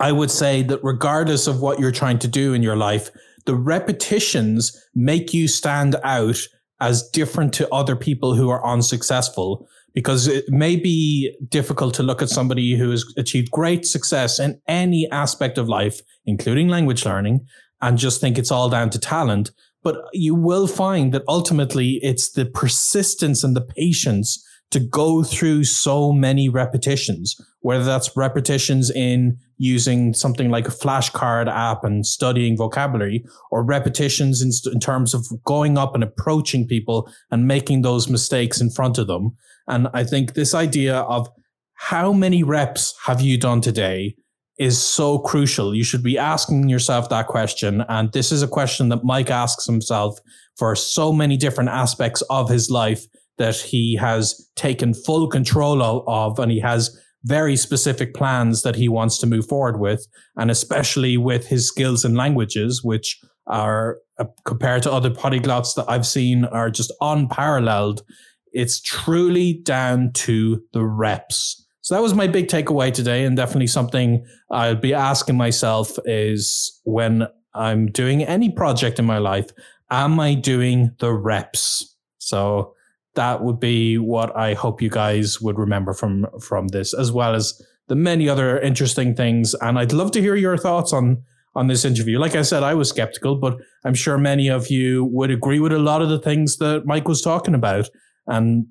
I 0.00 0.10
would 0.10 0.30
say 0.30 0.62
that 0.64 0.80
regardless 0.82 1.46
of 1.46 1.60
what 1.60 1.78
you're 1.78 1.92
trying 1.92 2.18
to 2.20 2.28
do 2.28 2.54
in 2.54 2.62
your 2.62 2.76
life, 2.76 3.10
the 3.46 3.54
repetitions 3.54 4.76
make 4.94 5.32
you 5.32 5.46
stand 5.46 5.96
out 6.02 6.40
as 6.80 7.08
different 7.10 7.52
to 7.54 7.72
other 7.72 7.94
people 7.94 8.34
who 8.34 8.50
are 8.50 8.66
unsuccessful 8.66 9.68
because 9.94 10.26
it 10.26 10.44
may 10.48 10.76
be 10.76 11.36
difficult 11.48 11.94
to 11.94 12.02
look 12.02 12.22
at 12.22 12.28
somebody 12.28 12.74
who 12.76 12.90
has 12.90 13.04
achieved 13.16 13.50
great 13.50 13.86
success 13.86 14.38
in 14.38 14.60
any 14.66 15.08
aspect 15.10 15.58
of 15.58 15.68
life, 15.68 16.00
including 16.24 16.68
language 16.68 17.04
learning, 17.04 17.46
and 17.80 17.98
just 17.98 18.20
think 18.20 18.38
it's 18.38 18.50
all 18.50 18.70
down 18.70 18.90
to 18.90 18.98
talent. 18.98 19.50
But 19.82 19.96
you 20.12 20.34
will 20.34 20.66
find 20.66 21.12
that 21.12 21.24
ultimately 21.26 21.98
it's 22.02 22.30
the 22.30 22.46
persistence 22.46 23.42
and 23.42 23.56
the 23.56 23.60
patience 23.60 24.44
to 24.72 24.80
go 24.80 25.22
through 25.22 25.64
so 25.64 26.12
many 26.12 26.48
repetitions, 26.48 27.40
whether 27.60 27.84
that's 27.84 28.16
repetitions 28.16 28.90
in 28.90 29.38
using 29.58 30.14
something 30.14 30.50
like 30.50 30.66
a 30.66 30.72
flashcard 30.72 31.46
app 31.46 31.84
and 31.84 32.04
studying 32.06 32.56
vocabulary, 32.56 33.24
or 33.50 33.62
repetitions 33.62 34.42
in, 34.42 34.50
in, 34.72 34.80
terms 34.80 35.14
of 35.14 35.26
going 35.44 35.78
up 35.78 35.94
and 35.94 36.02
approaching 36.02 36.66
people 36.66 37.08
and 37.30 37.46
making 37.46 37.82
those 37.82 38.08
mistakes 38.08 38.60
in 38.60 38.70
front 38.70 38.98
of 38.98 39.06
them. 39.06 39.36
And 39.68 39.88
I 39.94 40.04
think 40.04 40.34
this 40.34 40.54
idea 40.54 40.96
of 40.96 41.28
how 41.74 42.12
many 42.12 42.42
reps 42.42 42.94
have 43.04 43.20
you 43.20 43.38
done 43.38 43.60
today 43.60 44.16
is 44.58 44.80
so 44.80 45.18
crucial. 45.18 45.74
You 45.74 45.84
should 45.84 46.02
be 46.02 46.18
asking 46.18 46.68
yourself 46.68 47.08
that 47.10 47.26
question. 47.26 47.84
And 47.88 48.12
this 48.12 48.32
is 48.32 48.42
a 48.42 48.48
question 48.48 48.88
that 48.88 49.04
Mike 49.04 49.30
asks 49.30 49.66
himself 49.66 50.18
for 50.56 50.74
so 50.76 51.12
many 51.12 51.36
different 51.36 51.70
aspects 51.70 52.22
of 52.30 52.48
his 52.48 52.70
life 52.70 53.06
that 53.42 53.56
he 53.56 53.96
has 53.96 54.48
taken 54.54 54.94
full 54.94 55.26
control 55.26 55.82
of 55.82 56.38
and 56.38 56.52
he 56.52 56.60
has 56.60 56.96
very 57.24 57.56
specific 57.56 58.14
plans 58.14 58.62
that 58.62 58.76
he 58.76 58.88
wants 58.88 59.18
to 59.18 59.26
move 59.26 59.48
forward 59.48 59.80
with 59.80 60.06
and 60.36 60.48
especially 60.48 61.16
with 61.16 61.48
his 61.48 61.66
skills 61.66 62.04
in 62.04 62.14
languages 62.14 62.84
which 62.84 63.20
are 63.48 63.98
uh, 64.20 64.24
compared 64.44 64.80
to 64.84 64.92
other 64.92 65.10
polyglots 65.10 65.74
that 65.74 65.86
I've 65.88 66.06
seen 66.06 66.44
are 66.44 66.70
just 66.70 66.92
unparalleled. 67.00 68.02
It's 68.52 68.80
truly 68.80 69.54
down 69.54 70.12
to 70.26 70.62
the 70.72 70.84
reps. 70.84 71.66
So 71.80 71.96
that 71.96 72.02
was 72.02 72.14
my 72.14 72.28
big 72.28 72.46
takeaway 72.46 72.94
today 72.94 73.24
and 73.24 73.36
definitely 73.36 73.66
something 73.66 74.24
I'll 74.52 74.76
be 74.76 74.94
asking 74.94 75.36
myself 75.36 75.98
is 76.04 76.80
when 76.84 77.26
I'm 77.56 77.90
doing 77.90 78.22
any 78.22 78.50
project 78.50 79.00
in 79.00 79.04
my 79.04 79.18
life 79.18 79.50
am 79.90 80.18
I 80.18 80.34
doing 80.34 80.92
the 81.00 81.12
reps? 81.12 81.96
So 82.18 82.74
that 83.14 83.42
would 83.42 83.60
be 83.60 83.98
what 83.98 84.34
I 84.36 84.54
hope 84.54 84.80
you 84.80 84.88
guys 84.88 85.40
would 85.40 85.58
remember 85.58 85.92
from 85.92 86.26
from 86.40 86.68
this, 86.68 86.94
as 86.94 87.12
well 87.12 87.34
as 87.34 87.60
the 87.88 87.96
many 87.96 88.28
other 88.28 88.58
interesting 88.60 89.14
things. 89.14 89.54
And 89.54 89.78
I'd 89.78 89.92
love 89.92 90.12
to 90.12 90.20
hear 90.20 90.34
your 90.34 90.56
thoughts 90.56 90.92
on 90.92 91.22
on 91.54 91.66
this 91.66 91.84
interview. 91.84 92.18
Like 92.18 92.34
I 92.34 92.42
said, 92.42 92.62
I 92.62 92.74
was 92.74 92.88
skeptical, 92.88 93.36
but 93.36 93.58
I'm 93.84 93.94
sure 93.94 94.16
many 94.16 94.48
of 94.48 94.68
you 94.68 95.04
would 95.04 95.30
agree 95.30 95.60
with 95.60 95.72
a 95.72 95.78
lot 95.78 96.00
of 96.00 96.08
the 96.08 96.18
things 96.18 96.56
that 96.58 96.86
Mike 96.86 97.06
was 97.06 97.20
talking 97.20 97.54
about. 97.54 97.90
And 98.26 98.66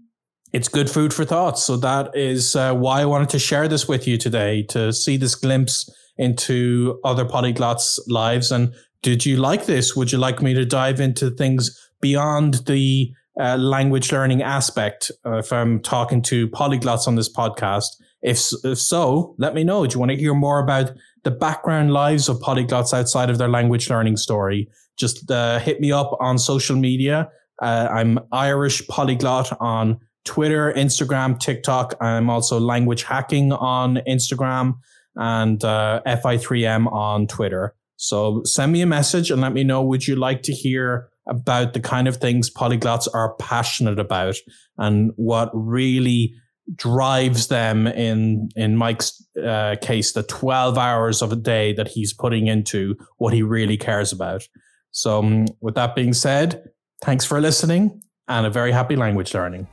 it's 0.51 0.67
good 0.67 0.89
food 0.89 1.13
for 1.13 1.23
thought. 1.23 1.59
So 1.59 1.77
that 1.77 2.15
is 2.15 2.55
uh, 2.55 2.73
why 2.73 3.01
I 3.01 3.05
wanted 3.05 3.29
to 3.29 3.39
share 3.39 3.67
this 3.67 3.87
with 3.87 4.07
you 4.07 4.17
today 4.17 4.63
to 4.69 4.91
see 4.91 5.17
this 5.17 5.35
glimpse 5.35 5.89
into 6.17 6.99
other 7.03 7.25
polyglots' 7.25 7.99
lives. 8.07 8.51
And 8.51 8.73
did 9.01 9.25
you 9.25 9.37
like 9.37 9.65
this? 9.65 9.95
Would 9.95 10.11
you 10.11 10.17
like 10.17 10.41
me 10.41 10.53
to 10.53 10.65
dive 10.65 10.99
into 10.99 11.29
things 11.29 11.77
beyond 12.01 12.65
the 12.65 13.13
uh, 13.39 13.57
language 13.57 14.11
learning 14.11 14.41
aspect 14.41 15.11
uh, 15.25 15.37
if 15.37 15.51
I'm 15.53 15.79
talking 15.81 16.21
to 16.23 16.47
polyglots 16.49 17.07
on 17.07 17.15
this 17.15 17.31
podcast. 17.31 17.87
If, 18.21 18.41
if 18.63 18.77
so, 18.77 19.35
let 19.37 19.53
me 19.53 19.63
know. 19.63 19.85
Do 19.85 19.93
you 19.93 19.99
want 19.99 20.11
to 20.11 20.17
hear 20.17 20.33
more 20.33 20.59
about 20.59 20.91
the 21.23 21.31
background 21.31 21.93
lives 21.93 22.29
of 22.29 22.37
polyglots 22.37 22.93
outside 22.93 23.29
of 23.29 23.37
their 23.37 23.47
language 23.47 23.89
learning 23.89 24.17
story? 24.17 24.69
Just 24.97 25.31
uh, 25.31 25.59
hit 25.59 25.79
me 25.79 25.91
up 25.91 26.15
on 26.19 26.37
social 26.37 26.75
media. 26.75 27.29
Uh, 27.61 27.87
I'm 27.91 28.19
Irish 28.31 28.85
Polyglot 28.87 29.57
on 29.59 29.99
Twitter, 30.25 30.73
Instagram, 30.73 31.39
TikTok. 31.39 31.95
I'm 32.01 32.29
also 32.29 32.59
language 32.59 33.03
hacking 33.03 33.51
on 33.53 33.97
Instagram 34.07 34.75
and 35.15 35.63
uh, 35.63 36.01
FI3M 36.05 36.91
on 36.91 37.27
Twitter. 37.27 37.75
So 37.97 38.43
send 38.43 38.71
me 38.71 38.81
a 38.81 38.87
message 38.87 39.31
and 39.31 39.41
let 39.41 39.53
me 39.53 39.63
know 39.63 39.83
would 39.83 40.07
you 40.07 40.15
like 40.15 40.41
to 40.43 40.53
hear 40.53 41.10
about 41.27 41.73
the 41.73 41.79
kind 41.79 42.07
of 42.07 42.17
things 42.17 42.51
polyglots 42.51 43.07
are 43.13 43.35
passionate 43.35 43.99
about 43.99 44.35
and 44.77 45.11
what 45.15 45.49
really 45.53 46.33
drives 46.75 47.47
them 47.47 47.87
in 47.87 48.49
in 48.55 48.77
Mike's 48.77 49.25
uh, 49.43 49.75
case 49.81 50.13
the 50.13 50.23
12 50.23 50.77
hours 50.77 51.21
of 51.21 51.31
a 51.31 51.35
day 51.35 51.73
that 51.73 51.87
he's 51.87 52.13
putting 52.13 52.47
into 52.47 52.95
what 53.17 53.33
he 53.33 53.43
really 53.43 53.77
cares 53.77 54.11
about. 54.11 54.43
So 54.91 55.19
um, 55.19 55.45
with 55.61 55.75
that 55.75 55.95
being 55.95 56.13
said, 56.13 56.63
thanks 57.01 57.25
for 57.25 57.41
listening 57.41 58.01
and 58.27 58.45
a 58.45 58.49
very 58.49 58.71
happy 58.71 58.95
language 58.95 59.33
learning. 59.33 59.67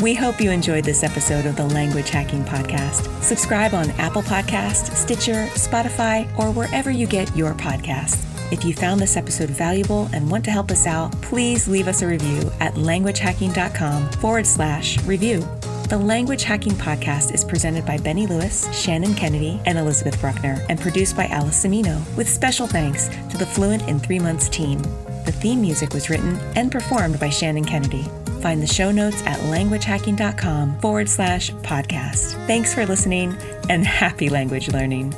We 0.00 0.14
hope 0.14 0.40
you 0.40 0.50
enjoyed 0.50 0.84
this 0.84 1.04
episode 1.04 1.46
of 1.46 1.56
the 1.56 1.66
Language 1.66 2.10
Hacking 2.10 2.44
Podcast. 2.44 3.22
Subscribe 3.22 3.72
on 3.72 3.90
Apple 3.92 4.22
Podcast, 4.22 4.96
Stitcher, 4.96 5.46
Spotify, 5.54 6.26
or 6.38 6.50
wherever 6.50 6.90
you 6.90 7.06
get 7.06 7.34
your 7.36 7.54
podcasts. 7.54 8.24
If 8.52 8.64
you 8.64 8.74
found 8.74 9.00
this 9.00 9.16
episode 9.16 9.50
valuable 9.50 10.08
and 10.12 10.30
want 10.30 10.44
to 10.46 10.50
help 10.50 10.70
us 10.70 10.86
out, 10.86 11.12
please 11.22 11.68
leave 11.68 11.88
us 11.88 12.02
a 12.02 12.06
review 12.06 12.50
at 12.58 12.74
languagehacking.com 12.74 14.10
forward 14.12 14.46
slash 14.46 15.00
review. 15.04 15.46
The 15.88 15.98
Language 15.98 16.42
Hacking 16.42 16.72
Podcast 16.72 17.32
is 17.32 17.44
presented 17.44 17.86
by 17.86 17.98
Benny 17.98 18.26
Lewis, 18.26 18.66
Shannon 18.74 19.14
Kennedy, 19.14 19.60
and 19.66 19.78
Elizabeth 19.78 20.20
Bruckner, 20.20 20.64
and 20.68 20.80
produced 20.80 21.16
by 21.16 21.26
Alice 21.26 21.64
Semino, 21.64 22.02
with 22.16 22.28
special 22.28 22.66
thanks 22.66 23.08
to 23.30 23.36
the 23.36 23.46
Fluent 23.46 23.86
in 23.88 24.00
Three 24.00 24.18
Months 24.18 24.48
team. 24.48 24.82
The 25.24 25.32
theme 25.32 25.60
music 25.60 25.94
was 25.94 26.10
written 26.10 26.36
and 26.56 26.72
performed 26.72 27.20
by 27.20 27.28
Shannon 27.28 27.64
Kennedy. 27.64 28.04
Find 28.40 28.60
the 28.60 28.66
show 28.66 28.90
notes 28.90 29.22
at 29.24 29.38
languagehacking.com 29.38 30.80
forward 30.80 31.08
slash 31.08 31.50
podcast. 31.62 32.46
Thanks 32.46 32.74
for 32.74 32.84
listening 32.86 33.36
and 33.68 33.86
happy 33.86 34.28
language 34.28 34.68
learning. 34.68 35.14